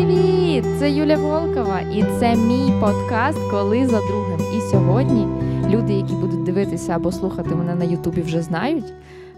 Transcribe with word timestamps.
Привіт! 0.00 0.64
Це 0.78 0.90
Юля 0.90 1.16
Волкова, 1.16 1.80
і 1.80 2.02
це 2.02 2.36
мій 2.36 2.72
подкаст 2.80 3.38
Коли 3.50 3.86
за 3.86 3.98
другим. 3.98 4.40
І 4.56 4.60
сьогодні 4.60 5.26
люди, 5.74 5.92
які 5.92 6.12
будуть 6.12 6.42
дивитися 6.42 6.96
або 6.96 7.12
слухати 7.12 7.54
мене 7.54 7.74
на 7.74 7.84
Ютубі, 7.84 8.20
вже 8.20 8.42
знають, 8.42 8.92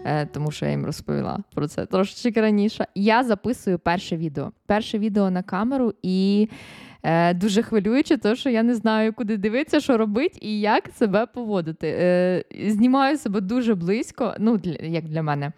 е, 0.05 0.25
тому 0.25 0.51
що 0.51 0.65
я 0.65 0.71
їм 0.71 0.85
розповіла 0.85 1.39
про 1.55 1.67
це 1.67 1.85
трошечки 1.85 2.41
раніше. 2.41 2.87
Я 2.95 3.23
записую 3.23 3.79
перше 3.79 4.17
відео. 4.17 4.51
Перше 4.65 4.99
відео 4.99 5.31
на 5.31 5.43
камеру 5.43 5.93
і. 6.03 6.49
Е, 7.05 7.33
Дуже 7.33 7.63
хвилююче, 7.63 8.17
тому 8.17 8.35
що 8.35 8.49
я 8.49 8.63
не 8.63 8.75
знаю, 8.75 9.13
куди 9.13 9.37
дивитися, 9.37 9.79
що 9.79 9.97
робити 9.97 10.39
і 10.41 10.59
як 10.59 10.89
себе 10.97 11.25
поводити. 11.25 11.87
Е, 11.99 12.43
Знімаю 12.67 13.17
себе 13.17 13.41
дуже 13.41 13.75
близько, 13.75 14.35
ну 14.39 14.57
для, 14.57 14.73
як 14.81 15.03
для 15.03 15.23
мене. 15.23 15.51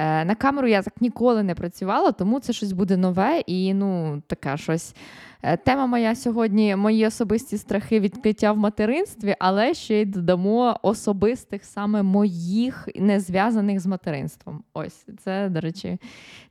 Е, 0.00 0.24
На 0.24 0.34
камеру 0.34 0.68
я 0.68 0.82
так 0.82 1.00
ніколи 1.00 1.42
не 1.42 1.54
працювала, 1.54 2.12
тому 2.12 2.40
це 2.40 2.52
щось 2.52 2.72
буде 2.72 2.96
нове 2.96 3.42
і 3.46 3.74
ну 3.74 4.22
таке 4.26 4.56
щось. 4.56 4.94
Е, 5.42 5.56
Тема 5.56 5.86
моя 5.86 6.14
сьогодні 6.14 6.76
мої 6.76 7.06
особисті 7.06 7.58
страхи 7.58 8.00
відкриття 8.00 8.52
в 8.52 8.56
материнстві, 8.56 9.36
але 9.38 9.74
ще 9.74 10.00
й 10.00 10.04
додамо 10.04 10.78
особистих 10.82 11.64
саме 11.64 12.02
моїх, 12.02 12.88
не 12.94 13.20
зв'язаних 13.20 13.80
з 13.80 13.86
материнством. 13.86 14.62
Ось 14.74 15.06
це, 15.24 15.48
до 15.48 15.60
речі, 15.60 15.98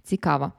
цікаво. 0.03 0.51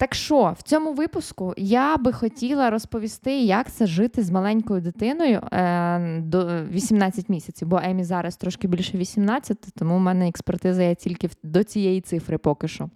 Так 0.00 0.14
що 0.14 0.54
в 0.58 0.62
цьому 0.62 0.92
випуску 0.92 1.54
я 1.56 1.96
би 1.96 2.12
хотіла 2.12 2.70
розповісти, 2.70 3.40
як 3.40 3.72
це 3.72 3.86
жити 3.86 4.22
з 4.22 4.30
маленькою 4.30 4.80
дитиною 4.80 5.40
е, 5.52 6.20
до 6.20 6.64
18 6.64 7.28
місяців, 7.28 7.68
бо 7.68 7.80
Емі 7.82 8.04
зараз 8.04 8.36
трошки 8.36 8.68
більше 8.68 8.98
18, 8.98 9.58
тому 9.78 9.96
в 9.96 10.00
мене 10.00 10.28
експертиза 10.28 10.82
є 10.82 10.94
тільки 10.94 11.30
до 11.42 11.64
цієї 11.64 12.00
цифри 12.00 12.38
поки 12.38 12.68
що. 12.68 12.90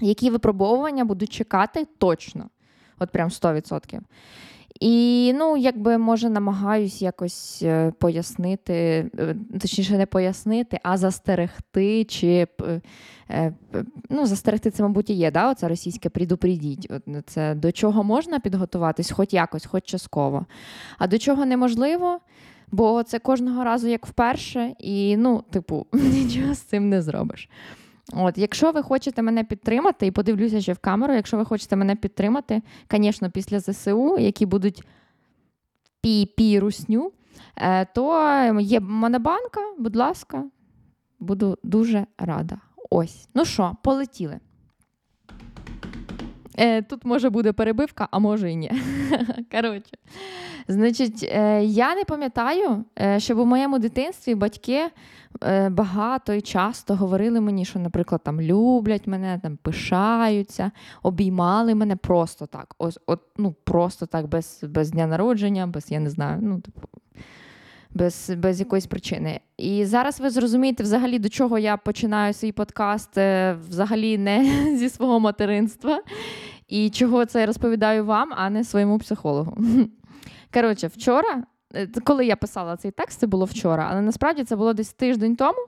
Які 0.00 0.30
випробовування 0.30 1.04
будуть 1.04 1.32
чекати 1.32 1.86
точно, 1.98 2.50
от 2.98 3.10
прям 3.10 3.28
100%. 3.28 4.00
І 4.80 5.32
ну, 5.38 5.56
якби 5.56 5.98
може 5.98 6.30
намагаюсь 6.30 7.02
якось 7.02 7.62
е, 7.62 7.92
пояснити, 7.98 8.74
е, 9.18 9.36
точніше, 9.60 9.98
не 9.98 10.06
пояснити, 10.06 10.80
а 10.82 10.96
застерегти 10.96 12.04
чи 12.04 12.46
е, 13.30 13.52
ну, 14.10 14.26
застерегти 14.26 14.70
це, 14.70 14.82
мабуть, 14.82 15.10
і 15.10 15.14
є, 15.14 15.30
да? 15.30 15.50
Оце 15.50 15.68
російське 15.68 16.08
предупредіть. 16.08 16.92
Ну, 17.06 17.22
Це 17.26 17.54
до 17.54 17.72
чого 17.72 18.04
можна 18.04 18.40
підготуватись, 18.40 19.10
хоч 19.10 19.32
якось, 19.32 19.66
хоч 19.66 19.84
частково. 19.84 20.46
А 20.98 21.06
до 21.06 21.18
чого 21.18 21.46
неможливо, 21.46 22.18
бо 22.70 23.02
це 23.02 23.18
кожного 23.18 23.64
разу 23.64 23.88
як 23.88 24.06
вперше, 24.06 24.74
і 24.78 25.16
ну, 25.16 25.44
типу, 25.50 25.86
нічого 25.92 26.54
з 26.54 26.58
цим 26.58 26.88
не 26.88 27.02
зробиш. 27.02 27.48
От, 28.12 28.38
якщо 28.38 28.72
ви 28.72 28.82
хочете 28.82 29.22
мене 29.22 29.44
підтримати, 29.44 30.06
і 30.06 30.10
подивлюся 30.10 30.60
ще 30.60 30.72
в 30.72 30.78
камеру, 30.78 31.14
якщо 31.14 31.36
ви 31.36 31.44
хочете 31.44 31.76
мене 31.76 31.96
підтримати, 31.96 32.62
звісно, 32.90 33.30
після 33.30 33.60
ЗСУ, 33.60 34.18
які 34.18 34.46
будуть 34.46 34.82
пі-пі 36.04 36.60
русню, 36.60 37.12
е, 37.56 37.84
то 37.84 38.34
є 38.60 38.80
монобанка, 38.80 39.60
будь 39.78 39.96
ласка, 39.96 40.44
буду 41.20 41.58
дуже 41.62 42.06
рада. 42.18 42.58
Ось. 42.90 43.28
Ну 43.34 43.44
що, 43.44 43.76
полетіли. 43.82 44.40
Е, 46.58 46.82
Тут 46.82 47.04
може 47.04 47.30
буде 47.30 47.52
перебивка, 47.52 48.08
а 48.10 48.18
може 48.18 48.50
і 48.50 48.56
ні. 48.56 48.72
Коротше, 49.52 49.92
значить, 50.68 51.22
е, 51.22 51.64
я 51.64 51.94
не 51.94 52.04
пам'ятаю, 52.04 52.84
е, 53.00 53.20
щоб 53.20 53.38
у 53.38 53.44
моєму 53.44 53.78
дитинстві 53.78 54.34
батьки 54.34 54.90
е, 55.44 55.68
багато 55.68 56.32
і 56.32 56.40
часто 56.40 56.96
говорили 56.96 57.40
мені, 57.40 57.64
що, 57.64 57.78
наприклад, 57.78 58.20
там 58.24 58.40
люблять 58.40 59.06
мене, 59.06 59.40
там 59.42 59.56
пишаються, 59.56 60.70
обіймали 61.02 61.74
мене 61.74 61.96
просто 61.96 62.46
так. 62.46 62.74
Ось, 62.78 62.98
от, 63.06 63.20
ну, 63.36 63.54
просто 63.64 64.06
так, 64.06 64.28
без, 64.28 64.64
без 64.68 64.90
дня 64.90 65.06
народження, 65.06 65.66
без 65.66 65.90
я 65.90 66.00
не 66.00 66.10
знаю, 66.10 66.38
ну, 66.42 66.60
типу. 66.60 66.80
Без, 67.94 68.30
без 68.38 68.60
якоїсь 68.60 68.86
причини. 68.86 69.40
І 69.56 69.84
зараз 69.84 70.20
ви 70.20 70.30
зрозумієте, 70.30 70.82
взагалі, 70.82 71.18
до 71.18 71.28
чого 71.28 71.58
я 71.58 71.76
починаю 71.76 72.34
свій 72.34 72.52
подкаст, 72.52 73.18
е, 73.18 73.56
взагалі 73.68 74.18
не 74.18 74.44
зі 74.76 74.88
свого 74.88 75.20
материнства, 75.20 76.02
і 76.68 76.90
чого 76.90 77.24
це 77.26 77.40
я 77.40 77.46
розповідаю 77.46 78.04
вам, 78.04 78.32
а 78.36 78.50
не 78.50 78.64
своєму 78.64 78.98
психологу. 78.98 79.56
Коротше, 80.54 80.86
вчора, 80.86 81.42
е, 81.74 81.88
коли 82.04 82.26
я 82.26 82.36
писала 82.36 82.76
цей 82.76 82.90
текст, 82.90 83.20
це 83.20 83.26
було 83.26 83.44
вчора, 83.44 83.88
але 83.90 84.00
насправді 84.00 84.44
це 84.44 84.56
було 84.56 84.72
десь 84.72 84.92
тиждень 84.92 85.36
тому. 85.36 85.58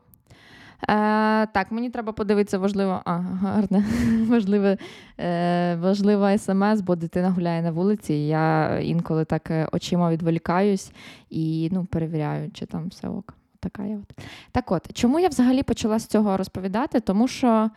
Е, 0.83 1.47
так, 1.47 1.67
мені 1.71 1.91
треба 1.91 2.13
подивитися 2.13 2.59
важливо, 2.59 3.03
а, 3.05 3.13
гарне, 3.19 3.85
важливе, 4.29 4.77
е, 5.19 5.77
важлива 5.77 6.39
смс, 6.39 6.81
бо 6.81 6.97
дитина 6.97 7.31
гуляє 7.31 7.63
на 7.63 7.71
вулиці. 7.71 8.15
і 8.15 8.27
Я 8.27 8.79
інколи 8.79 9.25
так 9.25 9.51
е, 9.51 9.69
очима 9.73 10.11
відволікаюсь 10.11 10.93
і 11.31 11.69
ну, 11.73 11.85
перевіряю, 11.85 12.51
чи 12.51 12.67
там 12.67 12.89
все 12.89 13.09
ок. 13.09 13.35
Така 13.61 13.85
я 13.85 13.97
от. 13.97 14.25
Так 14.53 14.73
от, 14.73 14.93
чому 14.93 15.21
я 15.21 15.29
взагалі 15.29 15.63
почала 15.63 15.99
з 15.99 16.07
цього 16.07 16.37
розповідати? 16.37 17.01
Тому 17.01 17.29
що 17.29 17.71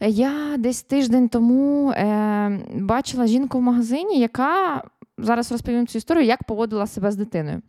я 0.00 0.56
десь 0.58 0.82
тиждень 0.82 1.28
тому 1.28 1.90
е, 1.90 2.60
бачила 2.74 3.26
жінку 3.26 3.58
в 3.58 3.62
магазині, 3.62 4.20
яка 4.20 4.82
зараз 5.18 5.52
розповім 5.52 5.86
цю 5.86 5.98
історію, 5.98 6.24
як 6.24 6.44
поводила 6.44 6.86
себе 6.86 7.10
з 7.10 7.16
дитиною. 7.16 7.62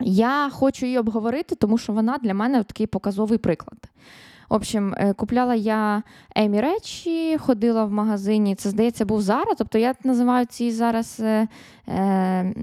Я 0.00 0.50
хочу 0.52 0.86
її 0.86 0.98
обговорити, 0.98 1.54
тому 1.54 1.78
що 1.78 1.92
вона 1.92 2.18
для 2.18 2.34
мене 2.34 2.62
такий 2.62 2.86
показовий 2.86 3.38
приклад. 3.38 3.78
В 4.48 4.54
общем, 4.54 4.94
е, 4.98 5.12
купляла 5.12 5.54
я 5.54 6.02
Емі 6.36 6.60
речі, 6.60 7.38
ходила 7.38 7.84
в 7.84 7.92
магазині. 7.92 8.54
Це, 8.54 8.70
здається, 8.70 9.04
був 9.04 9.22
Зара. 9.22 9.54
Тобто 9.58 9.78
я 9.78 9.94
називаю 10.04 10.46
ці 10.46 10.70
зараз 10.70 11.20
е, 11.20 11.48
е, 11.88 12.54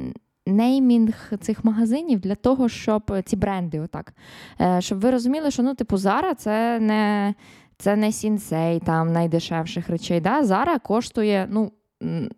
неймінг 0.48 1.32
цих 1.42 1.66
магазинів 1.66 2.20
для 2.20 2.36
того, 2.36 2.70
щоб 2.70 3.22
ці 3.26 3.36
бренди, 3.36 3.80
отак, 3.80 4.14
е, 4.62 4.82
щоб 4.82 5.00
ви 5.00 5.12
розуміли, 5.12 5.52
що 5.52 5.64
ну, 5.64 5.76
типу, 5.76 5.98
Зара 5.98 6.36
це 6.36 6.80
не. 6.80 7.34
Це 7.78 7.96
не 7.96 8.12
Sinsay 8.12 8.80
там 8.80 9.14
найдешевших 9.14 9.90
речей. 9.90 10.22
Да? 10.22 10.44
Зара 10.44 10.80
коштує, 10.80 11.48
ну, 11.50 11.72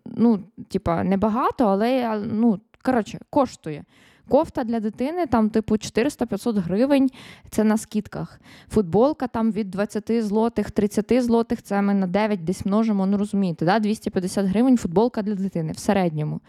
ну, 0.04 0.38
типа, 0.68 1.04
небагато, 1.04 1.66
але 1.66 2.22
ну, 2.32 2.60
коротше, 2.82 3.18
коштує. 3.30 3.84
Кофта 4.28 4.64
для 4.64 4.80
дитини 4.80 5.26
там, 5.26 5.50
типу, 5.50 5.74
400-500 5.74 6.60
гривень, 6.60 7.10
це 7.50 7.64
на 7.64 7.78
скидках. 7.78 8.40
Футболка 8.68 9.26
там 9.26 9.52
від 9.52 9.70
20 9.70 10.24
злотих, 10.24 10.70
30 10.70 11.22
злотих, 11.22 11.62
це 11.62 11.82
ми 11.82 11.94
на 11.94 12.06
9 12.06 12.44
десь 12.44 12.66
множимо, 12.66 13.06
ну 13.06 13.18
розумієте, 13.18 13.64
да? 13.64 13.78
250 13.78 14.46
гривень 14.46 14.78
футболка 14.78 15.22
для 15.22 15.34
дитини 15.34 15.72
в 15.72 15.78
середньому. 15.78 16.40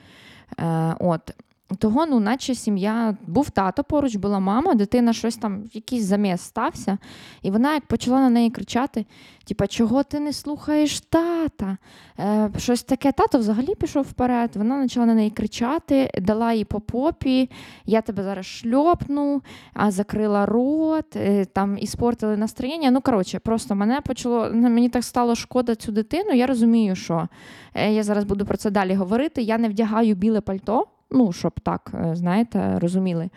Е, 0.60 0.96
от. 1.00 1.32
Того, 1.76 2.06
ну, 2.06 2.20
наче 2.20 2.56
сім'я, 2.56 3.18
був 3.28 3.50
тато 3.50 3.84
поруч, 3.84 4.16
була 4.16 4.40
мама, 4.40 4.74
дитина 4.74 5.14
щось 5.14 5.36
там, 5.36 5.64
якийсь 5.74 6.04
заміс 6.04 6.42
стався, 6.42 6.98
і 7.42 7.52
вона 7.52 7.74
як 7.74 7.86
почала 7.86 8.20
на 8.20 8.30
неї 8.30 8.50
кричати: 8.50 9.06
типа, 9.46 9.68
чого 9.68 10.04
ти 10.04 10.20
не 10.20 10.34
слухаєш 10.34 11.02
тата? 11.02 11.78
Е, 12.20 12.52
щось 12.58 12.84
таке, 12.84 13.12
тато 13.12 13.38
взагалі 13.38 13.76
пішов 13.76 14.04
вперед. 14.04 14.52
Вона 14.56 14.82
почала 14.82 15.06
на 15.06 15.14
неї 15.14 15.30
кричати, 15.30 16.12
дала 16.22 16.54
їй 16.54 16.66
по 16.66 16.80
попі, 16.80 17.50
я 17.86 18.02
тебе 18.02 18.24
зараз 18.24 18.46
шльопну, 18.46 19.42
а 19.74 19.92
закрила 19.92 20.46
рот, 20.46 21.16
е, 21.16 21.46
там 21.46 21.78
і 21.78 21.88
спортили 21.88 22.38
настроєння. 22.38 22.92
Ну, 22.92 23.02
коротше, 23.02 23.40
просто 23.40 23.76
мене 23.76 24.02
почало, 24.02 24.50
ну, 24.54 24.70
мені 24.70 24.90
так 24.90 25.04
стало 25.04 25.36
шкода 25.36 25.76
цю 25.76 25.92
дитину. 25.92 26.32
Я 26.32 26.48
розумію, 26.48 26.96
що 26.96 27.28
е, 27.74 27.94
я 27.94 28.04
зараз 28.04 28.24
буду 28.24 28.46
про 28.46 28.58
це 28.58 28.72
далі 28.72 28.94
говорити. 28.94 29.42
Я 29.42 29.58
не 29.58 29.70
вдягаю 29.70 30.16
біле 30.16 30.42
пальто. 30.42 30.88
Ну, 31.12 31.31
щоб 31.31 31.59
так, 31.59 31.91
е, 31.94 32.16
знаєте, 32.16 32.79
розуміли. 32.79 33.29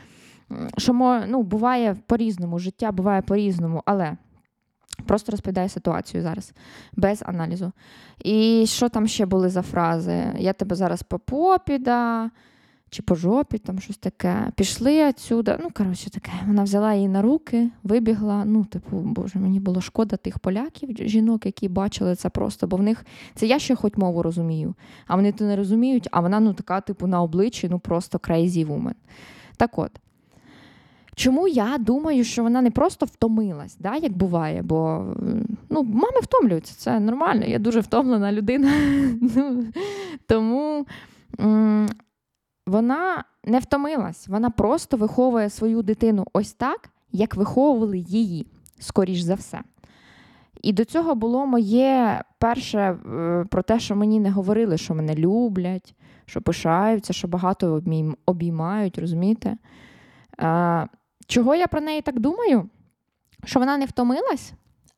Що 0.79 0.93
ну, 1.29 1.43
буває 1.43 1.97
по-різному, 2.07 2.59
життя 2.59 2.93
буває 2.93 3.23
по-різному, 3.23 3.83
але 3.87 4.17
просто 5.07 5.33
розповідаю 5.33 5.69
ситуацію 5.69 6.23
зараз, 6.23 6.53
без 6.93 7.23
аналізу. 7.27 7.73
І 8.25 8.65
що 8.67 8.89
там 8.89 9.07
ще 9.07 9.27
були 9.27 9.49
за 9.49 9.63
фрази? 9.63 10.25
Я 10.39 10.53
тебе 10.53 10.77
зараз 10.77 11.03
по 11.03 11.19
попі, 11.19 11.79
да, 11.79 12.31
чи 12.91 13.03
по 13.03 13.15
жопі, 13.15 13.59
там 13.59 13.79
щось 13.79 13.97
таке. 13.97 14.53
Пішли 14.57 15.09
отсюда. 15.09 15.59
Ну, 15.63 15.69
коротше, 15.75 16.11
таке. 16.11 16.33
Вона 16.47 16.63
взяла 16.63 16.95
її 16.95 17.09
на 17.09 17.23
руки, 17.23 17.71
вибігла. 17.83 18.45
Ну, 18.45 18.65
типу, 18.65 18.97
боже, 18.97 19.39
мені 19.39 19.61
було 19.61 19.81
шкода 19.81 20.17
тих 20.17 20.39
поляків, 20.39 21.09
жінок, 21.09 21.47
які 21.47 21.69
бачили 21.69 22.15
це 22.15 22.29
просто, 22.29 22.67
бо 22.67 22.77
в 22.77 22.83
них 22.83 23.05
це 23.35 23.47
я 23.47 23.59
ще 23.59 23.75
хоч 23.75 23.97
мову 23.97 24.23
розумію, 24.23 24.75
а 25.07 25.17
вони 25.17 25.33
то 25.33 25.45
не 25.45 25.57
розуміють, 25.57 26.09
а 26.11 26.21
вона 26.21 26.41
ну 26.41 26.53
така, 26.53 26.81
типу, 26.81 27.07
на 27.07 27.23
обличчі, 27.23 27.69
ну 27.69 27.79
просто 27.79 28.19
crazy 28.19 28.67
woman. 28.67 28.95
Так 29.57 29.79
от. 29.79 29.91
Чому 31.15 31.49
я 31.49 31.79
думаю, 31.79 32.25
що 32.25 32.43
вона 32.43 32.63
не 32.63 32.71
просто 32.71 33.07
втомилась, 33.07 33.77
да, 33.79 33.97
як 33.97 34.17
буває, 34.17 34.63
бо 34.63 35.07
ну, 35.71 35.83
мами 35.83 36.21
втомлюються, 36.23 36.75
це 36.77 37.01
нормально. 37.01 37.45
Я 37.47 37.59
дуже 37.59 37.81
втомлена 37.81 38.33
людина. 38.33 38.73
Ну, 39.37 39.65
Тому 40.27 40.87
вона 42.71 43.25
не 43.45 43.59
втомилась, 43.59 44.29
вона 44.29 44.51
просто 44.51 44.97
виховує 44.97 45.51
свою 45.51 45.83
дитину 45.83 46.27
ось 46.33 46.53
так, 46.53 46.91
як 47.13 47.37
виховували 47.37 47.99
її, 47.99 48.47
скоріш 48.79 49.21
за 49.21 49.35
все. 49.35 49.61
І 50.63 50.73
до 50.73 50.85
цього 50.85 51.15
було 51.15 51.47
моє 51.47 52.23
перше 52.39 52.79
е, 52.79 53.45
про 53.51 53.63
те, 53.63 53.81
що 53.81 53.97
мені 53.97 54.21
не 54.21 54.31
говорили, 54.31 54.79
що 54.79 54.95
мене 54.95 55.15
люблять, 55.15 55.95
що 56.27 56.43
пишаються, 56.43 57.13
що 57.13 57.29
багато 57.29 57.83
обіймають, 58.27 58.99
розумієте? 58.99 59.57
Чого 61.27 61.55
я 61.55 61.67
про 61.67 61.81
неї 61.81 62.03
так 62.03 62.21
думаю? 62.21 62.69
Що 63.45 63.61
вона 63.61 63.77
не 63.79 63.85
втомилась? 63.85 64.53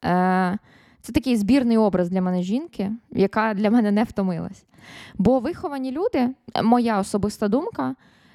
Е, 0.04 0.58
це 1.00 1.12
такий 1.12 1.36
збірний 1.36 1.76
образ 1.76 2.10
для 2.10 2.22
мене 2.22 2.42
жінки, 2.42 2.92
яка 3.10 3.54
для 3.54 3.70
мене 3.70 3.90
не 3.90 4.04
втомилась. 4.04 4.64
Бо 5.18 5.38
виховані 5.38 5.90
люди, 5.92 6.28
моя 6.62 6.98
особиста 7.00 7.48
думка, 7.48 7.94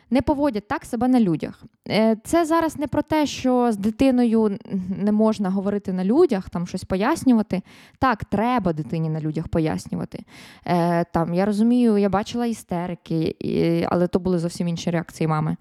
не 0.09 0.21
поводять 0.21 0.67
так 0.67 0.85
себе 0.85 1.07
на 1.07 1.19
людях. 1.19 1.63
Е, 1.89 2.17
це 2.23 2.45
зараз 2.45 2.77
не 2.77 2.87
про 2.87 3.01
те, 3.01 3.25
що 3.25 3.71
з 3.71 3.77
дитиною 3.77 4.57
не 4.97 5.11
можна 5.11 5.49
говорити 5.49 5.93
на 5.93 6.05
людях, 6.05 6.49
там 6.49 6.67
щось 6.67 6.83
пояснювати. 6.83 7.61
Так, 7.99 8.25
треба 8.25 8.73
дитині 8.73 9.09
на 9.09 9.21
людях 9.21 9.47
пояснювати. 9.47 10.23
Е, 10.65 11.03
там, 11.03 11.33
Я 11.33 11.45
розумію, 11.45 11.97
я 11.97 12.09
бачила 12.09 12.45
істерики, 12.45 13.35
але 13.89 14.07
то 14.07 14.19
були 14.19 14.39
зовсім 14.39 14.67
інші 14.67 14.91
реакції 14.91 15.27
мами. 15.27 15.57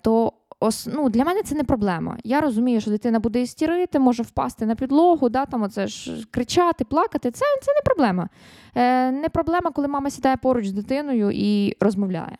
То 0.00 0.32
ос, 0.60 0.88
ну, 0.92 1.08
Для 1.08 1.24
мене 1.24 1.42
це 1.42 1.54
не 1.54 1.64
проблема. 1.64 2.16
Я 2.24 2.40
розумію, 2.40 2.80
що 2.80 2.90
дитина 2.90 3.20
буде 3.20 3.42
істерити, 3.42 3.98
може 3.98 4.22
впасти 4.22 4.66
на 4.66 4.74
підлогу, 4.74 5.28
да, 5.28 5.46
там 5.46 5.62
оце 5.62 5.86
ж 5.86 6.26
кричати, 6.30 6.84
плакати. 6.84 7.30
Це 7.30 7.44
це 7.62 7.72
не 7.72 7.80
проблема. 7.84 8.28
Е, 8.74 9.10
Не 9.12 9.28
проблема, 9.28 9.70
коли 9.70 9.88
мама 9.88 10.10
сідає 10.10 10.36
поруч 10.36 10.66
з 10.66 10.72
дитиною 10.72 11.30
і 11.34 11.76
розмовляє. 11.80 12.36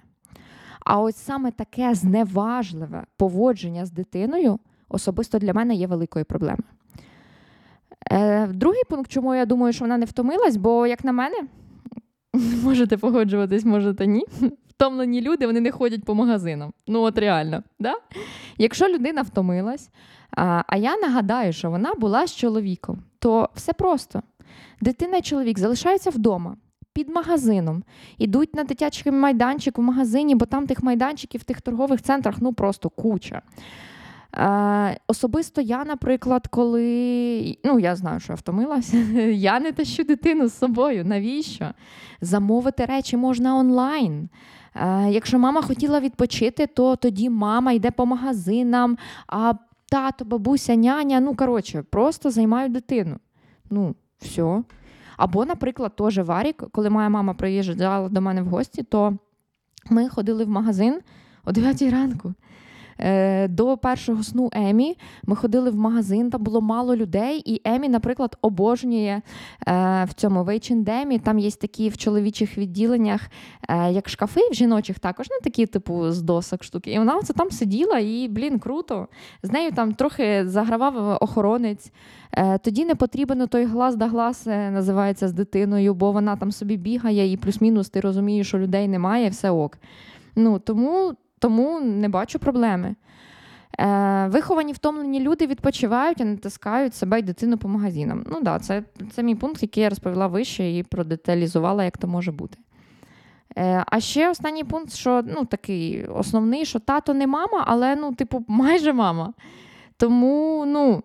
А 0.81 1.01
ось 1.01 1.17
саме 1.17 1.51
таке 1.51 1.95
зневажливе 1.95 3.05
поводження 3.17 3.87
з 3.87 3.91
дитиною 3.91 4.59
особисто 4.89 5.39
для 5.39 5.53
мене 5.53 5.75
є 5.75 5.87
великою 5.87 6.25
проблемою. 6.25 6.65
Е, 8.13 8.47
Другий 8.47 8.83
пункт, 8.91 9.11
чому 9.11 9.35
я 9.35 9.47
думаю, 9.47 9.73
що 9.73 9.85
вона 9.85 9.99
не 9.99 10.05
втомилась, 10.05 10.57
бо, 10.57 10.87
як 10.87 11.05
на 11.05 11.13
мене, 11.13 11.37
можете 12.63 12.97
погоджуватись, 12.97 13.65
можете 13.65 14.07
ні 14.07 14.25
втомлені 14.77 15.21
люди 15.21 15.47
вони 15.47 15.61
не 15.61 15.71
ходять 15.71 16.05
по 16.05 16.15
магазинам. 16.15 16.73
Ну, 16.87 17.03
от 17.03 17.19
реально. 17.19 17.63
Да? 17.79 17.95
Якщо 18.59 18.89
людина 18.89 19.23
втомилась, 19.23 19.91
а, 20.31 20.63
а 20.67 20.77
я 20.77 20.97
нагадаю, 20.97 21.53
що 21.53 21.71
вона 21.71 21.95
була 21.95 22.27
з 22.27 22.37
чоловіком, 22.37 23.03
то 23.19 23.49
все 23.55 23.73
просто. 23.73 24.23
Дитина 24.81 25.17
і 25.17 25.23
чоловік 25.23 25.59
залишаються 25.59 26.11
вдома. 26.11 26.57
Під 26.93 27.09
магазином, 27.09 27.83
ідуть 28.19 28.55
на 28.55 28.65
дитячий 28.65 29.13
майданчик 29.13 29.79
в 29.79 29.81
магазині, 29.81 30.35
бо 30.35 30.47
там 30.47 30.67
тих 30.67 30.83
майданчиків 30.83 31.41
в 31.41 31.45
тих 31.45 31.61
торгових 31.61 32.03
центрах 32.03 32.37
ну 32.41 32.53
просто 32.53 32.91
куча. 32.91 33.43
Е, 34.37 34.99
Особисто 35.07 35.61
я, 35.61 35.85
наприклад, 35.85 36.47
коли 36.47 37.59
ну 37.65 37.79
я 37.79 37.97
знаю, 37.97 38.21
що 38.21 38.33
я 38.33 38.37
втомилася, 38.37 38.97
я 39.31 39.61
не 39.61 39.73
тащу 39.73 40.05
дитину 40.05 40.49
з 40.49 40.59
собою. 40.59 41.05
Навіщо? 41.05 41.67
Замовити 42.21 42.85
речі 42.85 43.17
можна 43.17 43.57
онлайн. 43.57 44.29
Е, 44.75 45.11
якщо 45.11 45.39
мама 45.39 45.63
хотіла 45.63 46.01
відпочити, 46.01 46.67
то 46.67 46.97
тоді 46.97 47.31
мама 47.31 47.73
йде 47.73 47.91
по 47.91 48.07
магазинам, 48.07 48.99
а 49.27 49.53
тато, 49.91 50.25
бабуся, 50.25 50.75
няня, 50.75 51.21
ну 51.21 51.35
коротше, 51.35 51.83
просто 51.83 52.31
займають 52.31 52.73
дитину. 52.73 53.17
Ну, 53.71 53.95
все. 54.19 54.63
Або, 55.17 55.45
наприклад, 55.45 55.97
теж 55.97 56.19
варік, 56.19 56.65
коли 56.73 56.91
моя 56.91 57.09
мама 57.09 57.35
приїжджала 57.35 58.09
до 58.09 58.21
мене 58.21 58.43
в 58.43 58.47
гості, 58.47 58.83
то 58.83 59.19
ми 59.91 60.09
ходили 60.09 60.45
в 60.45 60.49
магазин 60.49 61.01
о 61.45 61.53
9 61.53 61.83
ранку. 61.83 62.35
Е, 62.99 63.49
до 63.49 63.77
першого 63.77 64.23
сну 64.23 64.51
Емі 64.53 64.97
ми 65.27 65.37
ходили 65.37 65.71
в 65.71 65.77
магазин, 65.77 66.31
там 66.31 66.43
було 66.43 66.61
мало 66.61 66.97
людей, 66.97 67.43
і 67.45 67.61
Емі, 67.65 67.89
наприклад, 67.89 68.37
обожнює 68.43 69.21
е, 69.69 70.05
в 70.05 70.13
цьому 70.13 70.41
H&M, 70.41 71.21
Там 71.21 71.39
є 71.39 71.51
такі 71.51 71.89
в 71.89 71.97
чоловічих 71.97 72.59
відділеннях, 72.59 73.21
е, 73.69 73.93
як 73.93 74.09
шкафи, 74.09 74.41
в 74.51 74.55
жіночих 74.55 74.99
також, 74.99 75.27
ну 75.31 75.37
такі, 75.43 75.67
типу, 75.67 76.11
з 76.11 76.23
досок 76.23 76.65
штуки. 76.65 76.93
І 76.93 76.99
вона 76.99 77.17
оце 77.17 77.33
там 77.33 77.51
сиділа, 77.51 77.99
і, 77.99 78.29
блін, 78.29 78.59
круто. 78.59 79.09
З 79.43 79.53
нею 79.53 79.73
там 79.73 79.95
трохи 79.95 80.49
загравав 80.49 81.19
охоронець. 81.21 81.93
Тоді 82.63 82.85
не 82.85 82.95
потрібен 82.95 83.49
той 83.49 83.65
глаз 83.65 83.97
да 83.97 84.07
глаз 84.07 84.47
називається 84.47 85.29
з 85.29 85.33
дитиною, 85.33 85.95
бо 85.95 86.13
вона 86.13 86.37
там 86.37 86.53
собі 86.53 86.77
бігає, 86.77 87.33
і 87.33 87.37
плюс-мінус 87.37 87.89
ти 87.89 88.01
розумієш, 88.01 88.49
що 88.49 88.59
людей 88.59 88.89
немає, 88.89 89.29
все 89.29 89.51
ок. 89.51 89.79
Ну, 90.37 90.59
Тому 90.59 91.15
тому 91.39 91.81
не 91.81 92.09
бачу 92.09 92.39
проблеми. 92.39 92.95
Е, 93.79 94.29
Виховані 94.29 94.73
втомлені 94.73 95.21
люди 95.21 95.47
відпочивають 95.47 96.21
і 96.21 96.25
натискають 96.25 96.95
себе 96.95 97.19
і 97.19 97.23
дитину 97.23 97.59
по 97.59 97.69
магазинам. 97.69 98.25
Ну 98.31 98.41
да, 98.41 98.59
це 98.59 98.83
це 99.11 99.23
мій 99.23 99.35
пункт, 99.35 99.63
який 99.63 99.83
я 99.83 99.89
розповіла 99.89 100.27
вище 100.27 100.71
і 100.71 100.83
продеталізувала, 100.83 101.85
як 101.85 101.99
то 101.99 102.07
може 102.07 102.33
бути. 102.33 102.59
Е, 103.59 103.85
А 103.87 104.01
ще 104.01 104.31
останній 104.31 104.65
пункт, 104.65 104.93
що 104.93 105.23
ну, 105.27 105.45
такий 105.45 106.05
основний, 106.05 106.65
що 106.65 106.79
тато 106.79 107.15
не 107.15 107.27
мама, 107.27 107.65
але 107.67 107.97
ну, 107.97 108.15
типу, 108.15 108.45
майже 108.49 108.93
мама. 108.93 109.33
Тому 109.97 110.65
ну, 110.67 111.03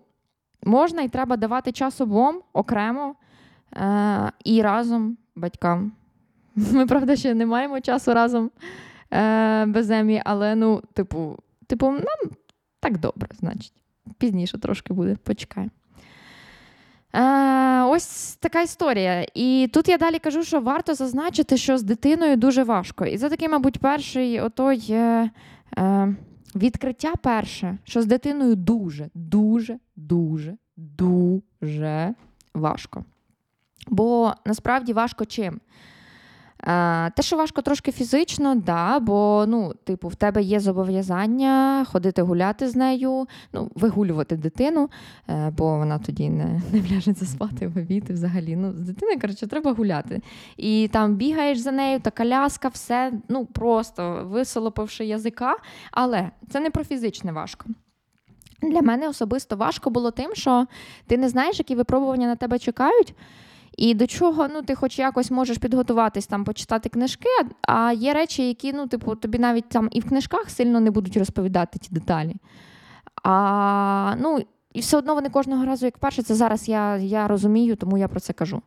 можна 0.64 1.02
і 1.02 1.08
треба 1.08 1.36
давати 1.36 1.72
час 1.72 2.00
обом 2.00 2.40
окремо 2.52 3.14
е, 3.76 4.32
і 4.44 4.62
разом 4.62 5.16
батькам. 5.36 5.92
Ми, 6.56 6.86
правда, 6.86 7.16
ще 7.16 7.34
не 7.34 7.46
маємо 7.46 7.80
часу 7.80 8.14
разом 8.14 8.50
е, 9.12 9.66
без 9.66 9.90
Емі, 9.90 10.22
але 10.24 10.54
ну, 10.54 10.82
типу, 10.92 11.38
типу, 11.66 11.90
нам 11.90 12.30
так 12.80 12.98
добре, 12.98 13.28
значить. 13.32 13.72
Пізніше 14.18 14.58
трошки 14.58 14.92
буде, 14.92 15.16
почекаємо. 15.24 15.70
Е, 17.14 17.82
Ось 17.82 18.36
така 18.40 18.62
історія. 18.62 19.26
І 19.34 19.70
тут 19.72 19.88
я 19.88 19.98
далі 19.98 20.18
кажу, 20.18 20.42
що 20.42 20.60
варто 20.60 20.94
зазначити, 20.94 21.56
що 21.56 21.78
з 21.78 21.82
дитиною 21.82 22.36
дуже 22.36 22.64
важко. 22.64 23.06
І 23.06 23.18
це 23.18 23.28
такий, 23.28 23.48
мабуть, 23.48 23.78
перший 23.78 24.40
отой 24.40 24.86
е, 24.90 25.30
е, 25.78 26.14
відкриття 26.54 27.12
перше, 27.22 27.78
що 27.84 28.02
з 28.02 28.06
дитиною 28.06 28.56
дуже, 28.56 29.10
дуже, 29.14 29.78
дуже, 29.96 30.56
дуже 30.76 32.14
важко. 32.54 33.04
Бо 33.88 34.32
насправді 34.44 34.92
важко 34.92 35.24
чим? 35.24 35.60
Те, 37.16 37.22
що 37.22 37.36
важко 37.36 37.62
трошки 37.62 37.92
фізично, 37.92 38.54
да, 38.54 39.00
бо 39.00 39.44
ну, 39.48 39.74
типу, 39.84 40.08
в 40.08 40.14
тебе 40.14 40.42
є 40.42 40.60
зобов'язання 40.60 41.84
ходити 41.84 42.22
гуляти 42.22 42.68
з 42.68 42.76
нею, 42.76 43.28
ну, 43.52 43.70
вигулювати 43.74 44.36
дитину, 44.36 44.90
е, 45.28 45.52
бо 45.56 45.76
вона 45.76 45.98
тоді 45.98 46.30
не 46.30 46.60
не 46.72 46.80
вляжеться 46.80 47.26
спати 47.26 47.68
в 47.68 47.78
обід 47.78 48.10
взагалі. 48.10 48.56
Ну, 48.56 48.72
З 48.72 48.80
дитиною, 48.80 49.20
коротше, 49.20 49.46
треба 49.46 49.72
гуляти. 49.72 50.22
І 50.56 50.88
там 50.92 51.14
бігаєш 51.14 51.58
за 51.58 51.72
нею, 51.72 52.00
та 52.00 52.10
коляска, 52.10 52.68
все 52.68 53.12
ну, 53.28 53.46
просто 53.46 54.22
висолопивши 54.30 55.04
язика. 55.04 55.56
Але 55.92 56.30
це 56.50 56.60
не 56.60 56.70
про 56.70 56.84
фізичне 56.84 57.32
важко. 57.32 57.64
Для 58.62 58.82
мене 58.82 59.08
особисто 59.08 59.56
важко 59.56 59.90
було 59.90 60.10
тим, 60.10 60.34
що 60.34 60.66
ти 61.06 61.16
не 61.18 61.28
знаєш, 61.28 61.58
які 61.58 61.74
випробування 61.74 62.26
на 62.26 62.36
тебе 62.36 62.58
чекають. 62.58 63.14
І 63.76 63.94
до 63.94 64.06
чого 64.06 64.48
ну, 64.48 64.62
ти 64.62 64.74
хоч 64.74 64.98
якось 64.98 65.30
можеш 65.30 65.58
підготуватись, 65.58 66.26
там, 66.26 66.44
почитати 66.44 66.88
книжки, 66.88 67.28
а 67.62 67.92
є 67.92 68.12
речі, 68.12 68.48
які 68.48 68.72
ну, 68.72 68.86
типу, 68.86 69.14
тобі 69.14 69.38
навіть 69.38 69.68
там 69.68 69.88
і 69.90 70.00
в 70.00 70.08
книжках 70.08 70.50
сильно 70.50 70.80
не 70.80 70.90
будуть 70.90 71.16
розповідати 71.16 71.78
ті 71.78 71.88
деталі. 71.90 72.36
А, 73.22 74.14
ну, 74.20 74.38
І 74.72 74.80
все 74.80 74.96
одно 74.96 75.14
вони 75.14 75.28
кожного 75.28 75.64
разу, 75.64 75.86
як 75.86 75.98
перше, 75.98 76.22
це 76.22 76.34
зараз 76.34 76.68
я, 76.68 76.96
я 76.96 77.28
розумію, 77.28 77.76
тому 77.76 77.98
я 77.98 78.08
про 78.08 78.20
це 78.20 78.32
кажу. 78.32 78.62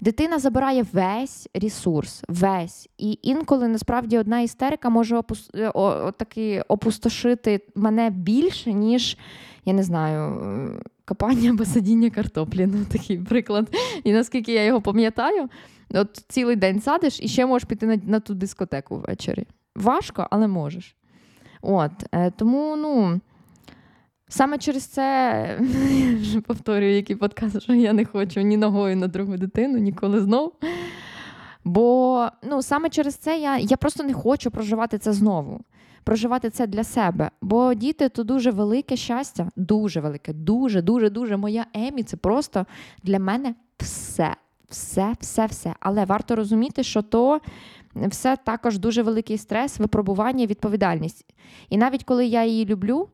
Дитина 0.00 0.38
забирає 0.38 0.86
весь 0.92 1.48
ресурс, 1.54 2.24
весь. 2.28 2.88
І 2.98 3.18
інколи 3.22 3.68
насправді 3.68 4.18
одна 4.18 4.40
істерика 4.40 4.90
може 4.90 5.16
опус... 5.16 5.50
Е, 5.54 5.70
о, 5.74 6.12
таки 6.12 6.64
опустошити 6.68 7.60
мене 7.74 8.10
більше, 8.10 8.72
ніж 8.72 9.18
я 9.66 9.72
не 9.72 9.82
знаю, 9.82 10.40
копання 11.04 11.50
або 11.50 11.64
садіння 11.64 12.10
картоплі. 12.10 12.66
Ну, 12.66 12.84
такий 12.92 13.18
приклад. 13.18 13.76
І 14.04 14.12
наскільки 14.12 14.52
я 14.52 14.64
його 14.64 14.80
пам'ятаю, 14.80 15.48
от 15.90 16.24
цілий 16.28 16.56
день 16.56 16.80
садиш 16.80 17.20
і 17.20 17.28
ще 17.28 17.46
можеш 17.46 17.68
піти 17.68 17.86
на, 17.86 17.96
на 17.96 18.20
ту 18.20 18.34
дискотеку 18.34 18.96
ввечері. 18.96 19.46
Важко, 19.76 20.26
але 20.30 20.48
можеш. 20.48 20.96
От, 21.62 21.92
е, 22.12 22.30
Тому, 22.30 22.76
ну. 22.76 23.20
Саме 24.28 24.58
через 24.58 24.84
це 24.84 25.02
я 25.90 26.16
вже 26.16 26.40
повторюю, 26.40 26.94
який 26.94 27.16
подкаст, 27.16 27.62
що 27.62 27.74
я 27.74 27.92
не 27.92 28.04
хочу 28.04 28.40
ні 28.40 28.56
ногою 28.56 28.96
на 28.96 29.06
другу 29.08 29.36
дитину, 29.36 29.78
ніколи 29.78 30.20
знов. 30.20 30.52
Бо 31.64 32.28
ну, 32.42 32.62
саме 32.62 32.90
через 32.90 33.14
це 33.14 33.38
я 33.38 33.58
я 33.58 33.76
просто 33.76 34.04
не 34.04 34.14
хочу 34.14 34.50
проживати 34.50 34.98
це 34.98 35.12
знову 35.12 35.60
проживати 36.06 36.50
це 36.50 36.66
для 36.66 36.84
себе. 36.84 37.30
Бо 37.42 37.74
діти 37.74 38.08
то 38.08 38.24
дуже 38.24 38.50
велике 38.50 38.96
щастя, 38.96 39.50
дуже 39.56 40.00
велике, 40.00 40.32
дуже, 40.32 40.82
дуже, 40.82 41.10
дуже. 41.10 41.36
Моя 41.36 41.66
Емі 41.74 42.02
це 42.02 42.16
просто 42.16 42.66
для 43.02 43.18
мене 43.18 43.54
все, 43.78 44.36
все, 44.68 45.14
все, 45.20 45.46
все. 45.46 45.74
Але 45.80 46.04
варто 46.04 46.36
розуміти, 46.36 46.82
що 46.82 47.02
то. 47.02 47.40
Все 47.96 48.36
також 48.36 48.78
дуже 48.78 49.02
великий 49.02 49.38
стрес, 49.38 49.78
випробування, 49.78 50.46
відповідальність. 50.46 51.26
І 51.68 51.76
навіть 51.76 52.04
коли 52.04 52.26
я 52.26 52.44
її 52.44 52.66
люблю, 52.66 53.08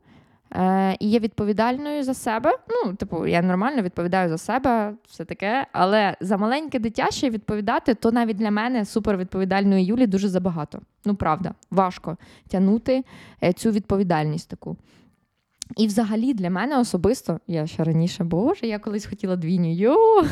е, 0.54 0.96
і 1.00 1.10
є 1.10 1.18
відповідальною 1.18 2.02
за 2.02 2.14
себе. 2.14 2.58
Ну, 2.68 2.94
типу, 2.94 3.26
я 3.26 3.42
нормально 3.42 3.82
відповідаю 3.82 4.28
за 4.28 4.38
себе, 4.38 4.94
все 5.08 5.24
таке. 5.24 5.66
Але 5.72 6.16
за 6.20 6.36
маленьке 6.36 6.78
дитя 6.78 7.10
ще 7.10 7.30
відповідати, 7.30 7.94
то 7.94 8.12
навіть 8.12 8.36
для 8.36 8.50
мене 8.50 8.84
супервідповідальної 8.84 9.84
Юлі 9.84 10.06
дуже 10.06 10.28
забагато. 10.28 10.80
Ну, 11.04 11.14
правда, 11.14 11.54
важко 11.70 12.16
тягнути 12.48 13.04
е, 13.42 13.52
цю 13.52 13.70
відповідальність 13.70 14.48
таку. 14.48 14.76
І 15.76 15.86
взагалі 15.86 16.34
для 16.34 16.50
мене 16.50 16.78
особисто, 16.78 17.40
я 17.46 17.66
ще 17.66 17.84
раніше, 17.84 18.24
боже, 18.24 18.66
я 18.66 18.78
колись 18.78 19.06
хотіла 19.06 19.36
двійню. 19.36 19.72
Йо! 19.72 19.96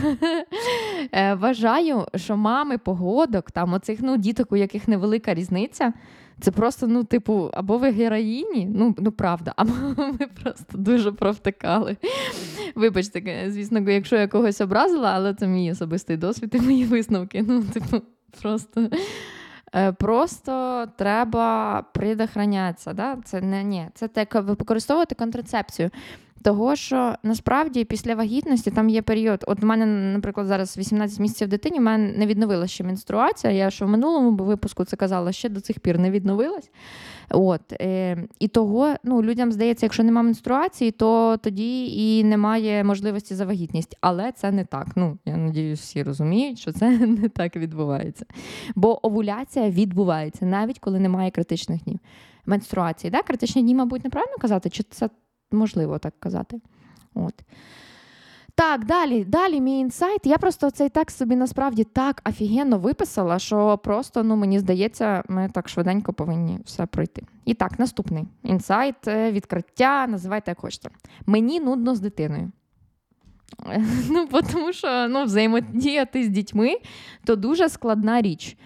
Е, 1.13 1.35
вважаю, 1.35 2.07
що 2.15 2.37
мами 2.37 2.79
погодок, 2.79 3.51
там 3.51 3.73
оцих 3.73 3.99
ну, 4.03 4.17
діток, 4.17 4.53
у 4.53 4.57
яких 4.57 4.89
невелика 4.89 5.35
різниця, 5.35 5.93
це 6.41 6.51
просто, 6.51 6.87
ну, 6.87 7.05
типу, 7.05 7.51
або 7.53 7.79
ви 7.79 7.91
героїні, 7.91 8.69
ну 8.75 8.95
ну 8.99 9.13
правда, 9.13 9.53
або 9.57 9.73
ми 9.97 10.27
просто 10.43 10.79
дуже 10.79 11.13
провтикали. 11.13 11.97
Вибачте, 12.75 13.45
звісно, 13.49 13.91
якщо 13.91 14.17
я 14.17 14.29
когось 14.29 14.61
образила, 14.61 15.13
але 15.15 15.35
це 15.35 15.47
мій 15.47 15.73
особистий 15.73 16.17
досвід 16.17 16.55
і 16.55 16.61
мої 16.61 16.85
висновки. 16.85 17.45
Ну, 17.49 17.63
типу, 17.63 18.01
просто. 18.43 18.89
Е, 19.75 19.93
просто 19.93 20.87
треба 20.97 21.83
предохранятися. 21.95 22.93
Да? 22.93 23.17
Це 23.25 23.41
не 23.41 23.65
ні, 23.65 23.89
це 23.95 24.09
те, 24.09 24.27
використовувати 24.35 25.15
контрацепцію. 25.15 25.91
Того, 26.43 26.77
що 26.77 27.15
насправді 27.23 27.85
після 27.85 28.15
вагітності 28.15 28.71
там 28.71 28.89
є 28.89 29.03
період. 29.03 29.45
От 29.47 29.63
в 29.63 29.65
мене, 29.65 29.87
наприклад, 29.87 30.47
зараз 30.47 30.79
18 30.79 31.21
місяців 31.21 31.49
дитині, 31.49 31.79
в 31.79 31.83
мене 31.83 32.13
не 32.13 32.27
відновилася 32.27 32.75
ще 32.75 32.85
менструація. 32.85 33.53
Я 33.53 33.71
що 33.71 33.87
в 33.87 33.89
минулому 33.89 34.45
випуску 34.45 34.85
це 34.85 34.97
казала, 34.97 35.33
ще 35.33 35.49
до 35.49 35.61
цих 35.61 35.81
пір 35.81 35.99
не 35.99 36.11
відновилась. 36.11 36.71
От, 37.31 37.73
е, 37.73 38.17
І 38.39 38.49
того 38.49 38.95
ну, 39.05 39.23
людям 39.23 39.53
здається, 39.53 39.87
якщо 39.87 40.03
немає 40.03 40.25
менструації, 40.25 40.91
то 40.91 41.37
тоді 41.37 41.87
і 41.87 42.25
немає 42.25 42.85
можливості 42.85 43.35
за 43.35 43.45
вагітність. 43.45 43.97
Але 44.01 44.33
це 44.33 44.51
не 44.51 44.65
так. 44.65 44.87
Ну, 44.97 45.19
Я 45.25 45.37
надіюсь, 45.37 45.81
всі 45.81 46.03
розуміють, 46.03 46.59
що 46.59 46.73
це 46.73 46.91
не 47.07 47.29
так 47.29 47.57
відбувається. 47.57 48.27
Бо 48.75 49.07
овуляція 49.07 49.71
відбувається 49.71 50.47
навіть 50.47 50.79
коли 50.79 51.01
немає 51.01 51.31
критичних 51.31 51.85
днів. 51.85 51.99
Менструації. 52.47 53.11
Да? 53.11 53.23
Критичні 53.23 53.63
дні, 53.63 53.75
мабуть, 53.75 54.05
неправильно 54.05 54.37
казати, 54.41 54.71
чи 54.71 54.83
це 54.83 55.09
можливо 55.53 55.99
так 55.99 56.15
казати. 56.21 56.61
От. 57.15 57.35
Так, 58.55 58.85
далі, 58.85 59.25
далі 59.25 59.61
мій 59.61 59.79
інсайт. 59.79 60.27
Я 60.27 60.39
просто 60.39 60.71
цей 60.71 60.89
текст 60.89 61.19
собі 61.19 61.37
насправді 61.37 61.85
так 61.85 62.23
офігенно 62.29 62.79
виписала, 62.79 63.39
що 63.39 63.79
просто, 63.79 64.23
ну, 64.23 64.37
мені 64.37 64.59
здається, 64.59 65.23
ми 65.29 65.51
так 65.55 65.69
швиденько 65.69 66.13
повинні 66.13 66.59
все 66.65 66.87
пройти. 66.87 67.23
І 67.45 67.55
так, 67.55 67.79
наступний 67.79 68.25
інсайт, 68.43 69.09
е, 69.09 69.33
відкриття, 69.33 70.07
називайте 70.07 70.51
як 70.51 70.61
хочете. 70.61 70.91
Мені 71.27 71.61
нудно 71.61 71.95
з 71.95 72.01
дитиною. 72.01 72.53
Ну, 74.11 74.29
Тому 74.53 74.73
що 74.73 75.09
ну, 75.09 75.25
взаємодіяти 75.25 76.25
з 76.25 76.29
дітьми 76.29 76.77
то 77.25 77.37
дуже 77.37 77.69
складна 77.69 78.23
річ. 78.23 78.57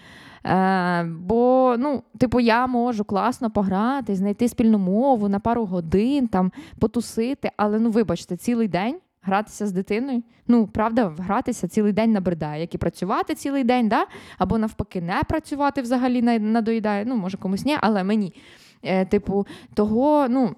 Е, 0.46 1.04
Бо, 1.04 1.74
ну, 1.78 2.02
типу, 2.18 2.40
я 2.40 2.66
можу 2.66 3.04
класно 3.04 3.50
пограти, 3.50 4.14
знайти 4.14 4.48
спільну 4.48 4.78
мову 4.78 5.28
на 5.28 5.40
пару 5.40 5.64
годин, 5.64 6.28
там, 6.28 6.52
потусити, 6.78 7.50
але 7.56 7.78
ну, 7.78 7.90
вибачте, 7.90 8.36
цілий 8.36 8.68
день 8.68 8.96
гратися 9.22 9.66
з 9.66 9.72
дитиною. 9.72 10.22
Ну, 10.48 10.66
правда, 10.66 11.12
гратися 11.18 11.68
цілий 11.68 11.92
день 11.92 12.12
набридає, 12.12 12.60
як 12.60 12.74
і 12.74 12.78
працювати 12.78 13.34
цілий 13.34 13.64
день, 13.64 13.88
да? 13.88 14.06
або 14.38 14.58
навпаки, 14.58 15.00
не 15.00 15.22
працювати 15.28 15.82
взагалі 15.82 16.22
надоїдає. 16.38 17.04
Ну, 17.04 17.16
може, 17.16 17.36
комусь 17.36 17.64
ні, 17.64 17.76
але 17.80 18.04
мені. 18.04 18.32
Е, 18.82 19.04
Типу, 19.04 19.46
того, 19.74 20.26
ну, 20.28 20.56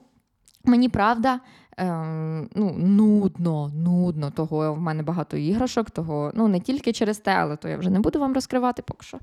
мені 0.64 0.88
правда 0.88 1.40
Ем, 1.78 2.48
ну, 2.54 2.72
нудно, 2.72 3.70
нудно, 3.74 4.30
того 4.30 4.74
в 4.74 4.80
мене 4.80 5.02
багато 5.02 5.36
іграшок, 5.36 5.90
того 5.90 6.32
ну 6.34 6.48
не 6.48 6.60
тільки 6.60 6.92
через 6.92 7.18
те, 7.18 7.30
але 7.30 7.56
то 7.56 7.68
я 7.68 7.78
вже 7.78 7.90
не 7.90 8.00
буду 8.00 8.20
вам 8.20 8.34
розкривати, 8.34 8.82
поки 8.82 9.06
що. 9.06 9.18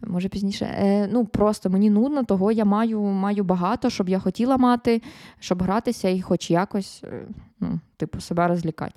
Може 0.00 0.28
пізніше. 0.28 0.64
Е, 0.64 1.08
Ну 1.12 1.24
просто 1.26 1.70
мені 1.70 1.90
нудно, 1.90 2.24
того 2.24 2.52
я 2.52 2.64
маю 2.64 3.02
маю 3.02 3.44
багато, 3.44 3.90
щоб 3.90 4.08
я 4.08 4.18
хотіла 4.18 4.56
мати, 4.56 5.02
щоб 5.40 5.62
гратися 5.62 6.08
і 6.08 6.20
хоч 6.22 6.50
якось 6.50 7.04
е, 7.04 7.26
ну, 7.60 7.80
типу, 7.96 8.20
себе 8.20 8.48
розлікати. 8.48 8.94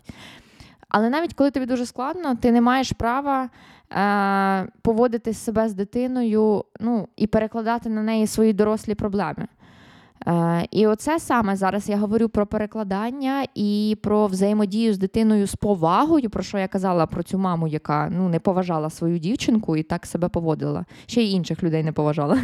Але 0.90 1.10
навіть 1.10 1.34
коли 1.34 1.52
тобі 1.52 1.66
дуже 1.66 1.86
складно, 1.86 2.36
ти 2.36 2.52
не 2.52 2.62
маєш 2.62 2.92
права 2.92 3.50
е, 3.92 4.68
поводити 4.82 5.34
себе 5.34 5.70
з 5.70 5.74
дитиною 5.74 6.66
ну, 6.80 7.08
і 7.16 7.28
перекладати 7.28 7.90
на 7.90 8.02
неї 8.02 8.28
свої 8.28 8.54
дорослі 8.54 8.96
проблеми. 8.96 9.48
Е, 10.28 10.68
і 10.72 10.88
оце 10.88 11.20
саме 11.20 11.56
зараз 11.56 11.90
я 11.90 11.98
говорю 11.98 12.30
про 12.30 12.48
перекладання 12.48 13.46
і 13.56 13.98
про 14.04 14.28
взаємодію 14.28 14.94
з 14.94 14.98
дитиною 14.98 15.48
з 15.48 15.56
повагою, 15.56 16.30
про 16.30 16.44
що 16.44 16.58
я 16.58 16.68
казала 16.68 17.06
про 17.06 17.24
цю 17.24 17.38
маму, 17.38 17.68
яка 17.68 18.10
ну 18.12 18.30
не 18.30 18.40
поважала 18.40 18.90
свою 18.90 19.20
дівчинку 19.20 19.78
і 19.78 19.84
так 19.84 20.06
себе 20.06 20.30
поводила. 20.30 20.86
Ще 21.06 21.22
й 21.22 21.34
інших 21.34 21.64
людей 21.64 21.84
не 21.84 21.92
поважала. 21.92 22.38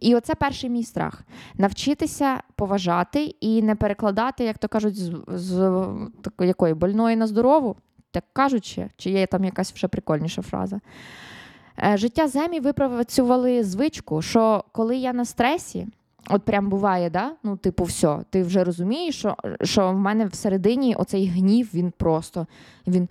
І 0.00 0.14
оце 0.14 0.34
перший 0.34 0.70
мій 0.70 0.84
страх 0.84 1.22
навчитися 1.54 2.42
поважати 2.54 3.24
і 3.40 3.62
не 3.62 3.74
перекладати, 3.74 4.44
як 4.44 4.58
то 4.58 4.68
кажуть, 4.68 4.96
з, 4.96 5.12
з 5.28 5.80
якої 6.40 6.74
больної 6.74 7.16
на 7.16 7.26
здорову, 7.26 7.76
так 8.10 8.24
кажучи, 8.32 8.88
чи 8.96 9.10
є 9.10 9.26
там 9.26 9.44
якась 9.44 9.72
вже 9.72 9.88
прикольніша 9.88 10.42
фраза. 10.42 10.80
Е, 11.78 11.96
життя 11.96 12.28
земі 12.28 12.60
випрацювали 12.60 13.64
звичку, 13.64 14.22
що 14.22 14.64
коли 14.72 14.96
я 14.96 15.12
на 15.12 15.24
стресі. 15.24 15.86
От 16.30 16.42
прям 16.42 16.68
буває, 16.68 17.10
да? 17.10 17.32
Ну, 17.42 17.56
типу, 17.56 17.84
все, 17.84 18.18
ти 18.30 18.42
вже 18.42 18.64
розумієш, 18.64 19.18
що 19.18 19.36
що 19.62 19.90
в 19.90 19.96
мене 19.96 20.26
всередині 20.26 20.94
оцей 20.94 21.26
гнів, 21.26 21.70
він 21.74 21.92
просто 21.96 22.46
він 22.86 23.08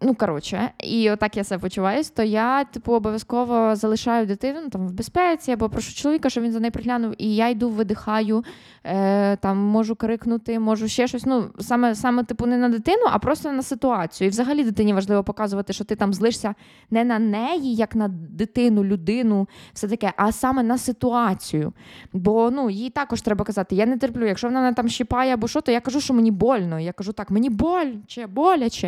Ну, 0.00 0.14
коротше, 0.14 0.70
і 0.78 1.10
отак 1.10 1.36
я 1.36 1.44
себе 1.44 1.60
почуваюсь, 1.60 2.10
то 2.10 2.22
я, 2.22 2.64
типу, 2.64 2.92
обов'язково 2.92 3.76
залишаю 3.76 4.26
дитину 4.26 4.60
ну, 4.64 4.70
там 4.70 4.88
в 4.88 4.92
безпеці 4.92 5.52
або 5.52 5.68
прошу 5.68 5.94
чоловіка, 5.94 6.30
щоб 6.30 6.44
він 6.44 6.52
за 6.52 6.60
нею 6.60 6.72
приглянув, 6.72 7.14
і 7.18 7.34
я 7.36 7.48
йду, 7.48 7.68
видихаю, 7.68 8.44
е, 8.84 9.36
там 9.36 9.58
можу 9.58 9.96
крикнути, 9.96 10.58
можу 10.58 10.88
ще 10.88 11.06
щось. 11.06 11.26
Ну, 11.26 11.50
саме, 11.60 11.94
саме, 11.94 12.24
типу, 12.24 12.46
не 12.46 12.56
на 12.58 12.68
дитину, 12.68 13.02
а 13.10 13.18
просто 13.18 13.52
на 13.52 13.62
ситуацію. 13.62 14.28
І 14.28 14.30
взагалі 14.30 14.64
дитині 14.64 14.92
важливо 14.92 15.24
показувати, 15.24 15.72
що 15.72 15.84
ти 15.84 15.96
там 15.96 16.14
злишся 16.14 16.54
не 16.90 17.04
на 17.04 17.18
неї, 17.18 17.74
як 17.74 17.94
на 17.94 18.08
дитину, 18.08 18.84
людину, 18.84 19.48
все 19.72 19.88
таке, 19.88 20.12
а 20.16 20.32
саме 20.32 20.62
на 20.62 20.78
ситуацію. 20.78 21.72
Бо 22.12 22.50
ну, 22.50 22.70
їй 22.70 22.90
також 22.90 23.22
треба 23.22 23.44
казати, 23.44 23.74
я 23.74 23.86
не 23.86 23.98
терплю. 23.98 24.26
Якщо 24.26 24.48
вона 24.48 24.72
там 24.72 24.88
щипає 24.88 25.34
або 25.34 25.48
що, 25.48 25.60
то 25.60 25.72
я 25.72 25.80
кажу, 25.80 26.00
що 26.00 26.14
мені 26.14 26.30
больно. 26.30 26.80
Я 26.80 26.92
кажу, 26.92 27.12
так, 27.12 27.30
мені 27.30 27.50
боляче, 27.50 28.26
боляче. 28.26 28.85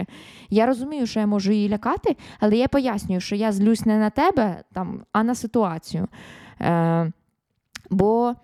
Я 0.50 0.66
розумію, 0.66 1.06
що 1.06 1.20
я 1.20 1.26
можу 1.26 1.52
її 1.52 1.68
лякати, 1.68 2.16
але 2.40 2.56
я 2.56 2.68
пояснюю, 2.68 3.20
що 3.20 3.36
я 3.36 3.52
злюсь 3.52 3.86
не 3.86 3.98
на 3.98 4.10
тебе, 4.10 4.62
там, 4.72 5.00
а 5.12 5.22
на 5.22 5.34
ситуацію. 5.34 6.08
Е, 6.60 7.12
Бо, 7.90 8.34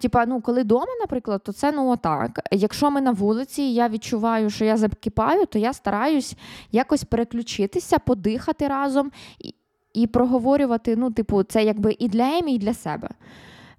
типа, 0.00 0.26
ну, 0.26 0.40
коли 0.40 0.62
вдома, 0.62 0.92
наприклад, 1.00 1.42
то 1.44 1.52
це 1.52 1.72
ну 1.72 1.90
отак. 1.90 2.40
Якщо 2.52 2.90
ми 2.90 3.00
на 3.00 3.10
вулиці, 3.10 3.62
і 3.62 3.74
я 3.74 3.88
відчуваю, 3.88 4.50
що 4.50 4.64
я 4.64 4.76
закипаю, 4.76 5.46
то 5.46 5.58
я 5.58 5.72
стараюсь 5.72 6.36
якось 6.72 7.04
переключитися, 7.04 7.98
подихати 7.98 8.68
разом 8.68 9.12
і, 9.38 9.54
і 9.94 10.06
проговорювати, 10.06 10.96
ну, 10.96 11.10
типу, 11.10 11.42
це 11.42 11.64
якби 11.64 11.96
і 11.98 12.08
для 12.08 12.38
Емі, 12.38 12.54
і 12.54 12.58
для 12.58 12.74
себе. 12.74 13.08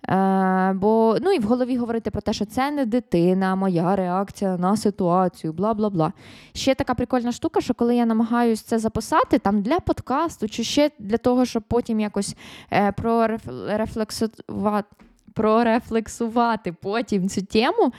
Е, 0.10 0.74
бо 0.74 1.18
ну 1.22 1.32
і 1.32 1.40
в 1.40 1.44
голові 1.44 1.78
говорити 1.78 2.12
про 2.12 2.22
те, 2.22 2.34
що 2.34 2.46
це 2.46 2.72
не 2.72 2.86
дитина, 2.86 3.56
моя 3.56 3.96
реакція 3.96 4.58
на 4.58 4.78
ситуацію, 4.78 5.54
бла 5.54 5.74
бла 5.74 5.90
бла. 5.90 6.14
Ще 6.54 6.76
така 6.76 6.94
прикольна 6.94 7.32
штука, 7.32 7.62
що 7.62 7.74
коли 7.74 7.96
я 7.96 8.06
намагаюся 8.06 8.64
це 8.68 8.80
записати 8.80 9.40
там 9.40 9.62
для 9.62 9.80
подкасту, 9.80 10.50
чи 10.50 10.64
ще 10.64 10.92
для 11.00 11.18
того, 11.18 11.46
щоб 11.46 11.64
потім 11.64 12.00
якось 12.00 12.36
е, 12.74 12.92
прорефлексувати, 12.92 14.88
прорефлексувати 15.34 16.76
потім 16.82 17.30
цю 17.30 17.42
тему. 17.42 17.94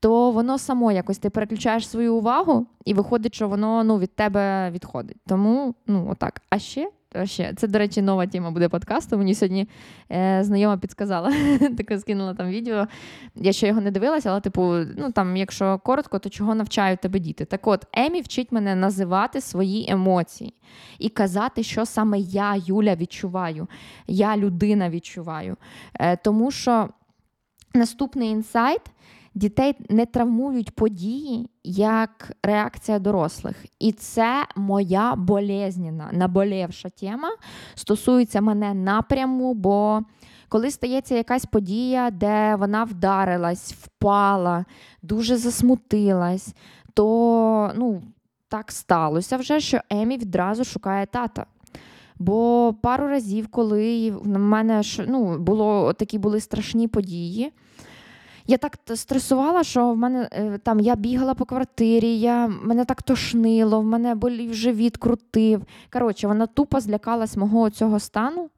То 0.00 0.30
воно 0.30 0.58
само 0.58 0.92
якось 0.92 1.18
ти 1.18 1.30
переключаєш 1.30 1.88
свою 1.88 2.14
увагу, 2.14 2.66
і 2.84 2.94
виходить, 2.94 3.34
що 3.34 3.48
воно 3.48 3.84
ну, 3.84 3.98
від 3.98 4.16
тебе 4.16 4.70
відходить. 4.70 5.16
Тому 5.26 5.74
ну, 5.86 6.08
отак. 6.10 6.42
А 6.50 6.58
ще 6.58 6.90
ще. 7.24 7.54
Це, 7.54 7.68
до 7.68 7.78
речі, 7.78 8.02
нова 8.02 8.26
тема 8.26 8.50
буде 8.50 8.68
подкасту. 8.68 9.18
Мені 9.18 9.34
сьогодні 9.34 9.68
е, 10.12 10.40
знайома 10.44 10.76
підказала, 10.76 11.32
таке 11.76 11.98
скинула 11.98 12.34
там 12.34 12.48
відео. 12.48 12.86
Я 13.36 13.52
ще 13.52 13.66
його 13.68 13.80
не 13.80 13.90
дивилася, 13.90 14.30
але, 14.30 14.40
типу, 14.40 14.62
ну 14.96 15.12
там, 15.12 15.36
якщо 15.36 15.78
коротко, 15.78 16.18
то 16.18 16.28
чого 16.30 16.54
навчають 16.54 17.00
тебе 17.00 17.18
діти? 17.18 17.44
Так 17.44 17.66
от, 17.66 17.86
Емі 17.92 18.20
вчить 18.20 18.52
мене 18.52 18.74
називати 18.74 19.40
свої 19.40 19.90
емоції 19.90 20.54
і 20.98 21.08
казати, 21.08 21.62
що 21.62 21.86
саме 21.86 22.18
я, 22.18 22.56
Юля, 22.66 22.94
відчуваю, 22.94 23.68
я 24.06 24.36
людина 24.36 24.90
відчуваю. 24.90 25.56
Е, 26.00 26.16
Тому 26.16 26.50
що 26.50 26.88
наступний 27.74 28.28
інсайт 28.28 28.80
дітей 29.34 29.74
не 29.90 30.06
травмують 30.06 30.70
події 30.70 31.48
як 31.64 32.32
реакція 32.42 32.98
дорослих. 32.98 33.56
І 33.78 33.92
це 33.92 34.46
моя 34.56 35.14
болезненна, 35.14 36.10
наболівша 36.12 36.88
тема 36.88 37.28
стосується 37.74 38.40
мене 38.40 38.74
напряму, 38.74 39.54
бо 39.54 40.02
коли 40.48 40.70
стається 40.70 41.14
якась 41.14 41.44
подія, 41.44 42.10
де 42.10 42.56
вона 42.56 42.84
вдарилась, 42.84 43.72
впала, 43.72 44.64
дуже 45.02 45.36
засмутилась, 45.36 46.54
то 46.94 47.72
ну, 47.76 48.02
так 48.48 48.72
сталося 48.72 49.36
вже, 49.36 49.60
що 49.60 49.80
Емі 49.90 50.18
відразу 50.18 50.64
шукає 50.64 51.06
тата. 51.06 51.46
Бо 52.18 52.74
пару 52.82 53.08
разів, 53.08 53.48
коли 53.48 54.10
в 54.10 54.38
мене 54.38 54.82
ну, 55.08 55.38
було 55.38 55.92
такі 55.92 56.18
були 56.18 56.40
страшні 56.40 56.88
події, 56.88 57.52
я 58.46 58.56
так 58.56 58.78
стресувала, 58.94 59.64
що 59.64 59.92
в 59.92 59.96
мене 59.96 60.28
е, 60.32 60.58
там 60.58 60.80
я 60.80 60.96
бігала 60.96 61.34
по 61.34 61.44
квартирі, 61.44 62.18
я, 62.18 62.48
мене 62.48 62.84
так 62.84 63.02
тошнило, 63.02 63.80
в 63.80 63.84
мене 63.84 64.14
болів 64.14 64.54
живіт 64.54 64.96
крутив. 64.96 65.62
Коротше, 65.92 66.26
вона 66.26 66.46
тупо 66.46 66.80
злякалась 66.80 67.36
мого 67.36 67.70
цього 67.70 68.00
стану 68.00 68.50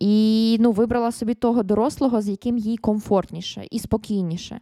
і 0.00 0.56
ну, 0.60 0.72
вибрала 0.72 1.12
собі 1.12 1.34
того 1.34 1.62
дорослого, 1.62 2.22
з 2.22 2.28
яким 2.28 2.58
їй 2.58 2.76
комфортніше 2.76 3.66
і 3.70 3.78
спокійніше. 3.78 4.60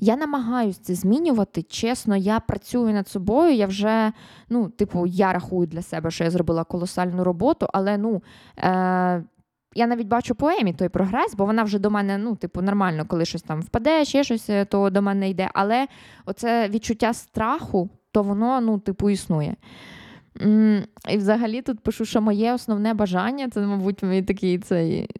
Я 0.00 0.16
намагаюся 0.16 0.80
це 0.82 0.94
змінювати. 0.94 1.62
Чесно, 1.62 2.16
я 2.16 2.40
працюю 2.40 2.94
над 2.94 3.08
собою. 3.08 3.54
Я 3.54 3.66
вже, 3.66 4.12
ну, 4.48 4.68
типу, 4.68 5.06
я 5.06 5.32
рахую 5.32 5.66
для 5.66 5.82
себе, 5.82 6.10
що 6.10 6.24
я 6.24 6.30
зробила 6.30 6.64
колосальну 6.64 7.24
роботу, 7.24 7.66
але 7.72 7.98
ну. 7.98 8.22
Е- 8.58 9.24
я 9.78 9.86
навіть 9.86 10.06
бачу 10.06 10.34
поемі 10.34 10.72
той 10.72 10.88
прогрес, 10.88 11.34
бо 11.34 11.44
вона 11.44 11.62
вже 11.62 11.78
до 11.78 11.90
мене, 11.90 12.18
ну, 12.18 12.36
типу, 12.36 12.62
нормально, 12.62 13.04
коли 13.08 13.24
щось 13.24 13.42
там 13.42 13.60
впаде, 13.60 14.04
ще 14.04 14.24
щось, 14.24 14.50
е, 14.50 14.64
то 14.64 14.90
до 14.90 15.02
мене 15.02 15.30
йде. 15.30 15.50
Але 15.54 15.86
оце 16.26 16.68
відчуття 16.68 17.14
страху, 17.14 17.90
то 18.12 18.22
воно, 18.22 18.60
ну, 18.60 18.78
типу, 18.78 19.10
існує. 19.10 19.56
І 21.08 21.16
взагалі 21.16 21.62
тут 21.62 21.80
пишу, 21.80 22.04
що 22.04 22.20
моє 22.20 22.54
основне 22.54 22.94
бажання 22.94 23.48
це, 23.48 23.60
мабуть, 23.60 24.02
мій 24.02 24.22
такий 24.22 24.58
цей 24.58 25.10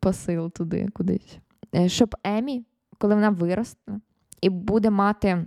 посил 0.00 0.52
туди 0.52 0.88
кудись. 0.92 1.38
Е, 1.74 1.88
щоб 1.88 2.16
Емі, 2.24 2.64
коли 2.98 3.14
вона 3.14 3.30
виросте 3.30 3.92
і 4.40 4.50
буде 4.50 4.90
мати 4.90 5.46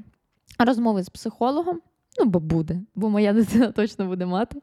розмови 0.60 1.04
з 1.04 1.10
психологом, 1.10 1.80
ну, 2.20 2.26
бо 2.26 2.40
буде, 2.40 2.82
бо 2.96 3.10
моя 3.10 3.34
дитина 3.34 3.72
точно 3.72 4.06
буде 4.06 4.26
мати. 4.26 4.62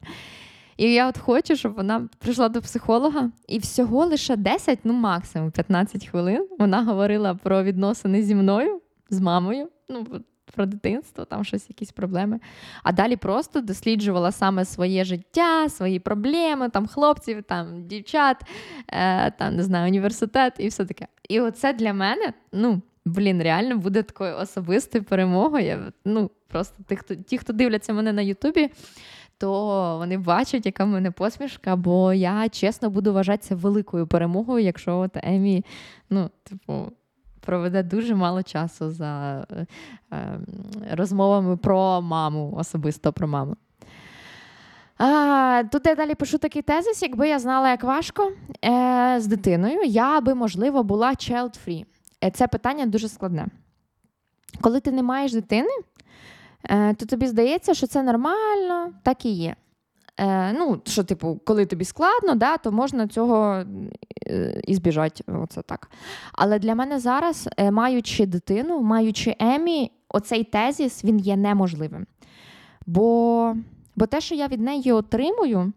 І 0.77 0.93
я 0.93 1.09
от 1.09 1.17
хочу, 1.17 1.55
щоб 1.55 1.73
вона 1.73 2.09
прийшла 2.19 2.49
до 2.49 2.61
психолога, 2.61 3.31
і 3.47 3.59
всього 3.59 4.05
лише 4.05 4.35
10, 4.35 4.79
ну 4.83 4.93
максимум 4.93 5.51
15 5.51 6.07
хвилин 6.07 6.47
вона 6.59 6.83
говорила 6.83 7.35
про 7.35 7.63
відносини 7.63 8.23
зі 8.23 8.35
мною, 8.35 8.81
з 9.09 9.19
мамою. 9.19 9.69
ну, 9.89 10.05
про 10.55 10.65
дитинство, 10.65 11.25
там 11.25 11.43
щось, 11.43 11.69
якісь 11.69 11.91
проблеми. 11.91 12.39
А 12.83 12.91
далі 12.91 13.15
просто 13.15 13.61
досліджувала 13.61 14.31
саме 14.31 14.65
своє 14.65 15.03
життя, 15.03 15.69
свої 15.69 15.99
проблеми, 15.99 16.69
там 16.69 16.87
хлопців, 16.87 17.43
там 17.43 17.87
дівчат, 17.87 18.37
е, 18.87 19.31
там 19.31 19.55
не 19.55 19.63
знаю, 19.63 19.87
університет 19.87 20.53
і 20.57 20.67
все 20.67 20.85
таке. 20.85 21.07
І 21.29 21.39
оце 21.39 21.73
для 21.73 21.93
мене, 21.93 22.33
ну. 22.51 22.81
Блін, 23.05 23.43
реально 23.43 23.77
буде 23.77 24.03
такою 24.03 24.37
особистою 24.37 25.03
перемогою. 25.03 25.93
Ну, 26.05 26.31
Просто 26.47 26.83
ті, 26.89 26.95
хто 26.95 27.15
ті, 27.15 27.37
хто 27.37 27.53
дивляться 27.53 27.93
мене 27.93 28.13
на 28.13 28.21
Ютубі, 28.21 28.69
то 29.37 29.97
вони 29.97 30.17
бачать, 30.17 30.65
яка 30.65 30.85
в 30.85 30.87
мене 30.87 31.11
посмішка, 31.11 31.75
бо 31.75 32.13
я 32.13 32.49
чесно 32.49 32.89
буду 32.89 33.13
вважатися 33.13 33.55
великою 33.55 34.07
перемогою, 34.07 34.65
якщо 34.65 34.97
от 34.97 35.11
Емі, 35.23 35.65
ну, 36.09 36.29
типу, 36.43 36.91
проведе 37.45 37.83
дуже 37.83 38.15
мало 38.15 38.43
часу 38.43 38.91
за 38.91 39.45
е, 39.51 39.65
е, 40.13 40.39
розмовами 40.91 41.57
про 41.57 42.01
маму, 42.01 42.53
особисто 42.57 43.13
про 43.13 43.27
маму. 43.27 43.55
А, 44.97 45.63
Тут 45.71 45.85
я 45.85 45.95
далі 45.95 46.15
пишу 46.15 46.37
такий 46.37 46.61
тезис, 46.61 47.01
якби 47.01 47.29
я 47.29 47.39
знала, 47.39 47.69
як 47.69 47.83
важко 47.83 48.31
е, 48.65 49.15
з 49.19 49.27
дитиною, 49.27 49.83
я 49.83 50.21
би, 50.21 50.35
можливо, 50.35 50.83
була 50.83 51.09
child-free. 51.09 51.85
Е, 52.23 52.31
це 52.31 52.47
питання 52.47 52.85
дуже 52.85 53.09
складне. 53.09 53.47
Коли 54.61 54.79
ти 54.79 54.91
не 54.91 55.03
маєш 55.03 55.33
дитини, 55.33 55.69
то 56.69 57.05
тобі 57.05 57.27
здається, 57.27 57.73
що 57.73 57.87
це 57.87 58.03
нормально, 58.03 58.93
так 59.03 59.25
і 59.25 59.29
є. 59.29 59.55
Е, 60.17 60.53
Ну, 60.53 60.81
що, 60.85 61.03
типу, 61.03 61.39
коли 61.45 61.65
тобі 61.65 61.85
складно, 61.85 62.35
да, 62.35 62.57
то 62.57 62.71
можна 62.71 63.07
цього 63.07 63.63
е, 64.27 64.61
і 64.67 64.75
збіжати. 64.75 65.23
Оце 65.27 65.61
так. 65.61 65.91
Але 66.33 66.59
для 66.59 66.75
мене 66.75 66.99
зараз, 66.99 67.49
е, 67.57 67.71
маючи 67.71 68.25
дитину, 68.25 68.81
маючи 68.81 69.35
Емі, 69.39 69.91
оцей 70.09 70.43
тезіс 70.43 71.03
він 71.03 71.19
є 71.19 71.37
неможливим. 71.37 72.05
Бо 72.85 73.55
бо 73.95 74.05
те, 74.05 74.21
що 74.21 74.35
я 74.35 74.47
від 74.47 74.61
неї 74.61 74.91
отримую, 74.91 75.73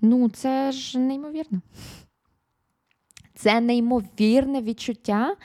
ну, 0.00 0.28
це 0.28 0.72
ж 0.72 0.98
неймовірно. 0.98 1.60
Це 3.34 3.60
неймовірне 3.60 4.62
відчуття. 4.62 5.36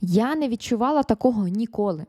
Я 0.00 0.34
не 0.34 0.48
відчувала 0.48 1.02
такого 1.02 1.48
ніколи. 1.48 2.06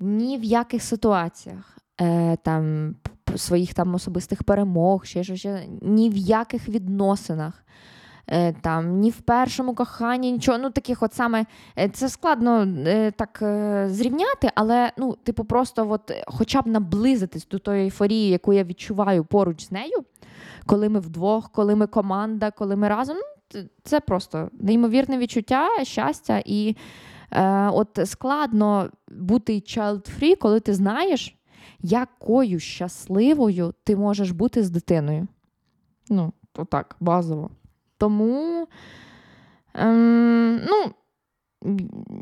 Ні 0.00 0.38
в 0.38 0.44
яких 0.44 0.82
ситуаціях. 0.82 1.78
Е, 2.00 2.36
там 2.36 2.94
своїх 3.36 3.74
там 3.74 3.94
особистих 3.94 4.44
перемог, 4.44 5.04
ще 5.04 5.24
щось, 5.24 5.46
ні 5.82 6.10
в 6.10 6.16
яких 6.16 6.68
відносинах. 6.68 7.64
Е, 8.32 8.52
там, 8.52 8.98
Ні 8.98 9.10
в 9.10 9.20
першому 9.20 9.74
коханні, 9.74 10.32
нічого. 10.32 10.58
Ну, 10.58 10.70
таких 10.70 11.02
от 11.02 11.14
саме 11.14 11.44
е, 11.78 11.88
Це 11.88 12.08
складно 12.08 12.66
е, 12.86 13.10
так 13.10 13.38
зрівняти, 13.90 14.50
але 14.54 14.92
ну, 14.96 15.16
типу, 15.24 15.44
просто 15.44 15.90
от, 15.90 16.12
хоча 16.26 16.62
б 16.62 16.66
наблизитись 16.66 17.48
до 17.48 17.58
тої 17.58 17.82
ейфорії, 17.82 18.28
яку 18.28 18.52
я 18.52 18.64
відчуваю 18.64 19.24
поруч 19.24 19.64
з 19.64 19.72
нею, 19.72 20.04
коли 20.66 20.88
ми 20.88 21.00
вдвох, 21.00 21.50
коли 21.52 21.74
ми 21.74 21.86
команда, 21.86 22.50
коли 22.50 22.76
ми 22.76 22.88
разом. 22.88 23.16
Ну, 23.16 23.62
Це 23.84 24.00
просто 24.00 24.50
неймовірне 24.52 25.18
відчуття, 25.18 25.68
щастя. 25.82 26.42
І 26.44 26.76
от 27.72 27.98
складно 28.04 28.90
бути 29.10 29.52
child-free, 29.52 30.36
коли 30.36 30.60
ти 30.60 30.74
знаєш, 30.74 31.36
якою 31.80 32.60
щасливою 32.60 33.74
ти 33.84 33.96
можеш 33.96 34.30
бути 34.30 34.64
з 34.64 34.70
дитиною. 34.70 35.26
Ну, 36.08 36.32
то 36.52 36.64
так, 36.64 36.96
базово. 37.00 37.50
Тому 37.98 38.66
ем, 39.74 40.56
ну, 40.56 40.94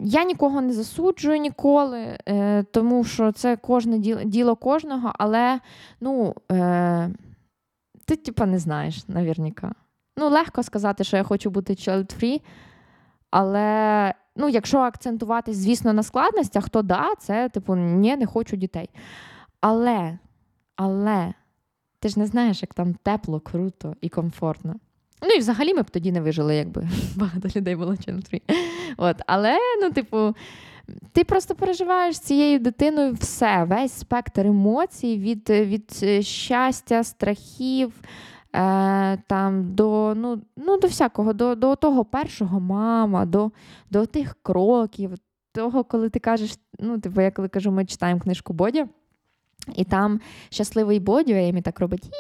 я 0.03 0.25
нікого 0.25 0.61
не 0.61 0.73
засуджую 0.73 1.39
ніколи, 1.39 2.19
е, 2.29 2.63
тому 2.63 3.05
що 3.05 3.33
це 3.33 3.57
кожне 3.57 3.99
діло, 3.99 4.21
діло 4.25 4.57
кожного, 4.57 5.13
але 5.19 5.61
ну, 6.01 6.35
е, 6.53 7.11
ти, 8.05 8.17
типа, 8.17 8.47
не 8.47 8.59
знаєш, 8.59 9.09
навірніка. 9.09 9.75
Ну, 10.17 10.29
легко 10.29 10.63
сказати, 10.63 11.05
що 11.05 11.17
я 11.17 11.23
хочу 11.23 11.51
бути 11.51 11.73
child-free, 11.73 12.41
але 13.31 14.15
ну, 14.39 14.49
якщо 14.49 14.79
акцентуватись, 14.79 15.57
звісно, 15.57 15.93
на 15.93 16.03
складностях, 16.03 16.69
то 16.69 16.83
да, 16.83 17.09
це, 17.19 17.49
типу, 17.49 17.77
ні, 17.77 18.17
не 18.17 18.27
хочу 18.27 18.57
дітей. 18.57 18.91
Але, 19.61 20.19
але, 20.77 21.35
ти 22.01 22.09
ж 22.09 22.19
не 22.19 22.27
знаєш, 22.27 22.63
як 22.63 22.75
там 22.75 22.95
тепло, 22.95 23.41
круто 23.41 23.95
і 24.01 24.09
комфортно. 24.09 24.75
Ну 25.23 25.29
і 25.29 25.39
взагалі 25.39 25.75
ми 25.75 25.83
б 25.83 25.91
тоді 25.91 26.13
не 26.13 26.21
вижили, 26.21 26.57
якби 26.57 26.89
багато 27.17 27.49
людей 27.57 27.77
було 27.77 27.97
чим-фрі. 27.97 28.43
От, 28.97 29.17
Але, 29.27 29.59
ну, 29.83 29.91
типу, 29.91 30.35
ти 31.13 31.25
просто 31.25 31.55
переживаєш 31.55 32.17
з 32.17 32.21
цією 32.21 32.59
дитиною 32.59 33.13
все, 33.13 33.65
весь 33.65 33.93
спектр 33.93 34.47
емоцій 34.47 35.19
від 35.19 35.51
від 35.51 36.05
щастя, 36.27 37.05
страхів 37.05 37.93
е, 38.55 39.17
там, 39.27 39.75
до 39.75 40.15
ну, 40.17 40.43
ну, 40.57 40.79
до 40.79 40.87
всякого, 40.87 41.33
до 41.33 41.55
до 41.55 41.77
того 41.77 42.05
першого 42.05 42.61
мама, 42.61 43.27
до 43.27 43.51
до 43.91 44.07
тих 44.07 44.37
кроків, 44.43 45.15
того, 45.53 45.85
коли 45.85 46.11
ти 46.11 46.19
кажеш, 46.19 46.59
ну, 46.79 46.99
типу, 46.99 47.21
я 47.21 47.31
коли 47.31 47.49
кажу, 47.49 47.71
ми 47.71 47.85
читаємо 47.85 48.21
книжку 48.21 48.53
Бодя. 48.53 48.89
І 49.77 49.85
там 49.85 50.21
щасливий 50.51 51.01
Бодю, 51.01 51.33
а 51.33 51.49
Емі 51.49 51.63
так 51.63 51.81
робить. 51.81 52.11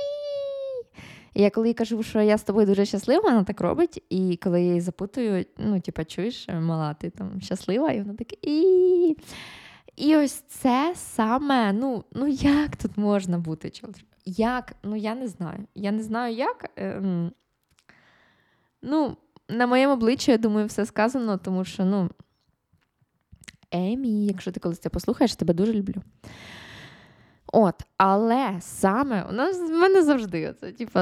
І 1.34 1.42
я 1.42 1.50
коли 1.50 1.74
кажу, 1.74 2.02
що 2.02 2.20
я 2.20 2.38
з 2.38 2.42
тобою 2.42 2.66
дуже 2.66 2.84
щаслива, 2.84 3.20
вона 3.20 3.44
так 3.44 3.60
робить. 3.60 4.02
І 4.10 4.38
коли 4.42 4.60
я 4.62 4.68
її 4.68 4.80
запитую, 4.80 5.44
ну, 5.58 5.80
типа, 5.80 6.04
чуєш, 6.04 6.48
мала, 6.48 6.94
ти 6.94 7.10
там 7.10 7.40
щаслива, 7.40 7.90
і 7.90 8.00
вона 8.00 8.14
така 8.14 8.36
і. 8.42 9.16
І 9.96 10.16
ось 10.16 10.32
це 10.32 10.92
саме, 10.96 11.72
ну 11.72 12.04
ну 12.12 12.26
як 12.28 12.76
тут 12.76 12.96
можна 12.96 13.38
бути? 13.38 13.70
Як? 14.28 14.72
Ну, 14.82 14.96
я 14.96 15.14
не 15.14 15.28
знаю. 15.28 15.58
Я 15.74 15.92
не 15.92 16.02
знаю, 16.02 16.34
як. 16.34 16.70
Ем... 16.76 17.32
Ну, 18.82 19.16
на 19.48 19.66
моєму 19.66 19.92
обличчі, 19.92 20.30
я 20.30 20.38
думаю, 20.38 20.66
все 20.66 20.86
сказано, 20.86 21.38
тому 21.38 21.64
що, 21.64 21.84
ну, 21.84 22.10
Емі, 23.70 24.26
якщо 24.26 24.52
ти 24.52 24.60
колись 24.60 24.78
це 24.78 24.88
послухаєш, 24.88 25.36
тебе 25.36 25.54
дуже 25.54 25.72
люблю. 25.72 26.02
От, 27.52 27.74
але 27.96 28.56
саме 28.60 29.26
у 29.30 29.32
нас 29.32 29.56
в 29.56 29.72
мене 29.72 30.02
завжди 30.02 30.54
це, 30.60 30.72
типу, 30.72 31.00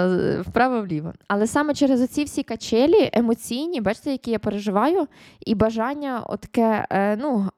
вправо-вліво. 0.50 1.12
Але 1.28 1.46
саме 1.46 1.74
через 1.74 2.02
оці 2.02 2.24
всі 2.24 2.42
качелі 2.42 3.10
емоційні, 3.12 3.80
бачите, 3.80 4.12
які 4.12 4.30
я 4.30 4.38
переживаю, 4.38 5.08
і 5.46 5.54
бажання 5.54 6.20
таке, 6.20 6.86
е, 6.90 7.16
ну, 7.16 7.50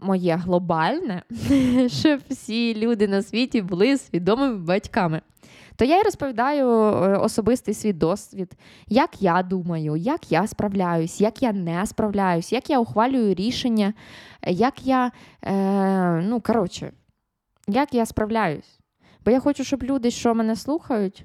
моє 0.00 0.36
глобальне, 0.36 1.22
щоб 1.88 2.20
всі 2.30 2.74
люди 2.74 3.08
на 3.08 3.22
світі 3.22 3.62
були 3.62 3.98
свідомими 3.98 4.58
батьками. 4.58 5.20
То 5.76 5.84
я 5.84 6.00
й 6.00 6.02
розповідаю 6.02 6.68
е, 6.68 7.16
особистий 7.16 7.74
свій 7.74 7.92
досвід, 7.92 8.56
як 8.88 9.22
я 9.22 9.42
думаю, 9.42 9.96
як 9.96 10.32
я 10.32 10.46
справляюсь, 10.46 11.20
як 11.20 11.42
я 11.42 11.52
не 11.52 11.86
справляюсь, 11.86 12.52
як 12.52 12.70
я 12.70 12.78
ухвалюю 12.78 13.34
рішення, 13.34 13.94
як 14.46 14.86
я, 14.86 15.12
е, 15.42 16.22
ну, 16.22 16.40
коротше, 16.40 16.92
як 17.68 17.94
я 17.94 18.06
справляюсь. 18.06 18.78
Бо 19.24 19.30
я 19.30 19.40
хочу, 19.40 19.64
щоб 19.64 19.82
люди, 19.82 20.10
що 20.10 20.34
мене 20.34 20.56
слухають, 20.56 21.24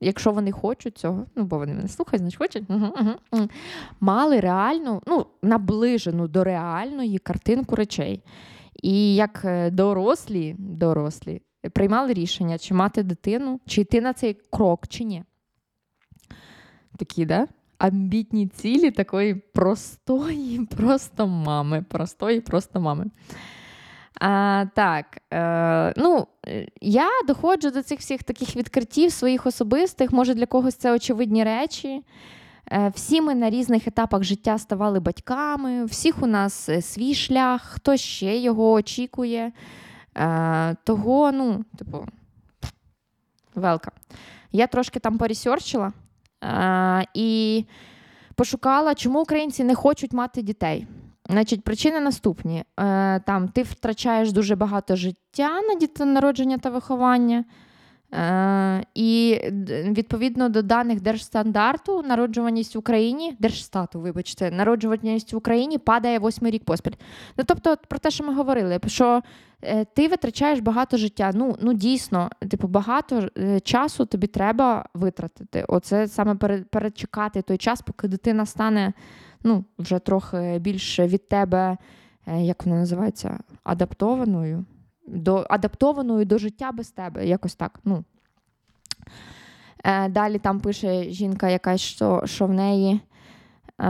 якщо 0.00 0.32
вони 0.32 0.52
хочуть 0.52 0.98
цього, 0.98 1.26
ну, 1.36 1.44
бо 1.44 1.58
вони 1.58 1.74
мене 1.74 1.88
слухають, 1.88 2.20
значить 2.20 2.38
хочуть, 2.38 2.64
угу, 2.68 2.94
угу, 3.32 3.48
мали 4.00 4.40
реальну, 4.40 5.02
ну, 5.06 5.26
наближену 5.42 6.28
до 6.28 6.44
реальної 6.44 7.18
картинку 7.18 7.76
речей. 7.76 8.22
І 8.82 9.14
як 9.14 9.42
е, 9.44 9.70
дорослі, 9.70 10.54
дорослі 10.58 11.42
приймали 11.72 12.12
рішення, 12.12 12.58
чи 12.58 12.74
мати 12.74 13.02
дитину, 13.02 13.60
чи 13.66 13.80
йти 13.80 14.00
на 14.00 14.12
цей 14.12 14.36
крок, 14.50 14.88
чи 14.88 15.04
ні. 15.04 15.24
Такі, 16.96 17.26
да? 17.26 17.46
Амбітні 17.78 18.48
цілі 18.48 18.90
такої 18.90 19.34
простої, 19.34 20.66
просто 20.76 21.26
мами. 21.26 21.84
Простої, 21.88 22.40
просто 22.40 22.80
мами. 22.80 23.04
А, 24.28 24.66
Так, 24.74 25.06
е, 25.32 25.92
ну, 25.96 26.26
я 26.80 27.08
доходжу 27.26 27.70
до 27.70 27.82
цих 27.82 28.00
всіх 28.00 28.22
таких 28.22 28.56
відкриттів 28.56 29.12
своїх 29.12 29.46
особистих, 29.46 30.12
може, 30.12 30.34
для 30.34 30.46
когось 30.46 30.74
це 30.74 30.92
очевидні 30.92 31.44
речі. 31.44 32.02
Е, 32.72 32.92
всі 32.94 33.20
ми 33.20 33.34
на 33.34 33.50
різних 33.50 33.86
етапах 33.86 34.22
життя 34.22 34.58
ставали 34.58 35.00
батьками, 35.00 35.84
всіх 35.84 36.22
у 36.22 36.26
нас 36.26 36.68
е, 36.68 36.82
свій 36.82 37.14
шлях, 37.14 37.62
хто 37.62 37.96
ще 37.96 38.38
його 38.38 38.72
очікує. 38.72 39.52
Е, 40.16 40.76
Того, 40.84 41.32
ну, 41.32 41.64
типу, 41.78 42.06
велка. 43.54 43.90
Я 44.52 44.66
трошки 44.66 44.98
там 44.98 45.18
поресерчила 45.18 45.92
е, 46.44 47.06
і 47.14 47.64
пошукала, 48.34 48.94
чому 48.94 49.20
українці 49.20 49.64
не 49.64 49.74
хочуть 49.74 50.12
мати 50.12 50.42
дітей. 50.42 50.86
Значить, 51.30 51.64
причини 51.64 52.00
наступні: 52.00 52.64
Е, 52.80 53.20
там 53.20 53.48
ти 53.48 53.62
втрачаєш 53.62 54.32
дуже 54.32 54.56
багато 54.56 54.96
життя 54.96 55.60
на 55.68 55.74
дітонародження 55.74 56.58
та 56.58 56.70
виховання. 56.70 57.44
Е, 58.14 58.84
І 58.94 59.40
відповідно 59.68 60.48
до 60.48 60.62
даних 60.62 61.00
держстандарту, 61.00 62.02
народжуваність 62.02 62.74
в 62.74 62.78
Україні, 62.78 63.36
держстату, 63.38 64.00
вибачте, 64.00 64.50
народжуваність 64.50 65.32
в 65.32 65.36
Україні 65.36 65.78
падає 65.78 66.18
восьмий 66.18 66.52
рік 66.52 66.64
поспіль. 66.64 66.92
Ну 67.36 67.44
тобто, 67.46 67.76
про 67.88 67.98
те, 67.98 68.10
що 68.10 68.24
ми 68.24 68.34
говорили, 68.34 68.80
що 68.86 69.22
е, 69.62 69.84
ти 69.84 70.08
витрачаєш 70.08 70.60
багато 70.60 70.96
життя. 70.96 71.30
Ну 71.34 71.56
ну 71.60 71.72
дійсно, 71.72 72.30
типу, 72.50 72.68
багато 72.68 73.28
е, 73.38 73.60
часу 73.60 74.04
тобі 74.04 74.26
треба 74.26 74.86
витратити. 74.94 75.64
Оце 75.68 76.08
саме 76.08 76.34
перечекати 76.70 77.42
той 77.42 77.58
час, 77.58 77.82
поки 77.82 78.08
дитина 78.08 78.46
стане 78.46 78.92
ну, 79.46 79.64
вже 79.78 79.98
трохи 79.98 80.58
більше 80.58 81.06
від 81.06 81.28
тебе, 81.28 81.76
е, 82.26 82.42
як 82.42 82.66
вона 82.66 82.78
називається, 82.78 83.38
адаптованою 83.64 84.64
до 85.06 85.46
адаптованою 85.50 86.24
до 86.24 86.38
життя 86.38 86.72
без 86.72 86.90
тебе. 86.90 87.26
Якось 87.26 87.54
так. 87.54 87.80
ну. 87.84 88.04
Е, 89.84 90.08
Далі 90.08 90.38
там 90.38 90.60
пише 90.60 91.04
жінка 91.04 91.48
якась, 91.48 91.80
що 91.80 92.22
що 92.24 92.46
в 92.46 92.52
неї. 92.52 93.00
Е, 93.78 93.88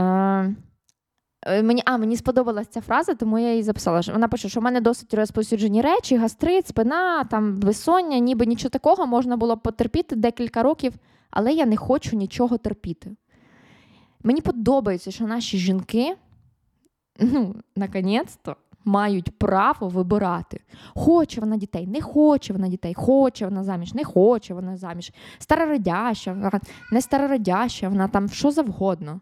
е 1.45 1.63
Мені 1.63 1.81
а, 1.85 1.97
мені 1.97 2.17
сподобалася 2.17 2.69
ця 2.69 2.81
фраза, 2.81 3.13
тому 3.13 3.39
я 3.39 3.49
її 3.51 3.63
записала. 3.63 4.01
Вона 4.13 4.27
пише, 4.27 4.49
що 4.49 4.59
в 4.59 4.63
мене 4.63 4.81
досить 4.81 5.13
розповсюджені 5.13 5.81
речі, 5.81 6.17
гастрит, 6.17 6.67
спина, 6.67 7.23
там 7.23 7.55
безсоння, 7.55 8.19
ніби 8.19 8.45
нічого 8.45 8.69
такого 8.69 9.07
можна 9.07 9.37
було 9.37 9.57
потерпіти 9.57 10.15
декілька 10.15 10.63
років, 10.63 10.93
але 11.29 11.53
я 11.53 11.65
не 11.65 11.77
хочу 11.77 12.15
нічого 12.15 12.57
терпіти. 12.57 13.15
Мені 14.27 14.41
подобається, 14.41 15.11
що 15.11 15.27
наші 15.27 15.57
жінки, 15.57 16.15
ну, 17.19 17.55
наконець-то, 17.75 18.55
мають 18.85 19.39
право 19.39 19.87
вибирати. 19.87 20.61
Хоче 20.95 21.41
вона 21.41 21.57
дітей, 21.57 21.87
не 21.87 22.01
хоче 22.01 22.53
вона 22.53 22.67
дітей, 22.67 22.93
хоче 22.93 23.45
вона 23.45 23.63
заміж, 23.63 23.93
не 23.93 24.03
хоче 24.03 24.53
вона 24.53 24.77
заміж. 24.77 25.11
Старородяща, 25.39 26.51
не 26.91 27.01
старородяща, 27.01 27.89
вона 27.89 28.07
там 28.07 28.29
що 28.29 28.51
завгодно. 28.51 29.19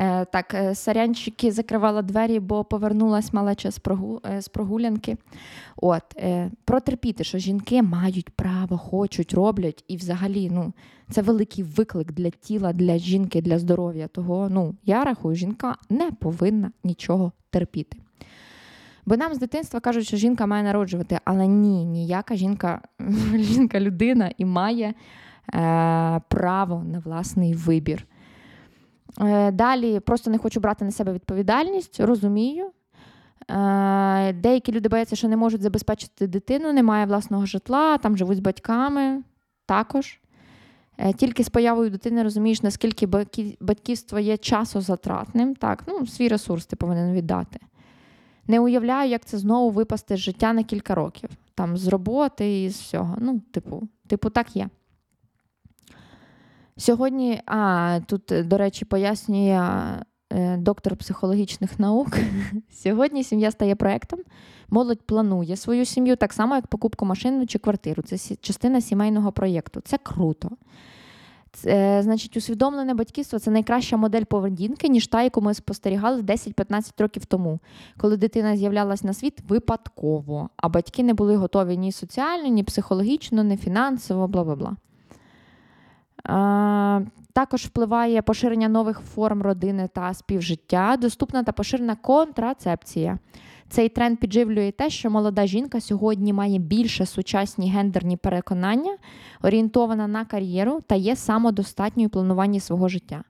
Е, 0.00 0.24
Так, 0.24 0.54
е, 0.54 0.74
сарянчики 0.74 1.52
закривала 1.52 2.02
двері, 2.02 2.40
бо 2.40 2.64
повернулась 2.64 3.32
малеча 3.32 3.70
з. 3.70 3.80
Е, 4.30 4.42
з 4.42 4.48
прогулянки. 4.48 5.16
От, 5.76 6.02
Протерпіти, 6.64 7.24
що 7.24 7.38
жінки 7.38 7.82
мають 7.82 8.30
право, 8.30 8.78
хочуть, 8.78 9.34
роблять, 9.34 9.84
і 9.88 9.96
взагалі 9.96 10.50
ну, 10.52 10.72
це 11.10 11.22
великий 11.22 11.64
виклик 11.64 12.12
для 12.12 12.30
тіла, 12.30 12.72
для 12.72 12.98
жінки, 12.98 13.42
для 13.42 13.58
здоров'я. 13.58 14.08
Того 14.08 14.48
ну, 14.50 14.74
я 14.84 15.04
рахую, 15.04 15.36
жінка 15.36 15.76
не 15.90 16.10
повинна 16.12 16.72
нічого 16.84 17.32
терпіти. 17.50 17.98
Бо 19.06 19.16
нам 19.16 19.34
з 19.34 19.38
дитинства 19.38 19.80
кажуть, 19.80 20.06
що 20.06 20.16
жінка 20.16 20.46
має 20.46 20.62
народжувати, 20.62 21.18
але 21.24 21.46
ні, 21.46 21.84
ніяка 21.84 22.36
жінка 22.36 22.80
жінка 23.34 23.80
людина 23.80 24.30
і 24.38 24.44
має 24.44 24.86
е, 24.88 24.94
право 26.28 26.84
на 26.84 26.98
власний 26.98 27.54
вибір. 27.54 28.06
Е, 29.20 29.50
Далі 29.50 30.00
просто 30.00 30.30
не 30.30 30.38
хочу 30.38 30.60
брати 30.60 30.84
на 30.84 30.90
себе 30.90 31.12
відповідальність, 31.12 32.00
розумію. 32.00 32.70
Е, 33.50 34.32
Деякі 34.32 34.72
люди 34.72 34.88
бояться, 34.88 35.16
що 35.16 35.28
не 35.28 35.36
можуть 35.36 35.62
забезпечити 35.62 36.26
дитину, 36.26 36.72
немає 36.72 37.06
власного 37.06 37.46
житла, 37.46 37.98
там 37.98 38.16
живуть 38.16 38.36
з 38.36 38.40
батьками 38.40 39.22
також. 39.66 40.20
Е, 40.98 41.12
тільки 41.12 41.44
з 41.44 41.48
появою 41.48 41.90
дитини 41.90 42.22
розумієш, 42.22 42.62
наскільки 42.62 43.06
батьківство 43.60 44.18
є 44.18 44.36
часозатратним. 44.36 45.54
Так, 45.54 45.84
ну, 45.86 46.06
свій 46.06 46.28
ресурс 46.28 46.66
ти 46.66 46.76
повинен 46.76 47.12
віддати. 47.12 47.58
Не 48.46 48.60
уявляю, 48.60 49.10
як 49.10 49.24
це 49.24 49.38
знову 49.38 49.70
випасти 49.70 50.16
з 50.16 50.18
життя 50.18 50.52
на 50.52 50.62
кілька 50.62 50.94
років, 50.94 51.30
там 51.54 51.76
з 51.76 51.88
роботи 51.88 52.62
і 52.64 52.70
з 52.70 52.80
всього. 52.80 53.16
Ну, 53.20 53.40
типу, 53.52 53.88
типу, 54.06 54.30
так 54.30 54.56
є. 54.56 54.68
Сьогодні, 56.80 57.40
а 57.46 57.98
тут, 58.06 58.22
до 58.44 58.58
речі, 58.58 58.84
пояснює 58.84 59.60
е, 60.32 60.56
доктор 60.56 60.96
психологічних 60.96 61.78
наук. 61.78 62.18
Сьогодні 62.70 63.24
сім'я 63.24 63.50
стає 63.50 63.74
проектом. 63.74 64.20
Молодь 64.70 65.00
планує 65.02 65.56
свою 65.56 65.84
сім'ю 65.84 66.16
так 66.16 66.32
само, 66.32 66.54
як 66.54 66.66
покупку 66.66 67.04
машини 67.04 67.46
чи 67.46 67.58
квартиру. 67.58 68.02
Це 68.02 68.36
частина 68.36 68.80
сімейного 68.80 69.32
проєкту. 69.32 69.80
Це 69.80 69.98
круто. 69.98 70.50
Це, 71.52 72.00
Значить, 72.02 72.36
усвідомлене 72.36 72.94
батьківство 72.94 73.38
це 73.38 73.50
найкраща 73.50 73.96
модель 73.96 74.24
поведінки, 74.24 74.88
ніж 74.88 75.06
та, 75.06 75.22
яку 75.22 75.40
ми 75.40 75.54
спостерігали 75.54 76.22
10-15 76.22 77.02
років 77.02 77.24
тому, 77.24 77.58
коли 77.98 78.16
дитина 78.16 78.56
з'являлась 78.56 79.04
на 79.04 79.12
світ 79.12 79.40
випадково, 79.48 80.50
а 80.56 80.68
батьки 80.68 81.02
не 81.02 81.14
були 81.14 81.36
готові 81.36 81.76
ні 81.76 81.92
соціально, 81.92 82.48
ні 82.48 82.64
психологічно, 82.64 83.44
ні 83.44 83.56
фінансово, 83.56 84.28
бла 84.28 84.44
бла 84.44 84.56
бла. 84.56 84.76
Також 87.32 87.64
впливає 87.64 88.22
поширення 88.22 88.68
нових 88.68 89.00
форм 89.00 89.42
родини 89.42 89.88
та 89.94 90.14
співжиття, 90.14 90.96
доступна 91.00 91.42
та 91.42 91.52
поширена 91.52 91.96
контрацепція. 91.96 93.18
Цей 93.68 93.88
тренд 93.88 94.18
підживлює 94.18 94.72
те, 94.72 94.90
що 94.90 95.10
молода 95.10 95.46
жінка 95.46 95.80
сьогодні 95.80 96.32
має 96.32 96.58
більше 96.58 97.06
сучасні 97.06 97.70
гендерні 97.70 98.16
переконання, 98.16 98.96
орієнтована 99.42 100.06
на 100.06 100.24
кар'єру 100.24 100.80
та 100.86 100.94
є 100.94 101.16
самодостатньою 101.16 102.08
у 102.08 102.10
плануванні 102.10 102.60
свого 102.60 102.88
життя. 102.88 103.24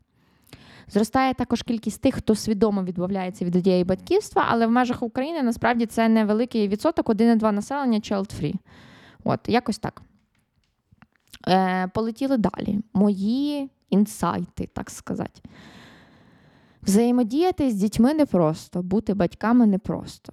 Зростає 0.89 1.35
також 1.35 1.63
кількість 1.63 2.03
тих, 2.03 2.15
хто 2.15 2.35
свідомо 2.35 2.85
відмовляється 2.85 3.45
від 3.45 3.57
ідеї 3.57 3.85
батьківства, 3.85 4.45
але 4.49 4.67
в 4.67 4.71
межах 4.71 5.03
України 5.03 5.43
насправді 5.43 5.87
це 5.87 6.09
невеликий 6.09 6.69
відсоток, 6.69 7.09
1,2 7.09 7.53
населення 7.53 7.99
child-free. 7.99 8.55
От, 9.25 9.41
якось 9.47 9.79
так. 9.79 10.03
Е, 11.49 11.89
Полетіли 11.89 12.37
далі. 12.37 12.79
Мої 12.95 13.71
інсайти, 13.91 14.67
так 14.73 14.91
сказати. 14.91 15.41
Взаємодіяти 16.83 17.71
з 17.71 17.75
дітьми 17.75 18.15
непросто, 18.15 18.83
бути 18.83 19.15
батьками 19.15 19.67
непросто. 19.67 20.33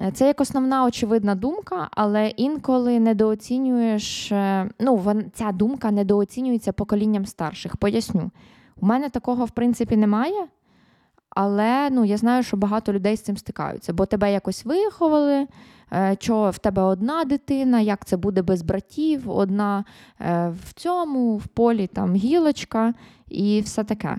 Е, 0.00 0.12
це 0.12 0.26
як 0.26 0.40
основна 0.40 0.84
очевидна 0.84 1.34
думка, 1.34 1.88
але 1.90 2.28
інколи 2.28 3.00
недооцінюєш. 3.00 4.32
Е, 4.32 4.70
ну, 4.80 5.22
ця 5.34 5.52
думка 5.52 5.90
недооцінюється 5.90 6.72
поколінням 6.72 7.26
старших. 7.26 7.76
Поясню, 7.76 8.30
у 8.80 8.86
мене 8.86 9.08
такого, 9.08 9.44
в 9.44 9.50
принципі, 9.50 9.96
немає. 9.96 10.46
Але 11.30 11.90
ну, 11.90 12.04
я 12.04 12.16
знаю, 12.16 12.42
що 12.42 12.56
багато 12.56 12.92
людей 12.92 13.16
з 13.16 13.22
цим 13.22 13.36
стикаються, 13.36 13.92
бо 13.92 14.06
тебе 14.06 14.32
якось 14.32 14.64
виховали, 14.64 15.46
що 16.18 16.50
в 16.50 16.58
тебе 16.58 16.82
одна 16.82 17.24
дитина, 17.24 17.80
як 17.80 18.04
це 18.04 18.16
буде 18.16 18.42
без 18.42 18.62
братів, 18.62 19.30
одна 19.30 19.84
е, 20.20 20.52
в 20.64 20.72
цьому, 20.72 21.36
в 21.36 21.46
полі 21.46 21.86
там 21.86 22.14
гілочка 22.14 22.94
і 23.28 23.60
все 23.60 23.84
таке. 23.84 24.16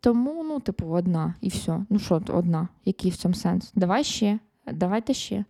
Тому, 0.00 0.44
ну, 0.44 0.60
типу, 0.60 0.86
одна 0.86 1.34
і 1.40 1.48
все. 1.48 1.80
Ну 1.90 1.98
що, 1.98 2.22
одна, 2.28 2.68
який 2.84 3.10
в 3.10 3.16
цьому 3.16 3.34
сенс? 3.34 3.72
Давай 3.74 4.04
ще, 4.04 4.38
давайте 4.72 5.14
ще. 5.14 5.44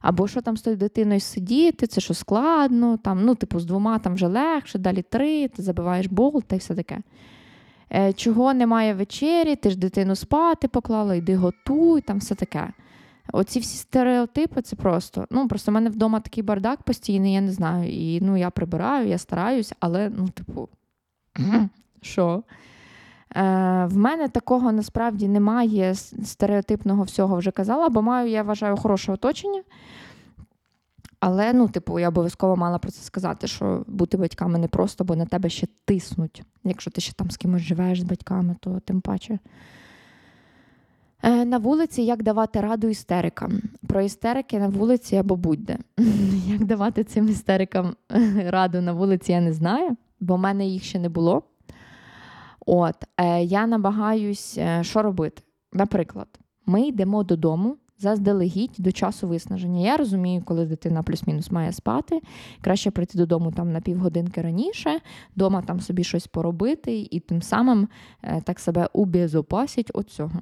Або 0.00 0.28
що 0.28 0.40
там 0.40 0.56
з 0.56 0.62
тою 0.62 0.76
дитиною 0.76 1.20
сидіти, 1.20 1.86
це 1.86 2.00
що 2.00 2.14
складно, 2.14 2.96
там, 2.96 3.24
ну, 3.24 3.34
типу, 3.34 3.60
з 3.60 3.64
двома 3.64 3.98
там 3.98 4.14
вже 4.14 4.26
легше, 4.26 4.78
далі 4.78 5.02
три, 5.02 5.48
ти 5.48 5.62
забиваєш 5.62 6.06
болт 6.06 6.44
та 6.46 6.56
й 6.56 6.58
все 6.58 6.74
таке. 6.74 6.98
Е, 7.92 8.12
Чого 8.12 8.54
немає 8.54 8.94
вечері, 8.94 9.56
ти 9.56 9.70
ж 9.70 9.78
дитину 9.78 10.16
спати 10.16 10.68
поклала, 10.68 11.14
йди 11.14 11.36
готуй, 11.36 12.00
там 12.00 12.18
все 12.18 12.34
таке. 12.34 12.72
Оці 13.32 13.60
всі 13.60 13.76
стереотипи, 13.76 14.62
це 14.62 14.76
просто. 14.76 15.26
Ну, 15.30 15.48
просто 15.48 15.72
в 15.72 15.74
мене 15.74 15.90
вдома 15.90 16.20
такий 16.20 16.42
бардак 16.42 16.82
постійний, 16.82 17.32
я 17.34 17.40
не 17.40 17.52
знаю. 17.52 17.90
І 17.92 18.20
ну, 18.20 18.36
я 18.36 18.50
прибираю, 18.50 19.08
я 19.08 19.18
стараюсь, 19.18 19.72
але, 19.80 20.10
ну, 20.16 20.28
типу, 20.28 20.68
що? 22.02 22.42
Е, 23.36 23.42
В 23.86 23.96
мене 23.96 24.28
такого 24.28 24.72
насправді 24.72 25.28
немає 25.28 25.94
стереотипного 25.94 27.02
всього 27.02 27.36
вже 27.36 27.50
казала, 27.50 27.88
бо 27.88 28.02
маю, 28.02 28.30
я 28.30 28.42
вважаю, 28.42 28.76
хороше 28.76 29.12
оточення. 29.12 29.62
Але, 31.20 31.52
ну, 31.52 31.68
типу, 31.68 31.98
я 31.98 32.08
обов'язково 32.08 32.56
мала 32.56 32.78
про 32.78 32.90
це 32.90 33.02
сказати, 33.02 33.46
що 33.46 33.84
бути 33.86 34.16
батьками 34.16 34.58
не 34.58 34.68
просто, 34.68 35.04
бо 35.04 35.16
на 35.16 35.26
тебе 35.26 35.48
ще 35.48 35.66
тиснуть. 35.84 36.42
Якщо 36.64 36.90
ти 36.90 37.00
ще 37.00 37.12
там 37.12 37.30
з 37.30 37.36
кимось 37.36 37.62
живеш 37.62 38.00
з 38.00 38.04
батьками, 38.04 38.56
то 38.60 38.80
тим 38.80 39.00
паче. 39.00 39.38
Е, 41.22 41.44
на 41.44 41.58
вулиці 41.58 42.02
як 42.02 42.22
давати 42.22 42.60
раду 42.60 42.88
істерикам. 42.88 43.60
Про 43.86 44.02
істерики 44.02 44.58
на 44.58 44.68
вулиці 44.68 45.16
або 45.16 45.36
будь-де. 45.36 45.78
Як 46.46 46.64
давати 46.64 47.04
цим 47.04 47.28
істерикам 47.28 47.96
раду 48.46 48.80
на 48.80 48.92
вулиці, 48.92 49.32
я 49.32 49.40
не 49.40 49.52
знаю, 49.52 49.96
бо 50.20 50.36
в 50.36 50.38
мене 50.38 50.66
їх 50.66 50.84
ще 50.84 50.98
не 50.98 51.08
було. 51.08 51.42
От, 52.66 52.96
е, 53.16 53.44
Я 53.44 53.66
намагаюсь, 53.66 54.58
е, 54.58 54.84
що 54.84 55.02
робити. 55.02 55.42
Наприклад, 55.72 56.28
ми 56.66 56.82
йдемо 56.82 57.22
додому 57.22 57.76
заздалегідь 57.98 58.74
до 58.78 58.92
часу 58.92 59.28
виснаження. 59.28 59.80
Я 59.80 59.96
розумію, 59.96 60.42
коли 60.44 60.66
дитина 60.66 61.02
плюс-мінус 61.02 61.50
має 61.50 61.72
спати. 61.72 62.20
Краще 62.60 62.90
прийти 62.90 63.18
додому 63.18 63.52
там 63.52 63.72
на 63.72 63.80
півгодинки 63.80 64.42
раніше, 64.42 65.00
вдома 65.36 65.62
там 65.62 65.80
собі 65.80 66.04
щось 66.04 66.26
поробити 66.26 67.08
і 67.10 67.20
тим 67.20 67.42
самим 67.42 67.88
е, 68.22 68.40
так 68.40 68.60
себе 68.60 68.88
убезопасить 68.92 69.96
від 69.96 70.10
цього. 70.10 70.40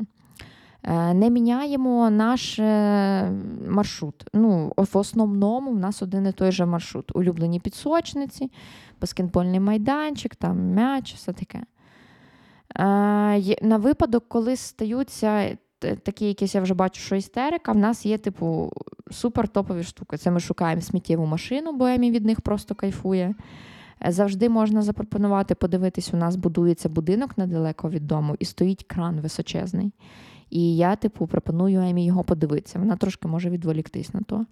Е, 0.84 1.14
не 1.14 1.30
міняємо 1.30 2.10
наш 2.10 2.58
е, 2.58 3.30
маршрут. 3.68 4.24
Ну, 4.34 4.72
В 4.76 4.96
основному 4.96 5.70
в 5.70 5.78
нас 5.78 6.02
один 6.02 6.26
і 6.26 6.32
той 6.32 6.52
же 6.52 6.66
маршрут. 6.66 7.16
Улюблені 7.16 7.60
підсочниці, 7.60 8.50
баскетбольний 9.00 9.60
майданчик, 9.60 10.34
там 10.34 10.58
м'яч, 10.58 11.14
все 11.14 11.32
таке. 11.32 11.62
На 13.62 13.76
випадок, 13.76 14.24
коли 14.28 14.56
стаються 14.56 15.56
такі, 15.78 16.26
якісь 16.26 16.54
я 16.54 16.60
вже 16.60 16.74
бачу, 16.74 17.00
що 17.00 17.16
істерика, 17.16 17.72
в 17.72 17.76
нас 17.76 18.06
є, 18.06 18.18
типу, 18.18 18.72
супер 19.10 19.48
топові 19.48 19.82
штуки. 19.82 20.16
Це 20.16 20.30
ми 20.30 20.40
шукаємо 20.40 20.82
сміттєву 20.82 21.26
машину, 21.26 21.72
бо 21.72 21.86
Емі 21.86 22.10
від 22.10 22.24
них 22.24 22.40
просто 22.40 22.74
кайфує. 22.74 23.34
Е, 24.06 24.12
завжди 24.12 24.48
можна 24.48 24.82
запропонувати 24.82 25.54
подивитись, 25.54 26.14
у 26.14 26.16
нас 26.16 26.36
будується 26.36 26.88
будинок 26.88 27.38
недалеко 27.38 27.90
від 27.90 28.06
дому 28.06 28.36
і 28.38 28.44
стоїть 28.44 28.84
кран 28.84 29.20
височезний. 29.20 29.92
І 30.54 30.76
я, 30.76 30.96
типу, 30.96 31.26
пропоную 31.26 31.80
Емі 31.80 32.06
його 32.06 32.24
подивитися. 32.24 32.78
Вона 32.78 32.96
трошки 32.96 33.28
може 33.28 33.50
відволіктись 33.50 34.14
на 34.14 34.20
то. 34.20 34.46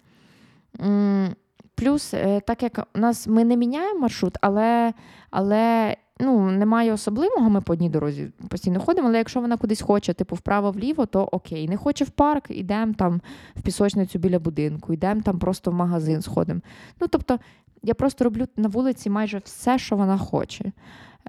Плюс, 1.75 2.13
е, 2.13 2.39
так 2.39 2.63
як 2.63 2.87
у 2.95 2.99
нас 2.99 3.27
ми 3.27 3.43
не 3.43 3.57
міняємо 3.57 3.99
маршрут, 3.99 4.37
але 4.41 4.93
але 5.29 5.95
ну, 6.19 6.51
немає 6.51 6.93
особливого, 6.93 7.49
ми 7.49 7.61
по 7.61 7.73
одній 7.73 7.89
дорозі 7.89 8.31
постійно 8.49 8.79
ходимо, 8.79 9.07
але 9.07 9.17
якщо 9.17 9.41
вона 9.41 9.57
кудись 9.57 9.81
хоче, 9.81 10.13
типу 10.13 10.35
вправо-вліво, 10.35 11.05
то 11.05 11.23
окей. 11.23 11.69
Не 11.69 11.77
хоче 11.77 12.05
в 12.05 12.09
парк, 12.09 12.45
йдемо 12.49 12.93
там 12.93 13.21
в 13.55 13.61
пісочницю 13.61 14.19
біля 14.19 14.39
будинку, 14.39 14.93
йдемо 14.93 15.21
там 15.21 15.39
просто 15.39 15.71
в 15.71 15.73
магазин, 15.73 16.21
сходимо. 16.21 16.61
Ну, 17.01 17.07
тобто, 17.07 17.39
я 17.83 17.93
просто 17.93 18.23
роблю 18.23 18.47
на 18.57 18.67
вулиці 18.67 19.09
майже 19.09 19.37
все, 19.37 19.79
що 19.79 19.95
вона 19.95 20.17
хоче. 20.17 20.71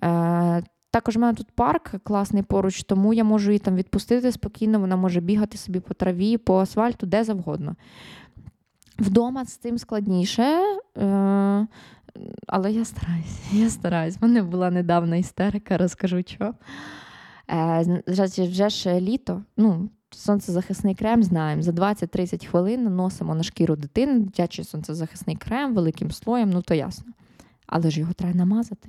Е, 0.03 0.63
Також 0.95 1.17
в 1.17 1.19
мене 1.19 1.35
тут 1.35 1.51
парк 1.51 1.95
класний 2.03 2.43
поруч, 2.43 2.83
тому 2.83 3.15
я 3.15 3.25
можу 3.25 3.51
її 3.51 3.59
там 3.59 3.77
відпустити 3.77 4.33
спокійно, 4.33 4.81
вона 4.81 4.97
може 4.97 5.21
бігати 5.21 5.59
собі 5.59 5.81
по 5.81 5.95
траві, 5.95 6.39
по 6.39 6.59
асфальту, 6.59 7.07
де 7.07 7.25
завгодно. 7.25 7.77
Вдома 8.99 9.45
з 9.45 9.57
цим 9.57 9.79
складніше. 9.79 10.43
Е, 10.43 11.67
але 12.47 12.73
я 12.73 12.85
стараюсь, 12.85 13.41
я 13.53 13.71
стараюсь. 13.71 14.17
У 14.21 14.27
мене 14.27 14.43
була 14.43 14.71
недавна 14.71 15.17
істерика, 15.17 15.79
розкажу 15.79 16.23
що. 16.27 16.55
Е, 17.51 18.03
Вже 18.39 18.69
ж 18.69 19.01
літо, 19.01 19.43
ну, 19.57 19.89
сонцезахисний 20.11 20.95
крем 20.95 21.23
знаємо. 21.23 21.63
За 21.63 21.73
20-30 21.73 22.47
хвилин 22.47 22.85
наносимо 22.85 23.35
на 23.35 23.43
шкіру 23.43 23.77
дитини 23.77 24.21
дитячий 24.21 24.65
сонцезахисний 24.65 25.37
крем 25.37 25.75
великим 25.75 26.11
слоєм, 26.11 26.51
ну 26.51 26.63
то 26.63 26.75
ясно. 26.75 27.13
Але 27.67 27.91
ж 27.91 28.01
його 28.01 28.13
треба 28.13 28.35
намазати. 28.35 28.89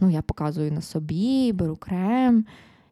Ну, 0.00 0.10
Я 0.10 0.22
показую 0.22 0.72
на 0.72 0.80
собі, 0.80 1.52
беру 1.52 1.76
крем. 1.76 2.44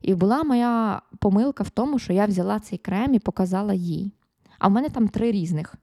І 0.03 0.15
була 0.15 0.43
моя 0.43 1.03
помилка 1.19 1.65
в 1.65 1.71
тому, 1.71 1.99
що 1.99 2.13
я 2.13 2.27
взяла 2.27 2.61
цей 2.61 2.79
крем 2.79 3.15
і 3.15 3.19
показала 3.19 3.75
їй. 3.75 4.13
А 4.59 4.69
в 4.69 4.71
мене 4.71 4.89
там 4.89 5.09
три 5.09 5.33
різних: 5.33 5.75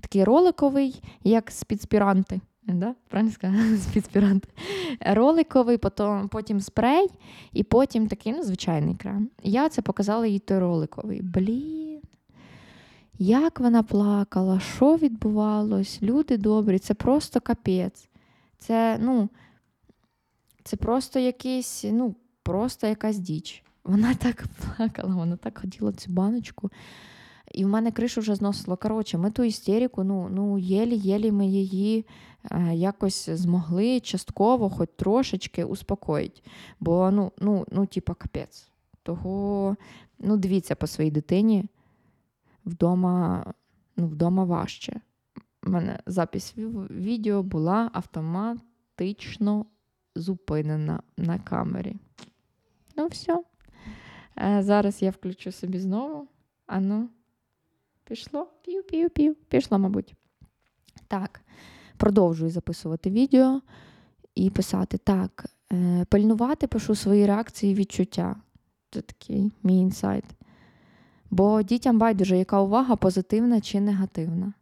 такий 0.00 0.24
роликовий, 0.24 1.02
як 1.24 1.50
спідспіранти. 1.50 2.40
Да? 2.62 2.94
Правильно 3.08 3.32
сказала? 3.32 4.40
Роликовий, 5.00 5.78
потім 5.78 6.28
потім 6.28 6.60
спрей, 6.60 7.08
і 7.52 7.62
потім 7.62 8.08
такий 8.08 8.32
ну, 8.32 8.42
звичайний 8.42 8.94
крем. 8.94 9.28
Я 9.42 9.68
це 9.68 9.82
показала 9.82 10.26
їй 10.26 10.38
той 10.38 10.58
роликовий. 10.58 11.22
Блін. 11.22 12.00
Як 13.18 13.60
вона 13.60 13.82
плакала, 13.82 14.60
що 14.60 14.96
відбувалось? 14.96 16.02
Люди 16.02 16.36
добрі, 16.36 16.78
це 16.78 16.94
просто 16.94 17.40
капець. 17.40 18.08
Це, 18.58 18.98
ну, 19.00 19.28
це 20.70 20.76
просто 20.76 21.18
якийсь, 21.18 21.84
ну, 21.84 22.14
просто 22.42 22.86
якась 22.86 23.18
діч. 23.18 23.62
Вона 23.84 24.14
так 24.18 24.44
плакала, 24.76 25.14
вона 25.14 25.36
так 25.36 25.58
хотіла 25.58 25.92
цю 25.92 26.12
баночку. 26.12 26.70
І 27.52 27.64
в 27.64 27.68
мене 27.68 27.92
кришу 27.92 28.20
вже 28.20 28.34
зносило. 28.34 28.76
Коротше, 28.76 29.18
ми 29.18 29.30
ту 29.30 29.44
істерику, 29.44 30.04
ну, 30.04 30.28
ну 30.28 30.58
єлі-єлі 30.58 31.32
ми 31.32 31.46
її 31.46 32.06
е, 32.50 32.74
якось 32.74 33.30
змогли 33.30 34.00
частково, 34.00 34.70
хоч 34.70 34.88
трошечки 34.96 35.64
успокоїти. 35.64 36.40
Бо, 36.80 37.10
ну, 37.10 37.32
ну, 37.38 37.66
ну, 37.72 37.86
типа, 37.86 38.14
капець. 38.14 38.70
Того, 39.02 39.76
ну, 40.18 40.36
дивіться 40.36 40.74
по 40.74 40.86
своїй 40.86 41.10
дитині 41.10 41.64
вдома, 42.64 43.52
ну, 43.96 44.06
вдома 44.06 44.44
важче. 44.44 45.00
У 45.66 45.70
мене 45.70 45.98
запись 46.06 46.54
відео 46.90 47.42
була 47.42 47.90
автоматично 47.92 49.66
зупинена 50.14 51.02
на 51.16 51.38
камері. 51.38 51.96
Ну, 52.96 53.06
все. 53.06 53.42
Зараз 54.58 55.02
я 55.02 55.10
включу 55.10 55.52
собі 55.52 55.78
знову. 55.78 56.28
Ану. 56.66 57.08
Пішло, 58.04 58.48
пів-пів-пів. 58.62 59.34
Пішло, 59.34 59.78
мабуть. 59.78 60.14
Так, 61.08 61.40
продовжую 61.96 62.50
записувати 62.50 63.10
відео 63.10 63.60
і 64.34 64.50
писати 64.50 64.98
так. 64.98 65.46
Е, 65.72 66.04
пильнувати 66.04 66.66
пишу 66.66 66.94
свої 66.94 67.26
реакції 67.26 67.72
і 67.72 67.74
відчуття. 67.74 68.36
Це 68.90 69.00
такий 69.00 69.52
мій 69.62 69.78
інсайт. 69.78 70.24
Бо 71.30 71.62
дітям 71.62 71.98
байдуже, 71.98 72.38
яка 72.38 72.60
увага 72.60 72.96
позитивна 72.96 73.60
чи 73.60 73.80
негативна. 73.80 74.52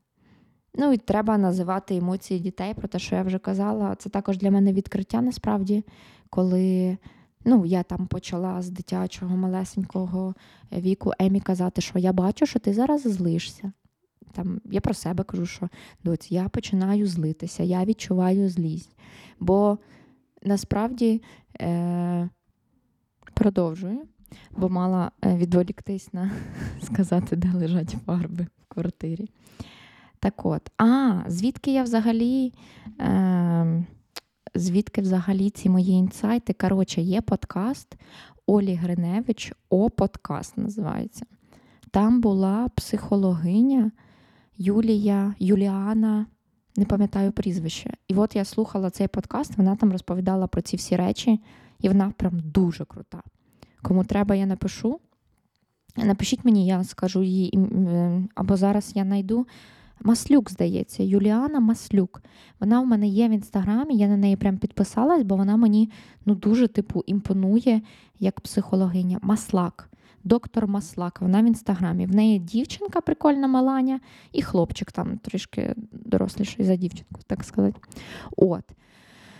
Ну 0.74 0.92
і 0.92 0.96
треба 0.96 1.38
називати 1.38 1.96
емоції 1.96 2.40
дітей 2.40 2.74
про 2.74 2.88
те, 2.88 2.98
що 2.98 3.14
я 3.16 3.22
вже 3.22 3.38
казала. 3.38 3.94
Це 3.94 4.08
також 4.08 4.38
для 4.38 4.50
мене 4.50 4.72
відкриття 4.72 5.20
насправді, 5.20 5.84
коли 6.30 6.98
Ну, 7.44 7.66
я 7.66 7.82
там 7.82 8.06
почала 8.06 8.62
з 8.62 8.70
дитячого 8.70 9.36
малесенького 9.36 10.34
віку 10.72 11.12
Емі 11.18 11.40
казати, 11.40 11.80
що 11.80 11.98
я 11.98 12.12
бачу, 12.12 12.46
що 12.46 12.58
ти 12.58 12.74
зараз 12.74 13.02
злишся. 13.02 13.72
Там, 14.32 14.60
Я 14.64 14.80
про 14.80 14.94
себе 14.94 15.24
кажу, 15.24 15.46
що 15.46 15.68
доць, 16.04 16.30
я 16.32 16.48
починаю 16.48 17.06
злитися, 17.06 17.62
я 17.62 17.84
відчуваю 17.84 18.48
злість. 18.48 18.96
Бо 19.40 19.78
насправді 20.42 21.22
е, 21.60 22.28
продовжую, 23.34 24.00
бо 24.50 24.68
мала 24.68 25.10
е, 25.24 25.36
відволіктись 25.36 26.12
на 26.12 26.30
сказати, 26.82 27.36
де 27.36 27.52
лежать 27.52 27.96
фарби 28.06 28.46
в 28.62 28.74
квартирі. 28.74 29.28
Так 30.20 30.46
от, 30.46 30.70
а, 30.78 31.20
звідки 31.26 31.72
я 31.72 31.82
взагалі. 31.82 32.54
Е, 33.00 33.84
звідки 34.54 35.00
взагалі 35.00 35.50
ці 35.50 35.70
мої 35.70 35.92
інсайти. 35.92 36.52
Коротше, 36.52 37.00
є 37.00 37.20
подкаст 37.20 37.96
Олі 38.46 38.74
Гриневич, 38.74 39.52
О 39.70 39.90
подкаст 39.90 40.56
називається. 40.56 41.26
Там 41.90 42.20
була 42.20 42.68
психологиня 42.74 43.92
Юлія, 44.58 45.34
Юліана, 45.38 46.26
не 46.76 46.84
пам'ятаю 46.84 47.32
прізвище. 47.32 47.94
І 48.08 48.14
от 48.14 48.36
я 48.36 48.44
слухала 48.44 48.90
цей 48.90 49.08
подкаст, 49.08 49.56
вона 49.56 49.76
там 49.76 49.92
розповідала 49.92 50.46
про 50.46 50.62
ці 50.62 50.76
всі 50.76 50.96
речі, 50.96 51.40
і 51.80 51.88
вона 51.88 52.12
прям 52.16 52.32
дуже 52.44 52.84
крута. 52.84 53.22
Кому 53.82 54.04
треба, 54.04 54.34
я 54.34 54.46
напишу. 54.46 55.00
Напишіть 55.96 56.44
мені, 56.44 56.66
я 56.66 56.84
скажу 56.84 57.22
її, 57.22 57.58
або 58.34 58.56
зараз 58.56 58.92
я 58.94 59.04
знайду. 59.04 59.46
Маслюк, 60.02 60.50
здається, 60.50 61.02
Юліана 61.02 61.60
Маслюк. 61.60 62.22
Вона 62.60 62.80
в 62.80 62.86
мене 62.86 63.08
є 63.08 63.28
в 63.28 63.30
інстаграмі, 63.30 63.96
я 63.96 64.08
на 64.08 64.16
неї 64.16 64.36
прям 64.36 64.58
підписалась, 64.58 65.22
бо 65.22 65.36
вона 65.36 65.56
мені 65.56 65.90
ну, 66.26 66.34
дуже 66.34 66.68
типу 66.68 67.02
імпонує 67.06 67.82
як 68.20 68.40
психологиня. 68.40 69.18
Маслак. 69.22 69.90
Доктор 70.24 70.66
Маслак, 70.66 71.20
вона 71.20 71.42
в 71.42 71.44
інстаграмі. 71.44 72.06
В 72.06 72.14
неї 72.14 72.38
дівчинка 72.38 73.00
прикольна 73.00 73.48
Маланя, 73.48 74.00
і 74.32 74.42
хлопчик 74.42 74.92
там 74.92 75.18
трішки 75.18 75.74
доросліший 75.92 76.64
за 76.64 76.76
дівчинку, 76.76 77.20
так 77.26 77.44
сказати. 77.44 77.80
От. 78.36 78.64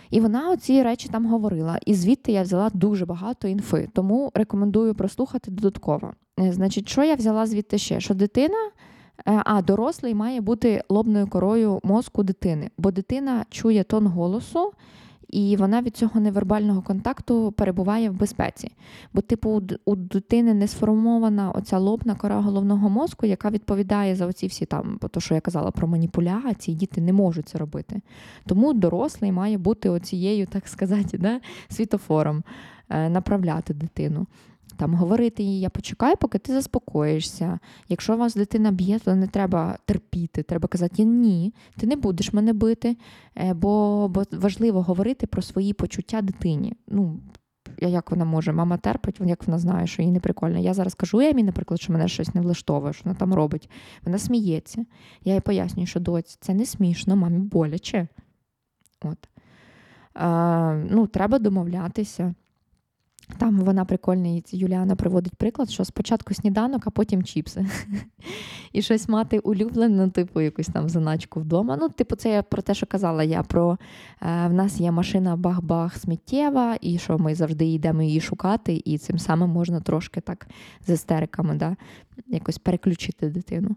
І 0.09 0.19
вона 0.19 0.51
оці 0.51 0.83
речі 0.83 1.09
там 1.09 1.25
говорила. 1.25 1.79
І 1.85 1.93
звідти 1.93 2.31
я 2.31 2.41
взяла 2.41 2.69
дуже 2.73 3.05
багато 3.05 3.47
інфи, 3.47 3.89
тому 3.93 4.31
рекомендую 4.33 4.95
прослухати 4.95 5.51
додатково. 5.51 6.13
Е, 6.39 6.51
значить, 6.51 6.89
що 6.89 7.03
я 7.03 7.15
взяла 7.15 7.45
звідти 7.45 7.77
ще? 7.77 7.99
Що 7.99 8.13
дитина, 8.13 8.69
а 9.25 9.61
дорослий 9.61 10.13
має 10.13 10.41
бути 10.41 10.83
лобною 10.89 11.27
корою 11.27 11.79
мозку 11.83 12.23
дитини, 12.23 12.69
бо 12.77 12.91
дитина 12.91 13.45
чує 13.49 13.83
тон 13.83 14.07
голосу. 14.07 14.71
І 15.29 15.55
вона 15.55 15.81
від 15.81 15.97
цього 15.97 16.19
невербального 16.19 16.81
контакту 16.81 17.51
перебуває 17.51 18.09
в 18.09 18.13
безпеці. 18.13 18.71
Бо, 19.13 19.21
типу, 19.21 19.61
у 19.85 19.95
дитини 19.95 20.53
не 20.53 20.67
сформована 20.67 21.51
оця 21.51 21.77
лобна 21.77 22.15
кора 22.15 22.41
головного 22.41 22.89
мозку, 22.89 23.25
яка 23.25 23.49
відповідає 23.49 24.15
за 24.15 24.25
оці 24.25 24.47
всі 24.47 24.65
там, 24.65 24.99
то, 25.11 25.19
що 25.19 25.35
я 25.35 25.41
казала 25.41 25.71
про 25.71 25.87
маніпуляції, 25.87 26.77
діти 26.77 27.01
не 27.01 27.13
можуть 27.13 27.49
це 27.49 27.57
робити. 27.57 28.01
Тому 28.45 28.73
дорослий 28.73 29.31
має 29.31 29.57
бути 29.57 29.89
оцією, 29.89 30.45
так 30.45 30.67
сказати, 30.67 31.17
да, 31.17 31.39
світофором, 31.69 32.43
е, 32.89 33.09
направляти 33.09 33.73
дитину 33.73 34.27
там 34.79 34.95
говорити 34.95 35.43
їй, 35.43 35.59
я 35.59 35.69
почекаю, 35.69 36.15
поки 36.17 36.37
ти 36.37 36.53
заспокоїшся. 36.53 37.59
Якщо 37.89 38.17
вас 38.17 38.35
дитина 38.35 38.71
б'є, 38.71 38.99
то 38.99 39.15
не 39.15 39.27
треба 39.27 39.77
терпіти. 39.85 40.43
Треба 40.43 40.67
казати, 40.67 41.03
ні, 41.03 41.53
ти 41.77 41.87
не 41.87 41.95
будеш 41.95 42.33
мене 42.33 42.53
бити, 42.53 42.97
е, 43.35 43.53
бо 43.53 44.07
бо 44.07 44.23
важливо 44.31 44.81
говорити 44.81 45.27
про 45.27 45.41
свої 45.41 45.73
почуття 45.73 46.21
дитині. 46.21 46.73
Ну, 46.87 47.19
як 47.77 48.11
вона 48.11 48.25
може, 48.25 48.51
мама 48.51 48.77
терпить, 48.77 49.19
як 49.25 49.47
вона 49.47 49.59
знає, 49.59 49.87
що 49.87 50.01
їй 50.01 50.11
не 50.11 50.19
прикольно. 50.19 50.59
Я 50.59 50.73
зараз 50.73 50.95
кажу 50.95 51.19
Емі, 51.19 51.43
наприклад, 51.43 51.81
що 51.81 51.93
мене 51.93 52.07
щось 52.07 52.35
не 52.35 52.41
влаштовує, 52.41 52.93
що 52.93 53.01
вона 53.05 53.15
там 53.15 53.33
робить. 53.33 53.69
Вона 54.05 54.17
сміється. 54.17 54.85
Я 55.23 55.33
їй 55.33 55.39
пояснюю, 55.39 55.87
що 55.87 55.99
доць, 55.99 56.37
це 56.41 56.53
не 56.53 56.65
смішно, 56.65 57.15
мамі 57.15 57.39
боляче. 57.39 58.07
От. 59.01 59.29
А, 60.13 60.83
ну, 60.89 61.07
Треба 61.07 61.39
домовлятися. 61.39 62.33
Там 63.37 63.59
вона 63.59 63.85
прикольна, 63.85 64.41
Юліана 64.51 64.95
приводить 64.95 65.35
приклад, 65.35 65.69
що 65.69 65.85
спочатку 65.85 66.33
сніданок, 66.33 66.87
а 66.87 66.89
потім 66.89 67.23
чіпси. 67.23 67.65
І 68.73 68.81
щось 68.81 69.09
мати 69.09 69.39
улюблену, 69.39 70.09
типу, 70.09 70.41
якусь 70.41 70.67
там 70.67 70.89
заначку 70.89 71.39
вдома. 71.39 71.77
Ну, 71.81 71.89
типу, 71.89 72.15
це 72.15 72.29
я 72.29 72.43
про 72.43 72.61
те, 72.61 72.73
що 72.73 72.85
казала 72.85 73.23
я 73.23 73.43
про 73.43 73.77
е, 74.21 74.47
в 74.47 74.53
нас 74.53 74.79
є 74.79 74.91
машина 74.91 75.35
бах-бах 75.35 75.97
сміттєва, 75.97 76.77
і 76.81 76.97
що 76.97 77.17
ми 77.17 77.35
завжди 77.35 77.65
йдемо 77.65 78.01
її 78.01 78.21
шукати, 78.21 78.81
і 78.85 78.97
цим 78.97 79.19
самим 79.19 79.49
можна 79.49 79.81
трошки 79.81 80.21
так 80.21 80.47
з 80.87 80.89
істериками 80.89 81.55
да, 81.55 81.75
якось 82.27 82.57
переключити 82.57 83.29
дитину. 83.29 83.75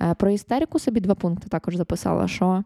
Е, 0.00 0.14
про 0.14 0.30
істерику 0.30 0.78
собі 0.78 1.00
два 1.00 1.14
пункти 1.14 1.48
також 1.48 1.76
записала, 1.76 2.28
що. 2.28 2.64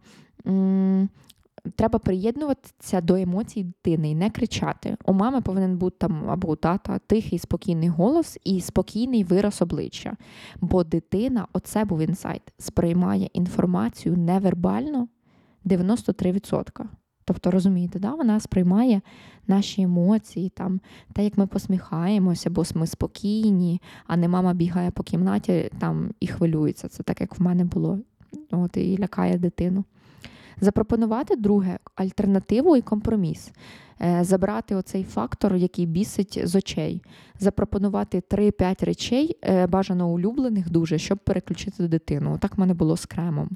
Треба 1.77 1.99
приєднуватися 1.99 3.01
до 3.01 3.15
емоцій 3.15 3.63
дитини 3.63 4.11
і 4.11 4.15
не 4.15 4.31
кричати. 4.31 4.97
У 5.05 5.13
мами 5.13 5.41
повинен 5.41 5.79
бути 5.79 5.97
там 5.99 6.31
або 6.31 6.49
у 6.49 6.57
тата 6.57 6.99
тихий, 6.99 7.39
спокійний 7.39 7.89
голос 7.89 8.39
і 8.45 8.61
спокійний 8.61 9.25
вираз 9.25 9.63
обличчя. 9.63 10.17
Бо 10.61 10.85
дитина, 10.85 11.47
оце 11.53 11.85
був 11.85 12.01
інсайт, 12.01 12.43
сприймає 12.59 13.31
інформацію 13.33 14.17
невербально 14.17 15.09
93%. 15.65 16.85
Тобто, 17.25 17.51
розумієте, 17.51 17.99
да? 17.99 18.15
вона 18.15 18.41
сприймає 18.41 19.01
наші 19.47 19.83
емоції, 19.83 20.49
там, 20.49 20.81
те, 21.13 21.25
як 21.25 21.39
ми 21.39 21.47
посміхаємося, 21.47 22.51
бо 22.51 22.63
ми 22.75 22.87
спокійні, 22.87 23.83
а 24.07 24.17
не 24.17 24.29
мама 24.29 24.55
бігає 24.55 24.91
по 24.91 25.03
кімнаті 25.03 25.71
там 25.79 26.11
і 26.21 26.27
хвилюється. 26.27 26.89
Це 26.89 27.03
так, 27.03 27.21
як 27.21 27.39
в 27.39 27.43
мене 27.43 27.65
було. 27.65 27.99
От, 28.51 28.77
І 28.77 28.99
лякає 28.99 29.39
дитину. 29.39 29.85
Запропонувати 30.61 31.37
друге 31.37 31.79
альтернативу 31.95 32.77
і 32.77 32.83
компроміс. 32.83 33.53
Е, 34.01 34.25
забрати 34.25 34.75
оцей 34.75 35.05
фактор, 35.05 35.57
який 35.57 35.87
бісить 35.87 36.41
з 36.45 36.55
очей, 36.55 37.03
запропонувати 37.39 38.23
3-5 38.31 38.85
речей, 38.85 39.39
е, 39.45 39.67
бажано 39.67 40.09
улюблених 40.09 40.71
дуже, 40.71 40.99
щоб 40.99 41.19
переключити 41.19 41.89
дитину. 41.89 42.35
Отак 42.35 42.57
в 42.57 42.61
мене 42.61 42.75
було 42.75 42.97
з 42.97 43.07
кремом. 43.07 43.51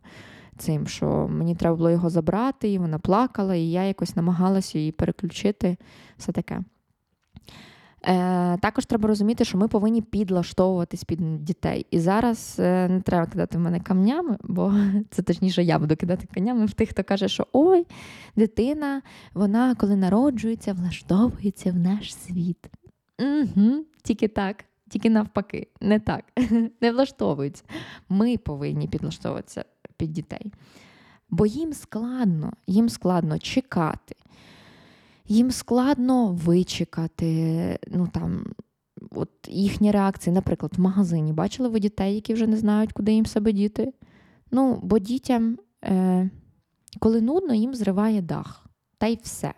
Цим, 0.58 0.86
що 0.86 1.28
мені 1.30 1.54
треба 1.54 1.76
було 1.76 1.90
його 1.90 2.10
забрати, 2.10 2.72
і 2.72 2.78
вона 2.78 2.98
плакала, 2.98 3.54
і 3.54 3.70
я 3.70 3.84
якось 3.84 4.16
намагалася 4.16 4.78
її 4.78 4.92
переключити. 4.92 5.76
Все 6.18 6.32
таке. 6.32 6.60
Е, 8.06 8.58
Також 8.58 8.86
треба 8.86 9.08
розуміти, 9.08 9.44
що 9.44 9.58
ми 9.58 9.68
повинні 9.68 10.02
підлаштовуватись 10.02 11.04
під 11.04 11.44
дітей. 11.44 11.86
І 11.90 11.98
зараз 11.98 12.56
е, 12.58 12.88
не 12.88 13.00
треба 13.00 13.26
кидати 13.26 13.58
мене 13.58 13.80
камнями, 13.80 14.36
бо 14.44 14.74
це 15.10 15.22
точніше, 15.22 15.62
я 15.62 15.78
буду 15.78 15.96
кидати 15.96 16.28
камнями 16.34 16.66
в 16.66 16.72
тих, 16.72 16.90
хто 16.90 17.04
каже, 17.04 17.28
що 17.28 17.46
ой, 17.52 17.86
дитина, 18.36 19.02
вона 19.34 19.74
коли 19.74 19.96
народжується, 19.96 20.72
влаштовується 20.72 21.72
в 21.72 21.76
наш 21.76 22.14
світ. 22.14 22.70
Угу, 23.18 23.84
Тільки 24.02 24.28
так, 24.28 24.64
тільки 24.88 25.10
навпаки, 25.10 25.68
не 25.80 26.00
так. 26.00 26.24
Не 26.80 26.92
влаштовується. 26.92 27.64
Ми 28.08 28.36
повинні 28.36 28.88
підлаштовуватися 28.88 29.64
під 29.96 30.12
дітей. 30.12 30.52
Бо 31.30 31.46
їм 31.46 31.72
складно, 31.72 32.52
їм 32.66 32.88
складно 32.88 33.38
чекати 33.38 34.16
їм 35.28 35.50
складно 35.50 36.32
вичекати. 36.32 37.78
ну 37.88 38.08
там, 38.12 38.46
от 39.10 39.30
Їхні 39.48 39.90
реакції, 39.90 40.34
наприклад, 40.34 40.72
в 40.76 40.80
магазині 40.80 41.32
бачили 41.32 41.68
ви 41.68 41.80
дітей, 41.80 42.14
які 42.14 42.34
вже 42.34 42.46
не 42.46 42.56
знають, 42.56 42.92
куди 42.92 43.12
їм 43.12 43.26
себе 43.26 43.52
діти. 43.52 43.92
Ну, 44.50 44.80
Бо 44.82 44.98
дітям, 44.98 45.58
е, 45.84 46.30
коли 46.98 47.20
нудно, 47.20 47.54
їм 47.54 47.74
зриває 47.74 48.22
дах. 48.22 48.66
Та 48.98 49.06
й 49.06 49.18
все. 49.22 49.54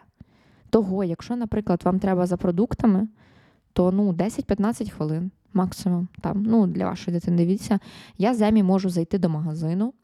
Того, 0.70 1.04
якщо, 1.04 1.36
наприклад, 1.36 1.82
вам 1.84 1.98
треба 1.98 2.26
за 2.26 2.36
продуктами, 2.36 3.08
то 3.72 3.92
ну, 3.92 4.12
10-15 4.12 4.90
хвилин 4.90 5.30
максимум. 5.52 6.08
Там, 6.20 6.42
ну, 6.42 6.66
Для 6.66 6.84
вашої 6.84 7.14
дитини 7.14 7.36
дивіться, 7.36 7.78
я 8.18 8.34
з 8.34 8.40
Емі 8.40 8.62
можу 8.62 8.90
зайти 8.90 9.18
до 9.18 9.28
магазину. 9.28 9.94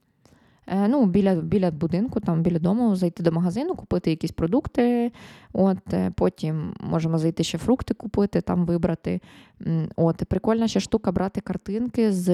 Е, 0.67 0.89
ну, 0.89 1.07
біля 1.07 1.35
біля 1.35 1.71
будинку, 1.71 2.21
там 2.21 2.43
біля 2.43 2.59
дому, 2.59 2.97
зайти 2.97 3.23
до 3.23 3.33
магазину, 3.33 3.75
купити 3.75 4.11
якісь 4.11 4.31
продукти. 4.33 5.13
От, 5.53 5.93
е, 5.93 6.13
Потім 6.17 6.75
можемо 6.81 7.19
зайти 7.19 7.45
ще 7.45 7.59
фрукти 7.59 7.95
купити, 7.95 8.41
там 8.41 8.67
вибрати. 8.67 9.21
От, 9.97 10.17
Прикольна 10.17 10.69
ще 10.69 10.81
штука 10.81 11.13
брати 11.13 11.41
картинки 11.41 12.13
з 12.13 12.33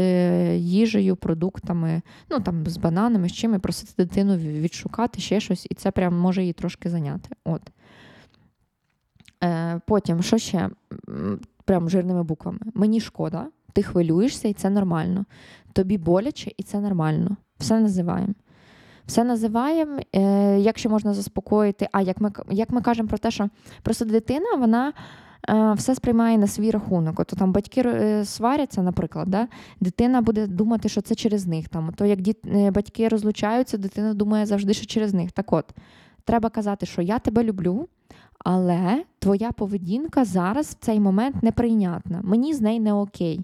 їжею, 0.57 1.17
продуктами, 1.17 2.03
ну 2.31 2.41
там 2.41 2.67
з 2.67 2.77
бананами, 2.77 3.29
з 3.29 3.33
чим 3.33 3.55
і 3.55 3.59
просити 3.59 3.93
дитину 4.05 4.37
відшукати 4.37 5.21
ще 5.21 5.41
щось, 5.41 5.67
і 5.71 5.75
це 5.75 5.91
прям 5.91 6.19
може 6.19 6.41
її 6.41 6.53
трошки 6.53 6.91
зайняти. 6.91 7.31
От. 7.45 7.63
Е, 9.45 9.81
Потім, 9.87 10.23
що 10.23 10.39
ще? 10.39 10.71
Прям 11.65 11.91
жирними 11.91 12.23
буквами. 12.23 12.59
Мені 12.75 13.01
шкода, 13.01 13.47
ти 13.73 13.83
хвилюєшся, 13.83 14.49
і 14.49 14.53
це 14.53 14.71
нормально. 14.71 15.25
Тобі 15.73 15.99
боляче, 15.99 16.51
і 16.57 16.63
це 16.63 16.81
нормально. 16.81 17.37
Все 17.61 17.81
називаємо. 17.81 18.35
Все 19.07 19.25
називаємо, 19.25 19.99
е, 20.17 20.59
якщо 20.61 20.91
можна 20.91 21.15
заспокоїти. 21.15 21.89
А 21.93 22.01
як 22.01 22.21
ми 22.21 22.33
як 22.51 22.71
ми 22.71 22.81
кажемо 22.81 23.09
про 23.09 23.19
те, 23.19 23.31
що 23.31 23.49
просто 23.83 24.05
дитина 24.05 24.47
вона 24.59 24.93
е, 25.49 25.73
все 25.73 25.95
сприймає 25.95 26.39
на 26.39 26.47
свій 26.47 26.71
рахунок. 26.71 27.21
От 27.21 27.27
там 27.27 27.53
батьки 27.53 27.83
е, 27.87 28.25
сваряться, 28.25 28.83
наприклад, 28.83 29.29
да? 29.29 29.49
дитина 29.81 30.23
буде 30.23 30.47
думати, 30.47 30.89
що 30.89 31.01
це 31.01 31.15
через 31.15 31.47
них. 31.47 31.69
Там, 31.69 31.93
То 31.97 32.07
як 32.07 32.21
діт, 32.21 32.37
батьки 32.73 33.09
розлучаються, 33.09 33.79
дитина 33.79 34.15
думає 34.15 34.47
завжди, 34.47 34.75
що 34.75 34.87
через 34.87 35.15
них. 35.15 35.33
Так 35.33 35.53
от, 35.53 35.65
треба 36.25 36.51
казати, 36.51 36.87
що 36.87 37.03
я 37.03 37.19
тебе 37.19 37.45
люблю, 37.45 37.89
але 38.39 39.05
твоя 39.19 39.53
поведінка 39.53 40.25
зараз 40.25 40.67
в 40.67 40.85
цей 40.85 41.01
момент 41.01 41.43
неприйнятна. 41.43 42.21
Мені 42.23 42.55
з 42.55 42.61
нею 42.61 42.81
не 42.81 42.93
окей. 42.93 43.41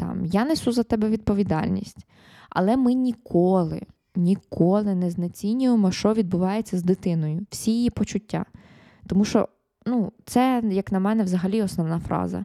Там, 0.00 0.26
Я 0.26 0.44
несу 0.44 0.72
за 0.72 0.82
тебе 0.82 1.08
відповідальність. 1.08 2.06
Але 2.50 2.76
ми 2.76 2.94
ніколи, 2.94 3.82
ніколи 4.16 4.94
не 4.94 5.10
знецінюємо, 5.10 5.92
що 5.92 6.14
відбувається 6.14 6.78
з 6.78 6.82
дитиною, 6.82 7.46
всі 7.50 7.70
її 7.70 7.90
почуття. 7.90 8.44
Тому 9.06 9.24
що 9.24 9.48
ну, 9.86 10.12
це, 10.24 10.62
як 10.70 10.92
на 10.92 11.00
мене, 11.00 11.22
взагалі 11.24 11.62
основна 11.62 12.00
фраза. 12.00 12.44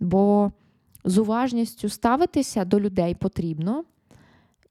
Бо 0.00 0.52
з 1.04 1.18
уважністю 1.18 1.88
ставитися 1.88 2.64
до 2.64 2.80
людей 2.80 3.14
потрібно. 3.14 3.84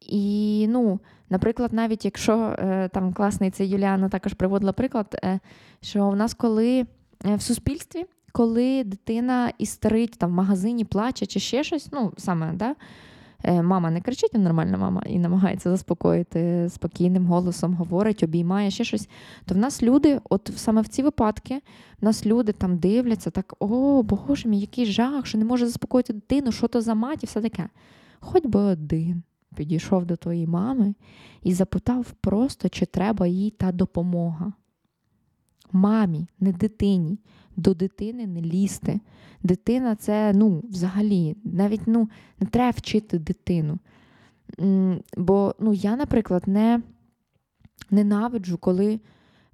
І, 0.02 0.66
ну, 0.70 1.00
наприклад, 1.30 1.74
навіть 1.74 2.06
якщо 2.06 2.56
е, 2.60 2.90
там 2.94 3.14
класний 3.14 3.52
це 3.52 3.66
Юліана 3.66 4.10
також 4.10 4.34
приводила 4.34 4.74
приклад, 4.74 5.20
е, 5.24 5.40
що 5.82 6.08
у 6.08 6.16
нас 6.16 6.34
коли 6.34 6.86
в 7.24 7.42
суспільстві, 7.42 8.06
коли 8.32 8.84
дитина 8.84 9.52
істерить 9.58 10.18
там 10.18 10.32
в 10.32 10.34
магазині, 10.34 10.86
плаче 10.86 11.26
чи 11.26 11.40
ще 11.40 11.64
щось, 11.64 11.90
ну, 11.92 12.14
саме, 12.18 12.54
да, 12.54 12.70
Е, 12.70 12.76
мама 13.44 13.92
не 13.92 14.02
кричить, 14.02 14.34
нормальна 14.34 14.78
мама, 14.78 15.04
і 15.06 15.20
намагається 15.20 15.70
заспокоїти 15.70 16.70
спокійним 16.70 17.26
голосом, 17.26 17.74
говорить, 17.74 18.24
обіймає 18.24 18.72
ще 18.72 18.84
щось. 18.84 19.10
То 19.46 19.56
в 19.56 19.58
нас 19.58 19.84
люди, 19.84 20.20
от 20.30 20.52
саме 20.56 20.82
в 20.82 20.88
ці 20.88 21.04
випадки, 21.04 21.62
в 22.02 22.06
нас 22.06 22.26
люди 22.26 22.52
там 22.52 22.78
дивляться, 22.78 23.30
так, 23.30 23.54
о, 23.60 24.04
боже 24.04 24.50
мій, 24.50 24.60
який 24.60 24.86
жах, 24.86 25.26
що 25.26 25.38
не 25.38 25.46
може 25.46 25.66
заспокоїти 25.66 26.14
дитину, 26.14 26.52
що 26.52 26.68
то 26.68 26.82
за 26.82 26.96
мать 26.96 27.24
і 27.24 27.26
все 27.26 27.42
таке. 27.42 27.70
Хоч 28.20 28.46
би 28.46 28.60
один 28.60 29.24
підійшов 29.56 30.06
до 30.06 30.16
твоєї 30.16 30.48
мами 30.48 30.94
і 31.44 31.54
запитав 31.54 32.12
просто, 32.12 32.70
чи 32.70 32.86
треба 32.86 33.28
їй 33.28 33.50
та 33.50 33.72
допомога. 33.72 34.54
Мамі, 35.74 36.28
не 36.40 36.52
дитині 36.52 37.20
до 37.56 37.74
дитини 37.74 38.28
не 38.28 38.42
лізти. 38.42 39.00
Дитина 39.44 39.96
це 39.96 40.34
ну, 40.36 40.64
взагалі, 40.70 41.36
навіть 41.44 41.82
ну, 41.86 42.10
не 42.40 42.48
треба 42.48 42.72
вчити 42.78 43.20
дитину. 43.20 43.78
Бо 45.18 45.56
ну, 45.60 45.74
я, 45.74 45.96
наприклад, 45.96 46.44
не 46.48 46.82
ненавиджу, 47.92 48.58
коли 48.58 49.00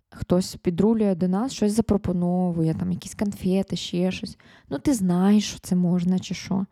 хтось 0.10 0.56
підрулює 0.56 1.16
до 1.16 1.28
нас, 1.28 1.54
щось 1.54 1.74
запропоновує, 1.74 2.74
там 2.74 2.92
якісь 2.92 3.16
конфети, 3.16 3.76
ще 3.76 4.12
щось. 4.12 4.38
Ну, 4.70 4.80
ти 4.80 4.94
знаєш, 4.94 5.50
що 5.50 5.60
це 5.60 5.76
можна 5.76 6.20
чи 6.20 6.34
що. 6.34 6.66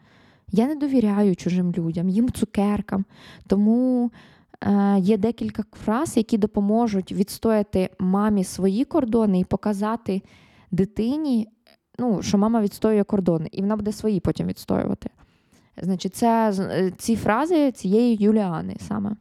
Я 0.52 0.68
не 0.68 0.76
довіряю 0.76 1.36
чужим 1.36 1.72
людям, 1.72 2.10
їм 2.10 2.30
цукеркам. 2.30 3.06
Тому 3.48 4.12
є 4.98 5.18
декілька 5.18 5.64
фраз, 5.86 6.18
які 6.18 6.38
допоможуть 6.38 7.12
відстояти 7.12 7.90
мамі 8.00 8.44
свої 8.44 8.86
кордони 8.86 9.40
і 9.40 9.46
показати 9.46 10.22
дитині, 10.72 11.48
ну, 12.00 12.22
що 12.22 12.38
мама 12.38 12.62
відстоює 12.62 13.04
кордони, 13.04 13.50
і 13.52 13.62
вона 13.62 13.76
буде 13.76 13.92
свої 13.92 14.20
потім 14.20 14.48
відстоювати. 14.48 15.10
Значить, 15.82 16.16
це 16.16 16.52
е, 16.60 16.92
ці 16.98 17.16
фрази 17.16 17.72
цієї 17.72 18.16
Юліани 18.16 18.78
саме. 18.80 19.16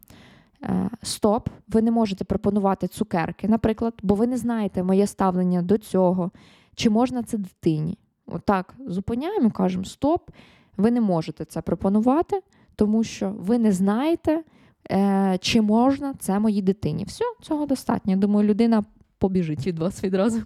Е, 0.62 0.90
стоп, 1.02 1.48
ви 1.68 1.82
не 1.82 1.90
можете 1.90 2.24
пропонувати 2.24 2.88
цукерки, 2.88 3.48
наприклад, 3.48 3.94
бо 4.02 4.14
ви 4.14 4.26
не 4.26 4.36
знаєте 4.36 4.82
моє 4.82 5.06
ставлення 5.06 5.62
до 5.62 5.78
цього, 5.78 6.30
чи 6.74 6.90
можна 6.90 7.22
це 7.22 7.38
дитині. 7.38 7.98
Отак, 8.26 8.74
зупиняємо, 8.86 9.50
кажемо, 9.50 9.84
стоп, 9.84 10.30
ви 10.76 10.90
не 10.90 11.00
можете 11.00 11.44
це 11.44 11.62
пропонувати, 11.62 12.40
тому 12.76 13.04
що 13.04 13.34
ви 13.38 13.58
не 13.58 13.72
знаєте, 13.72 14.42
е, 14.90 15.38
чи 15.40 15.60
можна 15.60 16.14
це 16.18 16.38
моїй 16.38 16.62
дитині. 16.62 17.04
Все, 17.04 17.24
цього 17.42 17.66
достатньо. 17.66 18.16
Думаю, 18.16 18.48
людина 18.48 18.84
побіжить 19.18 19.66
від 19.66 19.78
вас 19.78 20.04
відразу. 20.04 20.42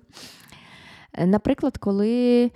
Е, 1.13 1.27
наприклад, 1.27 1.79
коли 1.79 2.51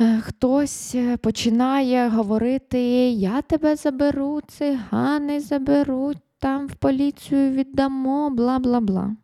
е, 0.00 0.20
хтось 0.20 0.94
е, 0.94 1.16
починає 1.16 2.08
говорити: 2.08 2.80
Я 3.10 3.42
тебе 3.42 3.76
заберу, 3.76 4.40
цигани 4.40 5.40
заберуть, 5.40 6.18
там 6.38 6.66
в 6.66 6.74
поліцію 6.74 7.50
віддамо, 7.50 8.30
бла 8.30 8.58
бла 8.58 8.80
бла. 8.80 9.16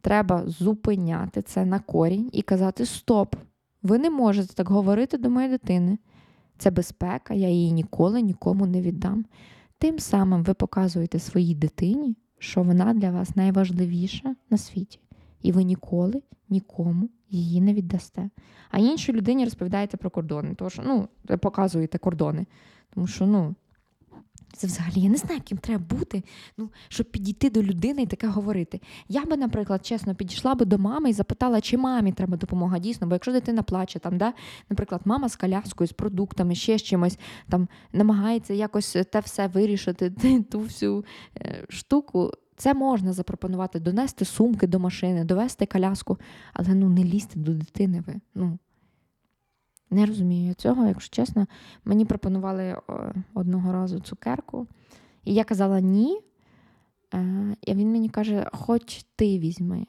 Треба 0.00 0.42
зупиняти 0.46 1.42
це 1.42 1.64
на 1.64 1.78
корінь 1.78 2.30
і 2.32 2.42
казати: 2.42 2.86
Стоп! 2.86 3.36
Ви 3.82 3.98
не 3.98 4.10
можете 4.10 4.54
так 4.54 4.68
говорити 4.68 5.18
до 5.18 5.30
моєї 5.30 5.52
дитини. 5.52 5.98
Це 6.58 6.70
безпека, 6.70 7.34
я 7.34 7.48
її 7.48 7.72
ніколи 7.72 8.22
нікому 8.22 8.66
не 8.66 8.80
віддам. 8.80 9.24
Тим 9.82 9.98
самим 9.98 10.42
ви 10.42 10.54
показуєте 10.54 11.18
своїй 11.18 11.54
дитині, 11.54 12.16
що 12.38 12.62
вона 12.62 12.94
для 12.94 13.10
вас 13.10 13.36
найважливіша 13.36 14.36
на 14.50 14.58
світі. 14.58 15.00
І 15.42 15.52
ви 15.52 15.64
ніколи 15.64 16.22
нікому 16.48 17.08
її 17.30 17.60
не 17.60 17.74
віддасте. 17.74 18.30
А 18.70 18.78
іншій 18.78 19.12
людині 19.12 19.44
розповідаєте 19.44 19.96
про 19.96 20.10
кордони, 20.10 20.54
тому 20.54 20.70
що 20.70 20.82
ну, 20.86 21.08
показуєте 21.38 21.98
кордони. 21.98 22.46
Тому 22.94 23.06
що, 23.06 23.26
ну, 23.26 23.54
це 24.52 24.66
взагалі 24.66 25.00
я 25.00 25.10
не 25.10 25.16
знаю, 25.16 25.40
ким 25.44 25.58
треба 25.58 25.84
бути, 25.90 26.22
ну, 26.58 26.70
щоб 26.88 27.10
підійти 27.10 27.50
до 27.50 27.62
людини 27.62 28.02
і 28.02 28.06
таке 28.06 28.26
говорити. 28.26 28.80
Я 29.08 29.24
би, 29.24 29.36
наприклад, 29.36 29.86
чесно, 29.86 30.14
підійшла 30.14 30.54
би 30.54 30.64
до 30.64 30.78
мами 30.78 31.10
і 31.10 31.12
запитала, 31.12 31.60
чи 31.60 31.76
мамі 31.76 32.12
треба 32.12 32.36
допомога 32.36 32.78
дійсно, 32.78 33.06
бо 33.06 33.14
якщо 33.14 33.32
дитина 33.32 33.62
плаче, 33.62 33.98
там, 33.98 34.18
да, 34.18 34.32
наприклад, 34.70 35.00
мама 35.04 35.28
з 35.28 35.36
коляскою, 35.36 35.88
з 35.88 35.92
продуктами, 35.92 36.54
ще 36.54 36.78
з 36.78 36.82
чимось, 36.82 37.18
там 37.48 37.68
намагається 37.92 38.54
якось 38.54 38.96
те 39.10 39.20
все 39.20 39.46
вирішити, 39.46 40.10
ту 40.50 40.60
всю 40.60 41.04
е, 41.36 41.64
штуку. 41.68 42.32
Це 42.56 42.74
можна 42.74 43.12
запропонувати 43.12 43.80
донести 43.80 44.24
сумки 44.24 44.66
до 44.66 44.78
машини, 44.78 45.24
довести 45.24 45.66
коляску, 45.66 46.18
але 46.52 46.74
ну 46.74 46.88
не 46.88 47.04
лізьте 47.04 47.38
до 47.38 47.52
дитини 47.54 48.04
ви. 48.06 48.14
Ну, 48.34 48.58
Не 49.92 50.06
розумію 50.06 50.54
цього, 50.54 50.86
якщо 50.86 51.16
чесно. 51.16 51.46
Мені 51.84 52.04
пропонували 52.04 52.76
одного 53.34 53.72
разу 53.72 54.00
цукерку, 54.00 54.66
і 55.24 55.34
я 55.34 55.44
казала 55.44 55.80
ні. 55.80 56.20
Е, 57.14 57.56
і 57.60 57.74
він 57.74 57.92
мені 57.92 58.08
каже, 58.08 58.48
хоч 58.52 59.04
ти 59.16 59.38
візьми. 59.38 59.86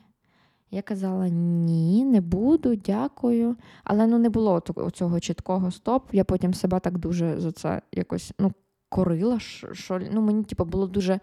Я 0.71 0.81
казала 0.81 1.29
ні, 1.29 2.05
не 2.05 2.21
буду, 2.21 2.75
дякую. 2.75 3.55
Але 3.83 4.07
ну 4.07 4.17
не 4.17 4.29
було 4.29 4.61
цього 4.93 5.19
чіткого 5.19 5.71
стоп. 5.71 6.09
Я 6.11 6.23
потім 6.23 6.53
себе 6.53 6.79
так 6.79 6.97
дуже 6.97 7.39
за 7.39 7.51
це 7.51 7.81
якось 7.91 8.33
ну, 8.39 8.51
корила. 8.89 9.39
що 9.39 9.99
ну, 10.11 10.21
Мені 10.21 10.43
типу, 10.43 10.65
було 10.65 10.87
дуже 10.87 11.19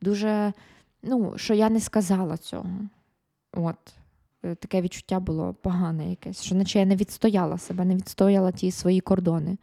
дуже, 0.00 0.52
ну, 1.02 1.32
що 1.36 1.54
я 1.54 1.70
не 1.70 1.80
сказала 1.80 2.36
цього. 2.36 2.70
От. 3.52 4.01
Е, 4.44 4.54
таке 4.54 4.80
відчуття 4.80 5.20
було 5.20 5.54
погане 5.62 6.10
якесь, 6.10 6.42
що 6.42 6.54
наче 6.54 6.78
я 6.78 6.86
не 6.86 6.96
відстояла 6.96 7.58
себе, 7.58 7.84
не 7.84 7.96
відстояла 7.96 8.52
ті 8.52 8.70
свої 8.70 9.00
кордони. 9.00 9.56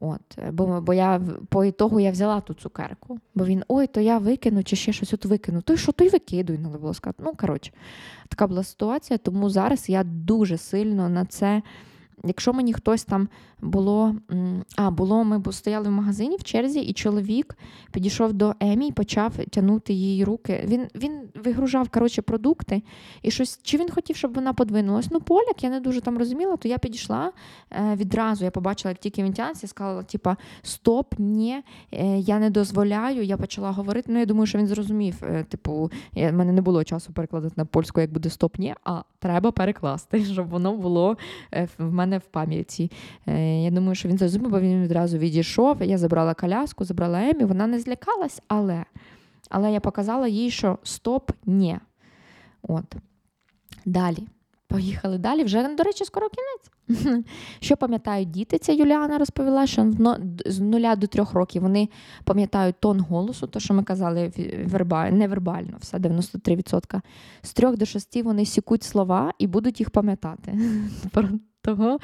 От, 0.00 0.20
е, 0.38 0.50
Бо 0.50 0.80
бо 0.80 0.94
я 0.94 1.20
по 1.48 1.64
ітогу 1.64 2.00
я 2.00 2.10
взяла 2.10 2.40
ту 2.40 2.54
цукерку, 2.54 3.18
бо 3.34 3.44
він 3.44 3.64
ой, 3.68 3.86
то 3.86 4.00
я 4.00 4.18
викину 4.18 4.64
чи 4.64 4.76
ще 4.76 4.92
щось 4.92 5.14
от 5.14 5.24
викину. 5.24 5.62
То 5.62 5.72
й 5.72 5.76
що, 5.76 5.92
то 5.92 6.04
й 6.04 6.08
викидуй, 6.08 6.58
не 6.58 6.68
було 6.68 6.94
сказати. 6.94 7.22
Ну, 7.26 7.32
коротше, 7.36 7.72
така 8.28 8.46
була 8.46 8.64
ситуація, 8.64 9.18
тому 9.18 9.50
зараз 9.50 9.88
я 9.88 10.04
дуже 10.04 10.58
сильно 10.58 11.08
на 11.08 11.24
це 11.24 11.62
Якщо 12.24 12.52
мені 12.52 12.72
хтось 12.72 13.04
там 13.04 13.28
було, 13.60 14.14
а 14.76 14.90
було, 14.90 15.24
ми 15.24 15.42
стояли 15.52 15.88
в 15.88 15.92
магазині 15.92 16.36
в 16.36 16.42
черзі, 16.42 16.80
і 16.80 16.92
чоловік 16.92 17.58
підійшов 17.92 18.32
до 18.32 18.54
Емі 18.60 18.88
і 18.88 18.92
почав 18.92 19.32
тягнути 19.50 19.92
її 19.92 20.24
руки. 20.24 20.64
Він 20.68 20.86
він 20.94 21.20
вигружав 21.34 21.88
коротше, 21.88 22.22
продукти 22.22 22.82
і 23.22 23.30
щось. 23.30 23.60
Чи 23.62 23.78
він 23.78 23.90
хотів, 23.90 24.16
щоб 24.16 24.34
вона 24.34 24.52
подвинулась? 24.52 25.08
Ну, 25.10 25.20
поляк, 25.20 25.64
я 25.64 25.70
не 25.70 25.80
дуже 25.80 26.00
там 26.00 26.18
розуміла, 26.18 26.56
то 26.56 26.68
я 26.68 26.78
підійшла 26.78 27.32
е, 27.70 27.96
відразу. 27.96 28.44
Я 28.44 28.50
побачила, 28.50 28.90
як 28.90 28.98
тільки 28.98 29.22
він 29.22 29.32
тягнеться, 29.32 29.66
я 29.66 29.68
сказала, 29.68 30.02
типа, 30.02 30.36
стоп, 30.62 31.14
ні, 31.18 31.62
е, 31.92 32.18
я 32.18 32.38
не 32.38 32.50
дозволяю. 32.50 33.22
Я 33.22 33.36
почала 33.36 33.70
говорити. 33.70 34.12
Ну, 34.12 34.18
я 34.18 34.26
думаю, 34.26 34.46
що 34.46 34.58
він 34.58 34.66
зрозумів. 34.66 35.14
Е, 35.22 35.44
типу, 35.44 35.90
в 36.14 36.32
мене 36.32 36.52
не 36.52 36.60
було 36.60 36.84
часу 36.84 37.12
перекладати 37.12 37.54
на 37.56 37.64
польську, 37.64 38.00
як 38.00 38.12
буде 38.12 38.30
стоп, 38.30 38.58
ні, 38.58 38.74
а 38.84 39.02
треба 39.18 39.50
перекласти, 39.50 40.24
щоб 40.32 40.48
воно 40.48 40.76
було 40.76 41.16
в 41.78 41.92
мене 41.92 42.07
мене 42.08 42.18
в 42.18 42.24
пам'яті. 42.24 42.90
Е, 43.26 43.62
я 43.62 43.70
думаю, 43.70 43.94
що 43.94 44.08
він 44.08 44.18
зрозумів, 44.18 44.50
бо 44.50 44.60
він 44.60 44.82
відразу 44.82 45.18
відійшов. 45.18 45.82
Я 45.82 45.98
забрала 45.98 46.34
коляску, 46.34 46.84
забрала 46.84 47.20
Емі, 47.20 47.44
вона 47.44 47.66
не 47.66 47.78
злякалась, 47.78 48.42
але 48.48 48.84
але 49.50 49.72
я 49.72 49.80
показала 49.80 50.28
їй, 50.28 50.50
що 50.50 50.78
стоп, 50.82 51.30
ні. 51.46 51.78
От. 52.62 52.96
Далі. 53.84 54.28
Поїхали 54.68 55.18
далі. 55.18 55.44
Вже, 55.44 55.76
до 55.76 55.82
речі, 55.82 56.04
скоро 56.04 56.28
кінець. 56.28 57.24
Що 57.60 57.76
пам'ятають 57.76 58.30
діти? 58.30 58.58
Ця 58.58 58.72
Юліана 58.72 59.18
розповіла, 59.18 59.66
що 59.66 59.92
з 60.46 60.60
нуля 60.60 60.96
до 60.96 61.06
трьох 61.06 61.32
років 61.32 61.62
вони 61.62 61.88
пам'ятають 62.24 62.76
тон 62.80 63.00
голосу, 63.00 63.46
то, 63.46 63.60
що 63.60 63.74
ми 63.74 63.82
казали, 63.82 64.32
невербально, 65.12 65.76
все 65.80 65.98
93%. 65.98 67.00
З 67.42 67.52
трьох 67.52 67.76
до 67.76 67.86
шести 67.86 68.22
вони 68.22 68.44
сікуть 68.46 68.82
слова 68.82 69.32
і 69.38 69.46
будуть 69.46 69.80
їх 69.80 69.90
пам'ятати. 69.90 70.58
Того 71.68 71.98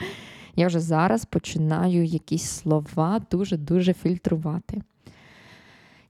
я 0.57 0.67
вже 0.67 0.81
зараз 0.81 1.25
починаю 1.25 2.05
якісь 2.05 2.45
слова 2.45 3.21
дуже-дуже 3.31 3.93
фільтрувати. 3.93 4.83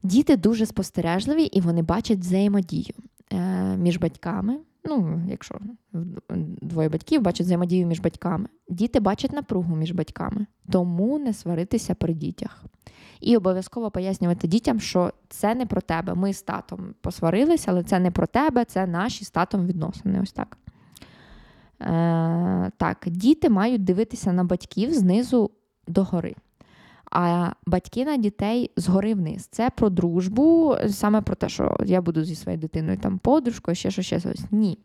Діти 0.02 0.36
дуже 0.36 0.66
спостережливі 0.66 1.42
і 1.42 1.60
вони 1.60 1.82
бачать 1.82 2.18
взаємодію 2.18 2.94
е, 3.32 3.38
між 3.76 3.96
батьками. 3.96 4.58
Ну, 4.84 5.22
якщо 5.30 5.58
двоє 6.62 6.88
батьків 6.88 7.22
бачать 7.22 7.46
взаємодію 7.46 7.86
між 7.86 8.00
батьками. 8.00 8.48
Діти 8.68 9.00
бачать 9.00 9.32
напругу 9.32 9.76
між 9.76 9.92
батьками, 9.92 10.46
тому 10.70 11.18
не 11.18 11.34
сваритися 11.34 11.94
при 11.94 12.14
дітях. 12.14 12.64
І 13.20 13.36
обов'язково 13.36 13.90
пояснювати 13.90 14.48
дітям, 14.48 14.80
що 14.80 15.12
це 15.28 15.54
не 15.54 15.66
про 15.66 15.80
тебе. 15.80 16.14
Ми 16.14 16.32
з 16.32 16.42
татом 16.42 16.94
посварилися, 17.00 17.70
але 17.70 17.82
це 17.82 18.00
не 18.00 18.10
про 18.10 18.26
тебе, 18.26 18.64
це 18.64 18.86
наші 18.86 19.24
з 19.24 19.30
татом 19.30 19.66
відносини. 19.66 20.20
Ось 20.22 20.32
так. 20.32 20.58
Е, 21.84 22.70
Так, 22.76 23.04
діти 23.06 23.50
мають 23.50 23.84
дивитися 23.84 24.32
на 24.32 24.44
батьків 24.44 24.94
знизу 24.94 25.50
догори. 25.88 26.34
А 27.10 27.50
батьки 27.66 28.04
на 28.04 28.16
дітей 28.16 28.70
згори 28.76 29.14
вниз. 29.14 29.48
Це 29.50 29.70
про 29.70 29.90
дружбу, 29.90 30.76
саме 30.88 31.20
про 31.20 31.34
те, 31.36 31.48
що 31.48 31.76
я 31.84 32.00
буду 32.00 32.24
зі 32.24 32.34
своєю 32.34 32.60
дитиною 32.60 32.98
там 32.98 33.18
подружкою, 33.18 33.74
ще 33.74 33.90
щось, 33.90 34.06
ще 34.06 34.20
щось. 34.20 34.44
Ні. 34.50 34.78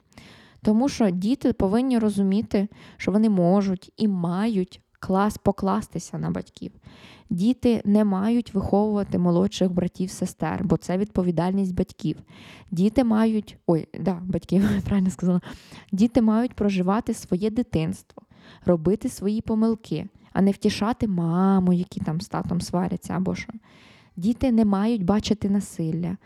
Тому 0.62 0.90
що 0.90 1.10
діти 1.10 1.54
повинні 1.54 2.00
розуміти, 2.00 2.68
що 2.98 3.12
вони 3.12 3.30
можуть 3.30 3.92
і 3.98 4.08
мають 4.08 4.82
клас 5.00 5.38
покластися 5.38 6.18
на 6.18 6.30
батьків. 6.32 6.72
Діти 7.30 7.82
не 7.86 8.06
мають 8.06 8.54
виховувати 8.54 9.18
молодших 9.18 9.72
братів, 9.72 10.10
сестер, 10.10 10.64
бо 10.64 10.78
це 10.78 10.98
відповідальність 10.98 11.76
батьків. 11.76 12.18
Діти 12.72 13.04
мають, 13.04 13.58
ой, 13.68 13.88
да, 14.00 14.22
батьків, 14.24 14.64
правильно 14.86 15.10
сказала, 15.10 15.42
діти 15.92 16.22
мають 16.22 16.54
проживати 16.54 17.14
своє 17.14 17.50
дитинство, 17.50 18.24
робити 18.66 19.10
свої 19.10 19.42
помилки, 19.42 20.08
а 20.34 20.42
не 20.42 20.52
втішати 20.52 21.08
маму, 21.08 21.74
які 21.74 22.00
там 22.00 22.22
з 22.22 22.28
татом 22.28 22.62
сваряться 22.62 23.14
або 23.14 23.36
що. 23.36 23.54
Діти 24.16 24.52
не 24.52 24.66
мають 24.66 25.06
бачити 25.06 25.50
насилля 25.50 26.18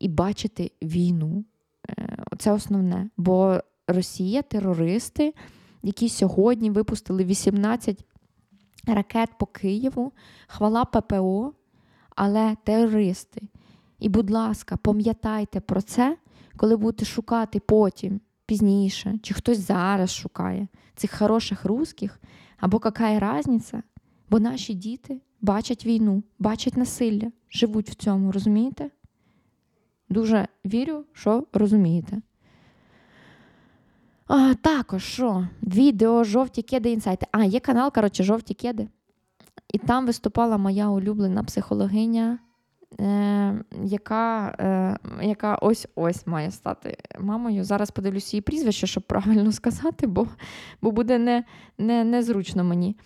і 0.00 0.08
бачити 0.08 0.70
війну. 0.82 1.44
Е, 1.90 2.18
це 2.38 2.52
основне. 2.52 3.10
Бо 3.16 3.60
Росія, 3.88 4.42
терористи, 4.42 5.34
які 5.82 6.08
сьогодні 6.08 6.70
випустили 6.70 7.24
18 7.24 8.04
ракет 8.86 9.30
по 9.38 9.46
Києву, 9.46 10.12
хвала 10.46 10.84
ППО, 10.84 11.52
але 12.16 12.56
терористи. 12.64 13.40
І, 13.98 14.08
будь 14.08 14.30
ласка, 14.30 14.76
пам'ятайте 14.76 15.60
про 15.60 15.82
це, 15.82 16.16
коли 16.56 16.76
будете 16.76 17.04
шукати 17.04 17.60
потім, 17.60 18.20
пізніше, 18.46 19.18
чи 19.22 19.34
хтось 19.34 19.58
зараз 19.58 20.14
шукає 20.14 20.68
цих 20.96 21.18
хороших 21.18 21.64
русських, 21.64 22.20
або 22.58 22.80
яка 22.84 23.38
різниця, 23.38 23.82
бо 24.30 24.40
наші 24.40 24.74
діти 24.74 25.20
бачать 25.40 25.86
війну, 25.86 26.22
бачать 26.38 26.76
насилля, 26.76 27.32
живуть 27.50 27.90
в 27.90 27.94
цьому, 27.94 28.32
розумієте? 28.32 28.90
Дуже 30.08 30.48
вірю, 30.64 31.04
що 31.12 31.46
розумієте. 31.52 32.22
А, 34.34 34.54
Також 34.54 35.04
що? 35.04 35.46
Відео 35.62 36.24
жовті 36.24 36.62
кеди 36.62 36.90
інсайти. 36.90 37.26
А, 37.32 37.44
є 37.44 37.60
канал, 37.60 37.92
коротше, 37.92 38.24
жовті 38.24 38.54
кеди. 38.54 38.88
І 39.74 39.78
там 39.78 40.06
виступала 40.06 40.56
моя 40.56 40.88
улюблена 40.88 41.44
психологиня, 41.44 42.38
е, 43.00 43.64
яка 43.84 44.56
е, 44.60 45.26
яка 45.26 45.54
ось-ось 45.54 46.26
має 46.26 46.50
стати 46.50 46.96
мамою. 47.20 47.64
Зараз 47.64 47.90
подивлюся 47.90 48.36
її 48.36 48.42
прізвище, 48.42 48.86
щоб 48.86 49.02
правильно 49.02 49.52
сказати, 49.52 50.06
бо 50.06 50.28
бо 50.82 50.90
буде 50.90 51.18
не, 51.18 51.44
не, 51.78 52.04
незручно 52.04 52.64
мені. 52.64 52.96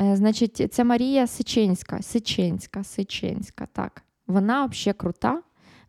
Е, 0.00 0.16
Значить, 0.16 0.72
це 0.72 0.84
Марія 0.84 1.26
Сиченська. 1.26 2.02
Сиченська, 2.02 2.84
Сиченська, 2.84 3.66
так. 3.72 4.02
Вона 4.26 4.66
взагалі 4.66 4.96
крута. 4.96 5.42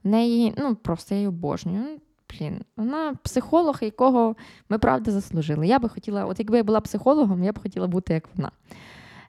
В 0.03 0.07
неї, 0.07 0.53
ну, 0.57 0.75
просто 0.75 1.15
я 1.15 1.19
її 1.19 1.27
обожнюю 1.27 1.99
блін, 2.29 2.61
вона 2.77 3.15
психолог, 3.23 3.77
якого 3.81 4.35
ми 4.69 4.77
правда 4.77 5.11
заслужили. 5.11 5.67
Я 5.67 5.79
би 5.79 5.89
хотіла, 5.89 6.25
от 6.25 6.39
якби 6.39 6.57
я 6.57 6.63
була 6.63 6.81
психологом, 6.81 7.43
я 7.43 7.51
б 7.51 7.59
хотіла 7.59 7.87
бути 7.87 8.13
як 8.13 8.29
вона. 8.35 8.51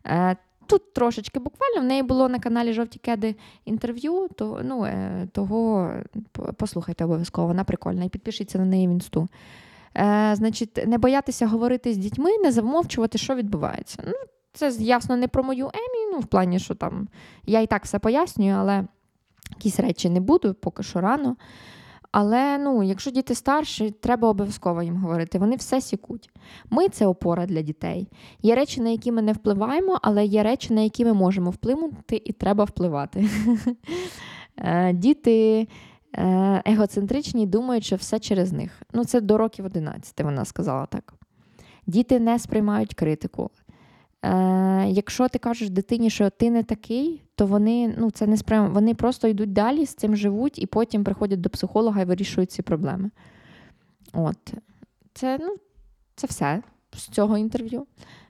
Е, 0.06 0.36
Тут 0.68 0.94
трошечки 0.94 1.38
буквально 1.38 1.80
в 1.80 1.84
неї 1.84 2.02
було 2.02 2.28
на 2.28 2.38
каналі 2.38 2.72
Жовті 2.72 2.98
Кеди 2.98 3.34
інтерв'ю, 3.64 4.28
то, 4.36 4.60
ну, 4.64 4.84
е, 4.84 5.28
того 5.32 5.90
послухайте 6.56 7.04
обов'язково, 7.04 7.46
вона 7.46 7.64
прикольна. 7.64 8.04
І 8.04 8.08
підпишіться 8.08 8.58
на 8.58 8.64
неї 8.64 8.88
в 8.88 8.90
інсту. 8.90 9.28
Е, 9.96 10.32
Значить, 10.36 10.86
не 10.86 10.98
боятися 10.98 11.46
говорити 11.46 11.92
з 11.92 11.96
дітьми, 11.96 12.38
не 12.38 12.52
замовчувати, 12.52 13.18
що 13.18 13.34
відбувається. 13.34 14.02
Ну, 14.06 14.14
Це 14.52 14.68
ясно 14.78 15.16
не 15.16 15.28
про 15.28 15.42
мою 15.42 15.66
Емі, 15.66 16.12
ну, 16.12 16.18
в 16.18 16.26
плані, 16.26 16.58
що 16.58 16.74
там 16.74 17.08
я 17.46 17.60
і 17.60 17.66
так 17.66 17.84
все 17.84 17.98
пояснюю, 17.98 18.54
але 18.54 18.84
якісь 19.50 19.80
речі 19.80 20.10
не 20.10 20.20
буду, 20.20 20.54
поки 20.54 20.82
що 20.82 21.00
рано. 21.00 21.36
Але 22.18 22.58
ну, 22.58 22.82
якщо 22.82 23.10
діти 23.10 23.34
старші, 23.34 23.90
треба 23.90 24.28
обов'язково 24.28 24.82
їм 24.82 24.96
говорити. 24.96 25.38
Вони 25.38 25.56
все 25.56 25.80
сікуть. 25.80 26.30
Ми 26.70 26.88
це 26.88 27.06
опора 27.06 27.46
для 27.46 27.62
дітей. 27.62 28.08
Є 28.42 28.54
речі, 28.54 28.80
на 28.80 28.90
які 28.90 29.12
ми 29.12 29.22
не 29.22 29.32
впливаємо, 29.32 29.98
але 30.02 30.24
є 30.24 30.42
речі, 30.42 30.74
на 30.74 30.80
які 30.80 31.04
ми 31.04 31.12
можемо 31.12 31.50
вплинути, 31.50 32.22
і 32.24 32.32
треба 32.32 32.64
впливати. 32.64 33.28
Е, 34.58 34.92
діти 34.92 35.68
е, 36.12 36.62
егоцентричні 36.66 37.46
думають, 37.46 37.84
що 37.84 37.96
все 37.96 38.18
через 38.18 38.52
них. 38.52 38.82
Ну, 38.92 39.04
це 39.04 39.20
до 39.20 39.38
років 39.38 39.64
11, 39.64 40.20
вона 40.20 40.44
сказала 40.44 40.86
так. 40.86 41.14
Діти 41.86 42.20
не 42.20 42.38
сприймають 42.38 42.94
критику. 42.94 43.50
Е, 44.26 44.88
Якщо 44.88 45.28
ти 45.28 45.38
кажеш 45.38 45.70
дитині, 45.70 46.10
що 46.10 46.30
ти 46.30 46.50
не 46.50 46.62
такий, 46.62 47.22
то 47.34 47.46
вони 47.46 47.94
ну, 47.98 48.10
це 48.10 48.26
не 48.26 48.36
спрям... 48.36 48.72
вони 48.72 48.94
просто 48.94 49.28
йдуть 49.28 49.52
далі, 49.52 49.86
з 49.86 49.94
цим 49.94 50.16
живуть 50.16 50.58
і 50.58 50.66
потім 50.66 51.04
приходять 51.04 51.40
до 51.40 51.50
психолога 51.50 52.00
і 52.00 52.04
вирішують 52.04 52.50
ці 52.50 52.62
проблеми. 52.62 53.10
От. 54.12 54.54
Це 55.14 55.38
ну, 55.40 55.56
це 56.16 56.26
все 56.26 56.62
з 56.92 57.08
цього 57.08 57.38
інтерв'ю. 57.38 57.86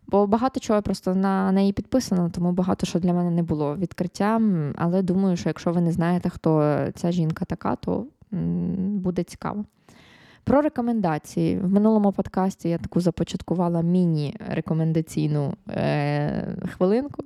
Бо 0.07 0.27
багато 0.27 0.61
чого 0.61 0.83
просто 0.83 1.15
на 1.15 1.53
неї 1.53 1.73
підписано, 1.73 2.31
тому 2.31 2.53
багато 2.53 2.87
що 2.87 2.99
для 2.99 3.13
мене 3.13 3.31
не 3.31 3.43
було 3.43 3.77
відкриттям. 3.77 4.73
Але 4.77 5.03
думаю, 5.03 5.37
що 5.37 5.49
якщо 5.49 5.73
ви 5.73 5.81
не 5.81 5.93
знаєте, 5.93 6.29
хто 6.29 6.79
ця 6.95 7.13
жінка 7.13 7.45
така, 7.45 7.77
то 7.77 8.07
буде 8.31 9.23
цікаво. 9.23 9.65
Про 10.47 10.61
рекомендації. 10.61 11.59
В 11.59 11.73
минулому 11.73 12.13
подкасті 12.13 12.69
я 12.69 12.79
таку 12.79 13.01
започаткувала 13.01 13.83
міні-рекомендаційну 13.83 15.55
е- 15.69 16.57
хвилинку. 16.77 17.25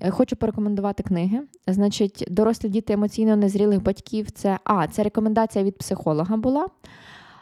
Е, 0.00 0.10
хочу 0.10 0.36
порекомендувати 0.36 1.02
книги. 1.02 1.40
Значить, 1.66 2.24
дорослі 2.30 2.68
діти 2.68 2.92
емоційно 2.92 3.36
незрілих 3.36 3.82
батьків 3.82 4.30
це 4.30 4.58
а, 4.64 4.88
це 4.88 5.02
рекомендація 5.02 5.64
від 5.64 5.78
психолога 5.78 6.36
була. 6.36 6.66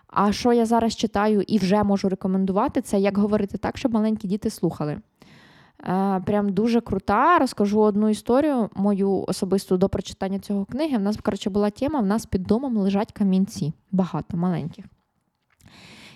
А 0.06 0.32
що 0.32 0.52
я 0.52 0.66
зараз 0.66 0.96
читаю 0.96 1.42
і 1.42 1.58
вже 1.58 1.82
можу 1.82 2.08
рекомендувати, 2.08 2.80
це 2.80 3.00
як 3.00 3.18
говорити 3.18 3.58
так, 3.58 3.78
щоб 3.78 3.92
маленькі 3.92 4.28
діти 4.28 4.50
слухали. 4.50 5.00
Е, 5.84 6.20
прям 6.26 6.52
дуже 6.52 6.80
крута. 6.80 7.38
Розкажу 7.38 7.80
одну 7.80 8.08
історію, 8.08 8.70
мою 8.74 9.24
особисту 9.28 9.76
до 9.76 9.88
прочитання 9.88 10.38
цього 10.38 10.64
книги. 10.64 10.96
У 10.96 11.00
нас, 11.00 11.16
коротше, 11.16 11.50
була 11.50 11.70
тема: 11.70 12.00
в 12.00 12.06
нас 12.06 12.26
під 12.26 12.42
домом 12.42 12.76
лежать 12.76 13.12
камінці, 13.12 13.72
багато 13.92 14.36
маленьких. 14.36 14.84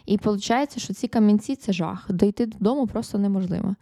І 0.06 0.16
виходить, 0.16 0.78
що 0.78 0.94
ці 0.94 1.08
камінці 1.08 1.56
це 1.56 1.72
жах. 1.72 2.06
Дойти 2.12 2.46
додому 2.46 2.86
просто 2.86 3.18
неможливо. 3.18 3.74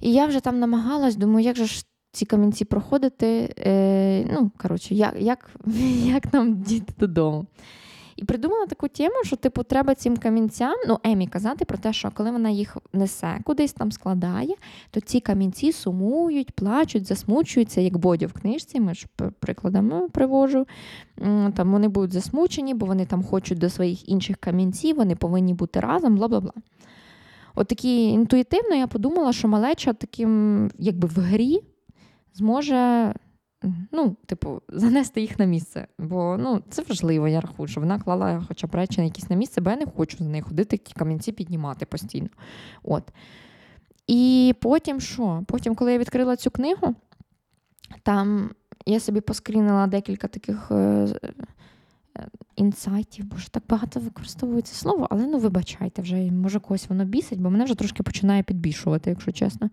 І 0.00 0.12
я 0.12 0.26
вже 0.26 0.40
там 0.40 0.58
намагалась, 0.58 1.16
думаю, 1.16 1.46
як 1.46 1.56
же 1.56 1.66
ж 1.66 1.86
ці 2.12 2.26
камінці 2.26 2.64
проходити. 2.64 3.54
Е, 3.58 4.24
Ну, 4.32 4.50
коротше, 4.58 4.94
як, 4.94 5.14
як, 5.18 5.50
як 6.04 6.32
нам 6.32 6.62
діти 6.62 6.92
додому. 6.98 7.46
І 8.16 8.24
придумала 8.24 8.66
таку 8.66 8.88
тему, 8.88 9.14
що 9.24 9.36
типу 9.36 9.62
треба 9.62 9.94
цим 9.94 10.16
камінцям, 10.16 10.74
ну 10.88 10.98
Емі 11.04 11.26
казати 11.26 11.64
про 11.64 11.78
те, 11.78 11.92
що 11.92 12.10
коли 12.14 12.30
вона 12.30 12.50
їх 12.50 12.76
несе, 12.92 13.38
кудись 13.44 13.72
там 13.72 13.92
складає, 13.92 14.54
то 14.90 15.00
ці 15.00 15.20
камінці 15.20 15.72
сумують, 15.72 16.52
плачуть, 16.52 17.06
засмучуються, 17.06 17.80
як 17.80 17.96
Бодю 17.96 18.26
в 18.26 18.32
книжці. 18.32 18.80
Ми 18.80 18.94
ж 18.94 19.06
прикладами 19.40 20.08
привожу. 20.08 20.66
Там 21.54 21.72
вони 21.72 21.88
будуть 21.88 22.12
засмучені, 22.12 22.74
бо 22.74 22.86
вони 22.86 23.06
там 23.06 23.24
хочуть 23.24 23.58
до 23.58 23.70
своїх 23.70 24.08
інших 24.08 24.36
камінців, 24.36 24.96
вони 24.96 25.16
повинні 25.16 25.54
бути 25.54 25.80
разом, 25.80 26.16
бла 26.16 26.28
бла 26.28 26.40
бла. 26.40 26.52
От 27.54 27.68
такі 27.68 28.04
інтуїтивно 28.04 28.74
я 28.74 28.86
подумала, 28.86 29.32
що 29.32 29.48
малеча 29.48 29.92
таким, 29.92 30.70
якби 30.78 31.08
в 31.08 31.18
грі 31.18 31.60
зможе 32.34 33.12
ну, 33.92 34.16
типу, 34.26 34.62
занести 34.68 35.20
їх 35.20 35.38
на 35.38 35.44
місце. 35.44 35.86
Бо 35.98 36.36
ну, 36.40 36.62
це 36.70 36.82
важливо, 36.88 37.28
я 37.28 37.40
рахую, 37.40 37.68
що 37.68 37.80
вона 37.80 37.98
клала 37.98 38.44
хоча 38.48 38.66
б 38.66 38.74
речі 38.74 39.00
на 39.00 39.04
якісь 39.04 39.30
на 39.30 39.36
місце, 39.36 39.60
бо 39.60 39.70
я 39.70 39.76
не 39.76 39.86
хочу 39.86 40.18
за 40.18 40.24
неї 40.24 40.42
ходити, 40.42 40.76
ті 40.76 40.94
камінці 40.94 41.32
піднімати 41.32 41.86
постійно. 41.86 42.28
От. 42.82 43.12
І 44.06 44.54
потім 44.60 45.00
що? 45.00 45.44
Потім, 45.46 45.74
коли 45.74 45.92
я 45.92 45.98
відкрила 45.98 46.36
цю 46.36 46.50
книгу, 46.50 46.94
там 48.02 48.50
я 48.86 49.00
собі 49.00 49.20
поскрінила 49.20 49.86
декілька 49.86 50.28
таких. 50.28 50.70
Е, 50.70 51.08
інсайтів, 52.56 53.24
бо 53.24 53.36
ж 53.36 53.52
так 53.52 53.62
багато 53.68 54.00
використовується 54.00 54.74
слово, 54.74 55.06
але 55.10 55.26
ну 55.26 55.38
вибачайте, 55.38 56.02
вже 56.02 56.16
може 56.16 56.60
когось 56.60 56.88
воно 56.88 57.04
бісить, 57.04 57.40
бо 57.40 57.50
мене 57.50 57.64
вже 57.64 57.74
трошки 57.74 58.02
починає 58.02 58.42
підбільшувати, 58.42 59.10
якщо 59.10 59.32
чесно. 59.32 59.70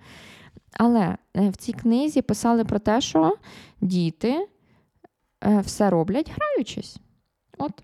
Але 0.77 1.17
е, 1.37 1.49
в 1.49 1.55
цій 1.55 1.73
книзі 1.73 2.21
писали 2.21 2.65
про 2.65 2.79
те, 2.79 3.01
що 3.01 3.35
діти 3.81 4.47
е, 5.43 5.59
все 5.59 5.89
роблять, 5.89 6.31
граючись. 6.35 6.97
От. 7.57 7.83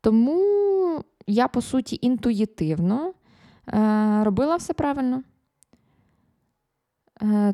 Тому 0.00 1.04
я, 1.26 1.48
по 1.48 1.62
суті, 1.62 1.98
інтуїтивно 2.02 3.12
е, 3.68 4.24
робила 4.24 4.56
все 4.56 4.72
правильно. 4.72 5.22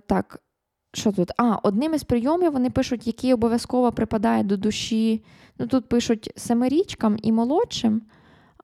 Так, 0.06 0.42
що 0.92 1.12
тут? 1.12 1.30
А, 1.36 1.56
одним 1.62 1.94
із 1.94 2.04
прийомів 2.04 2.52
вони 2.52 2.70
пишуть, 2.70 3.06
який 3.06 3.34
обов'язково 3.34 3.92
припадає 3.92 4.42
до 4.44 4.56
душі. 4.56 5.24
Ну, 5.58 5.66
тут 5.66 5.88
пишуть 5.88 6.32
семирічкам 6.36 7.16
і 7.22 7.32
молодшим. 7.32 8.02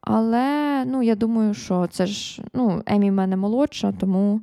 Але 0.01 0.85
ну, 0.85 1.03
я 1.03 1.15
думаю, 1.15 1.55
що 1.55 1.87
це 1.87 2.07
ж 2.07 2.43
ну, 2.53 2.83
Емі 2.87 3.11
в 3.11 3.15
мене 3.15 3.37
молодша, 3.37 3.93
тому. 3.93 4.41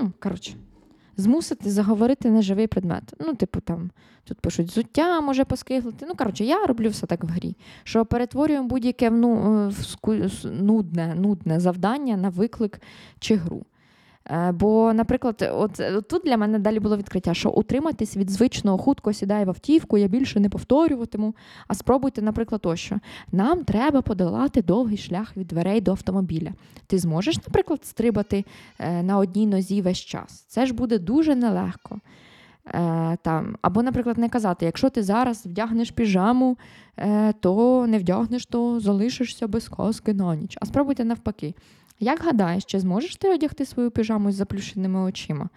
Ну, 0.00 0.12
коротше, 0.20 0.52
змусити 1.16 1.70
заговорити 1.70 2.30
неживий 2.30 2.66
предмет. 2.66 3.14
Ну, 3.20 3.34
типу, 3.34 3.60
там 3.60 3.90
тут 4.24 4.40
пишуть 4.40 4.70
зуття 4.70 5.20
може 5.20 5.44
поскиглити. 5.44 6.06
Ну, 6.08 6.14
коротше, 6.14 6.44
я 6.44 6.66
роблю 6.66 6.88
все 6.88 7.06
так 7.06 7.24
в 7.24 7.26
грі. 7.26 7.56
Що 7.84 8.04
перетворюємо 8.04 8.68
будь-яке 8.68 9.10
ну, 9.10 9.72
нудне, 10.44 11.14
нудне 11.14 11.60
завдання 11.60 12.16
на 12.16 12.28
виклик 12.28 12.80
чи 13.18 13.36
гру. 13.36 13.64
Е, 14.30 14.52
бо, 14.52 14.92
наприклад, 14.92 15.50
от, 15.54 15.80
от 15.80 16.08
тут 16.08 16.22
для 16.24 16.36
мене 16.36 16.58
далі 16.58 16.80
було 16.80 16.96
відкриття, 16.96 17.34
що 17.34 17.50
утриматись 17.50 18.16
від 18.16 18.30
звичного 18.30 18.78
хутко 18.78 19.12
сідає 19.12 19.44
в 19.44 19.48
автівку, 19.48 19.98
я 19.98 20.08
більше 20.08 20.40
не 20.40 20.48
повторюватиму. 20.48 21.34
А 21.68 21.74
спробуйте, 21.74 22.22
наприклад, 22.22 22.60
ось 22.64 22.80
що. 22.80 22.98
Нам 23.32 23.64
треба 23.64 24.02
подолати 24.02 24.62
довгий 24.62 24.96
шлях 24.96 25.36
від 25.36 25.46
дверей 25.46 25.80
до 25.80 25.90
автомобіля. 25.90 26.52
Ти 26.86 26.98
зможеш, 26.98 27.36
наприклад, 27.36 27.84
стрибати 27.84 28.44
е, 28.78 29.02
на 29.02 29.18
одній 29.18 29.46
нозі 29.46 29.82
весь 29.82 29.98
час. 29.98 30.44
Це 30.48 30.66
ж 30.66 30.74
буде 30.74 30.98
дуже 30.98 31.34
нелегко. 31.34 32.00
Е, 32.66 33.16
там. 33.22 33.56
Або, 33.62 33.82
наприклад, 33.82 34.18
не 34.18 34.28
казати, 34.28 34.66
якщо 34.66 34.90
ти 34.90 35.02
зараз 35.02 35.46
вдягнеш 35.46 35.90
піжаму, 35.90 36.58
то 37.40 37.86
не 37.86 37.98
вдягнеш, 37.98 38.46
то 38.46 38.80
залишишся 38.80 39.46
без 39.46 39.68
казки 39.68 40.14
на 40.14 40.36
ніч. 40.36 40.58
А 40.60 40.66
спробуйте 40.66 41.04
навпаки. 41.04 41.54
Як 42.02 42.20
гадаєш, 42.20 42.64
чи 42.64 42.80
зможеш 42.80 43.16
ти 43.16 43.34
одягти 43.34 43.64
свою 43.64 43.90
піжаму 43.90 44.32
з 44.32 44.34
заплющеними 44.34 45.00
очима? 45.00 45.48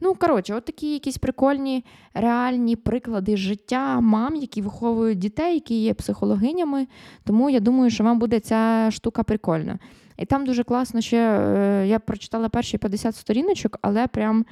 Ну, 0.00 0.14
коротше, 0.14 0.54
от 0.54 0.64
такі 0.64 0.92
якісь 0.92 1.18
прикольні 1.18 1.84
реальні 2.14 2.76
приклади 2.76 3.36
життя 3.36 4.00
мам, 4.00 4.36
які 4.36 4.62
виховують 4.62 5.18
дітей, 5.18 5.54
які 5.54 5.82
є 5.82 5.94
психологинями. 5.94 6.86
Тому 7.24 7.50
я 7.50 7.60
думаю, 7.60 7.90
що 7.90 8.04
вам 8.04 8.18
буде 8.18 8.40
ця 8.40 8.88
штука 8.92 9.22
прикольна. 9.22 9.78
І 10.16 10.24
там 10.24 10.46
дуже 10.46 10.64
класно 10.64 11.00
ще 11.00 11.18
е, 11.18 11.86
я 11.86 11.98
прочитала 11.98 12.48
перші 12.48 12.78
50 12.78 13.16
сторіночок, 13.16 13.78
але 13.82 14.06
прям 14.06 14.46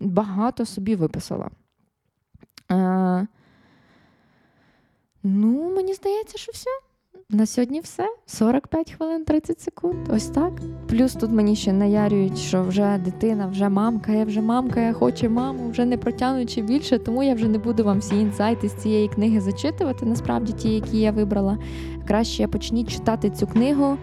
багато 0.00 0.66
собі 0.66 0.94
виписала. 0.94 1.50
Е, 2.72 3.26
Ну, 5.22 5.74
мені 5.76 5.94
здається, 5.94 6.38
що 6.38 6.52
все. 6.52 6.70
На 7.34 7.46
сьогодні 7.46 7.80
все. 7.80 8.08
45 8.26 8.92
хвилин 8.92 9.24
30 9.24 9.60
секунд. 9.60 9.96
Ось 10.14 10.26
так. 10.26 10.52
Плюс 10.88 11.12
тут 11.12 11.30
мені 11.30 11.56
ще 11.56 11.72
наярюють, 11.72 12.38
що 12.38 12.62
вже 12.62 13.00
дитина, 13.04 13.46
вже 13.46 13.68
мамка, 13.68 14.12
я 14.12 14.24
вже 14.24 14.40
мамка, 14.40 14.80
я 14.80 14.92
хочу 14.92 15.30
маму, 15.30 15.70
вже 15.70 15.84
не 15.84 15.96
протягнучи 15.96 16.62
більше, 16.62 16.98
тому 16.98 17.22
я 17.22 17.34
вже 17.34 17.48
не 17.48 17.58
буду 17.58 17.84
вам 17.84 17.98
всі 17.98 18.16
інсайти 18.16 18.68
з 18.68 18.74
цієї 18.74 19.08
книги 19.08 19.40
зачитувати. 19.40 20.06
Насправді 20.06 20.52
ті, 20.52 20.74
які 20.74 20.98
я 21.00 21.12
вибрала. 21.12 21.58
Краще 22.08 22.46
почніть 22.46 22.90
читати 22.90 23.30
цю 23.30 23.46
книгу. 23.46 23.96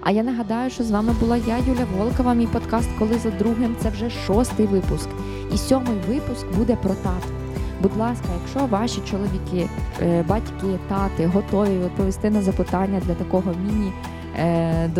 А 0.00 0.10
я 0.10 0.22
нагадаю, 0.22 0.70
що 0.70 0.84
з 0.84 0.90
вами 0.90 1.12
була 1.20 1.36
я, 1.36 1.58
Юля 1.58 1.86
Волкова. 1.98 2.34
Мій 2.34 2.46
подкаст, 2.46 2.88
коли 2.98 3.14
за 3.18 3.30
другим 3.30 3.76
це 3.82 3.88
вже 3.90 4.10
шостий 4.10 4.66
випуск. 4.66 5.08
І 5.54 5.58
сьомий 5.58 5.96
випуск 6.08 6.46
буде 6.56 6.76
про 6.82 6.94
тато. 6.94 7.39
Будь 7.82 7.96
ласка, 7.96 8.26
якщо 8.42 8.66
ваші 8.66 9.00
чоловіки, 9.10 9.68
е, 10.02 10.22
батьки, 10.22 10.78
тати 10.88 11.26
готові 11.26 11.78
відповісти 11.84 12.30
на 12.30 12.42
запитання 12.42 13.00
для 13.06 13.14
такого 13.14 13.54
міні 13.66 13.92
е, 14.38 14.90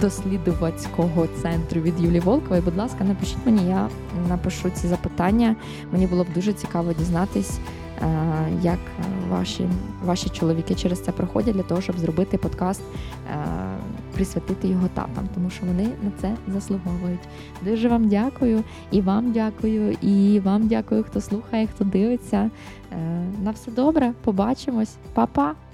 дослідувацького 0.00 1.26
центру 1.42 1.80
від 1.80 2.00
Юлії 2.00 2.20
Волкової, 2.20 2.62
будь 2.62 2.76
ласка, 2.76 3.04
напишіть 3.04 3.46
мені, 3.46 3.68
я 3.68 3.88
напишу 4.28 4.70
ці 4.70 4.88
запитання. 4.88 5.56
Мені 5.92 6.06
було 6.06 6.24
б 6.24 6.26
дуже 6.34 6.52
цікаво 6.52 6.92
дізнатись, 6.92 7.58
е, 7.58 8.06
як 8.62 8.78
ваші 9.30 9.68
ваші 10.04 10.28
чоловіки 10.28 10.74
через 10.74 11.00
це 11.00 11.12
проходять 11.12 11.54
для 11.54 11.62
того, 11.62 11.80
щоб 11.80 11.98
зробити 11.98 12.38
подкаст 12.38 12.82
присвятити 14.18 14.68
його 14.68 14.88
татам, 14.94 15.28
тому 15.34 15.50
що 15.50 15.66
вони 15.66 15.84
на 15.84 16.10
це 16.20 16.34
заслуговують. 16.48 17.20
Дуже 17.62 17.88
вам 17.88 18.08
дякую 18.08 18.64
і 18.90 19.00
вам 19.00 19.32
дякую, 19.32 19.92
і 19.92 20.40
вам 20.40 20.68
дякую, 20.68 21.04
хто 21.04 21.20
слухає, 21.20 21.66
хто 21.66 21.84
дивиться. 21.84 22.50
Е, 22.92 22.96
на 23.44 23.50
все 23.50 23.70
добре, 23.70 24.12
побачимось, 24.24 24.96
Па-па! 25.14 25.67